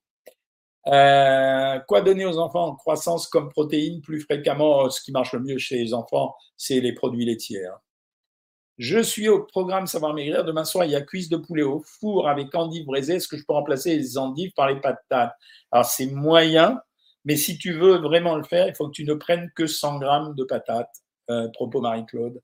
Euh, 0.89 1.79
quoi 1.89 2.03
donner 2.03 2.27
aux 2.27 2.39
enfants? 2.39 2.67
En 2.67 2.75
croissance 2.75 3.27
comme 3.27 3.49
protéines 3.49 4.03
plus 4.03 4.21
fréquemment 4.21 4.91
Ce 4.91 5.01
qui 5.01 5.13
marche 5.13 5.33
le 5.33 5.41
mieux 5.41 5.59
chez 5.59 5.77
les 5.77 5.95
enfants, 5.95 6.35
c'est 6.57 6.81
les 6.81 6.93
produits 6.93 7.25
laitiers. 7.25 7.67
Hein. 7.67 7.79
Je 8.77 8.99
suis 8.99 9.29
au 9.29 9.45
programme 9.45 9.87
Savoir 9.87 10.15
Maigrir. 10.15 10.45
Demain 10.45 10.65
soir, 10.65 10.85
il 10.85 10.91
y 10.91 10.97
a 10.97 11.01
cuisse 11.01 11.29
de 11.29 11.37
poulet 11.37 11.63
au 11.63 11.81
four 11.81 12.29
avec 12.29 12.55
endives 12.55 12.87
braisées. 12.87 13.15
Est-ce 13.15 13.29
que 13.29 13.37
je 13.37 13.45
peux 13.47 13.53
remplacer 13.53 13.97
les 13.97 14.19
endives 14.19 14.53
par 14.55 14.69
les 14.69 14.81
patates? 14.81 15.33
Alors, 15.71 15.87
c'est 15.87 16.07
moyen, 16.07 16.81
mais 17.25 17.37
si 17.37 17.57
tu 17.57 17.73
veux 17.73 17.99
vraiment 17.99 18.35
le 18.35 18.43
faire, 18.43 18.67
il 18.67 18.75
faut 18.75 18.89
que 18.89 18.93
tu 18.93 19.05
ne 19.05 19.15
prennes 19.15 19.51
que 19.55 19.67
100 19.67 20.01
grammes 20.01 20.35
de 20.35 20.45
patates. 20.45 21.05
Euh, 21.31 21.49
propos 21.49 21.81
Marie-Claude. 21.81 22.43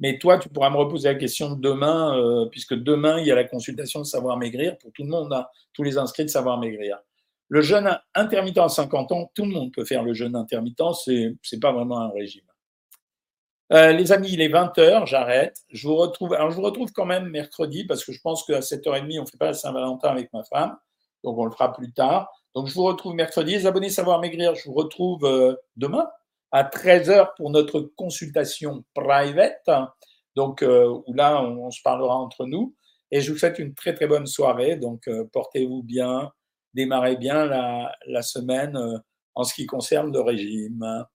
Mais 0.00 0.18
toi, 0.18 0.38
tu 0.38 0.48
pourras 0.48 0.70
me 0.70 0.76
reposer 0.76 1.08
la 1.08 1.14
question 1.14 1.52
demain, 1.52 2.18
euh, 2.18 2.46
puisque 2.46 2.74
demain, 2.74 3.20
il 3.20 3.26
y 3.26 3.30
a 3.30 3.36
la 3.36 3.44
consultation 3.44 4.02
Savoir 4.02 4.36
Maigrir 4.36 4.76
pour 4.78 4.90
tout 4.92 5.04
le 5.04 5.08
monde, 5.08 5.32
hein, 5.32 5.46
tous 5.72 5.84
les 5.84 5.96
inscrits 5.96 6.24
de 6.24 6.30
Savoir 6.30 6.58
Maigrir. 6.58 6.98
Le 7.48 7.60
jeûne 7.60 7.98
intermittent 8.14 8.58
à 8.58 8.68
50 8.68 9.12
ans, 9.12 9.30
tout 9.34 9.44
le 9.44 9.52
monde 9.52 9.72
peut 9.72 9.84
faire 9.84 10.02
le 10.02 10.14
jeûne 10.14 10.34
intermittent, 10.34 10.94
c'est 11.04 11.34
n'est 11.52 11.60
pas 11.60 11.72
vraiment 11.72 12.00
un 12.00 12.10
régime. 12.10 12.42
Euh, 13.72 13.92
les 13.92 14.12
amis, 14.12 14.28
il 14.32 14.40
est 14.40 14.48
20h, 14.48 15.06
j'arrête. 15.06 15.58
Je 15.70 15.88
vous 15.88 15.96
retrouve, 15.96 16.34
alors 16.34 16.50
je 16.50 16.56
vous 16.56 16.62
retrouve 16.62 16.92
quand 16.92 17.04
même 17.04 17.28
mercredi 17.28 17.84
parce 17.84 18.04
que 18.04 18.12
je 18.12 18.20
pense 18.20 18.44
qu'à 18.44 18.60
7h30, 18.60 19.18
on 19.18 19.22
ne 19.22 19.26
fait 19.26 19.38
pas 19.38 19.46
la 19.46 19.54
Saint-Valentin 19.54 20.08
avec 20.08 20.32
ma 20.32 20.44
femme. 20.44 20.76
Donc, 21.24 21.38
on 21.38 21.44
le 21.44 21.50
fera 21.50 21.72
plus 21.72 21.92
tard. 21.92 22.30
Donc, 22.54 22.68
je 22.68 22.74
vous 22.74 22.84
retrouve 22.84 23.14
mercredi. 23.14 23.52
Les 23.52 23.66
abonnés 23.66 23.90
Savoir 23.90 24.20
Maigrir, 24.20 24.54
je 24.54 24.68
vous 24.68 24.74
retrouve 24.74 25.24
euh, 25.24 25.56
demain 25.76 26.08
à 26.52 26.62
13h 26.62 27.30
pour 27.36 27.50
notre 27.50 27.80
consultation 27.80 28.84
private. 28.94 29.68
Donc, 30.36 30.62
euh, 30.62 30.86
où 31.06 31.12
là, 31.12 31.42
on, 31.42 31.70
se 31.72 31.82
parlera 31.82 32.14
entre 32.14 32.46
nous. 32.46 32.76
Et 33.10 33.20
je 33.20 33.32
vous 33.32 33.38
souhaite 33.38 33.58
une 33.58 33.74
très, 33.74 33.94
très 33.94 34.06
bonne 34.06 34.26
soirée. 34.26 34.76
Donc, 34.76 35.08
portez-vous 35.32 35.82
bien. 35.82 36.30
Démarrez 36.76 37.16
bien 37.16 37.46
la, 37.46 38.22
semaine 38.22 38.78
en 39.34 39.44
ce 39.44 39.54
qui 39.54 39.64
concerne 39.64 40.12
le 40.12 40.20
régime. 40.20 41.06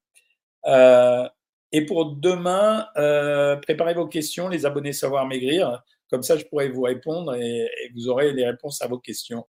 Euh, 0.66 1.30
et 1.72 1.86
pour 1.86 2.16
demain, 2.16 2.88
euh, 2.98 3.58
préparez 3.58 3.94
vos 3.94 4.08
questions, 4.08 4.50
les 4.50 4.66
abonnés 4.66 4.92
Savoir 4.92 5.28
Maigrir. 5.28 5.84
Comme 6.10 6.24
ça, 6.24 6.36
je 6.36 6.46
pourrai 6.46 6.70
vous 6.70 6.82
répondre 6.82 7.36
et, 7.36 7.60
et 7.60 7.92
vous 7.94 8.10
aurez 8.10 8.34
les 8.34 8.44
réponses 8.44 8.82
à 8.82 8.88
vos 8.88 8.98
questions. 8.98 9.40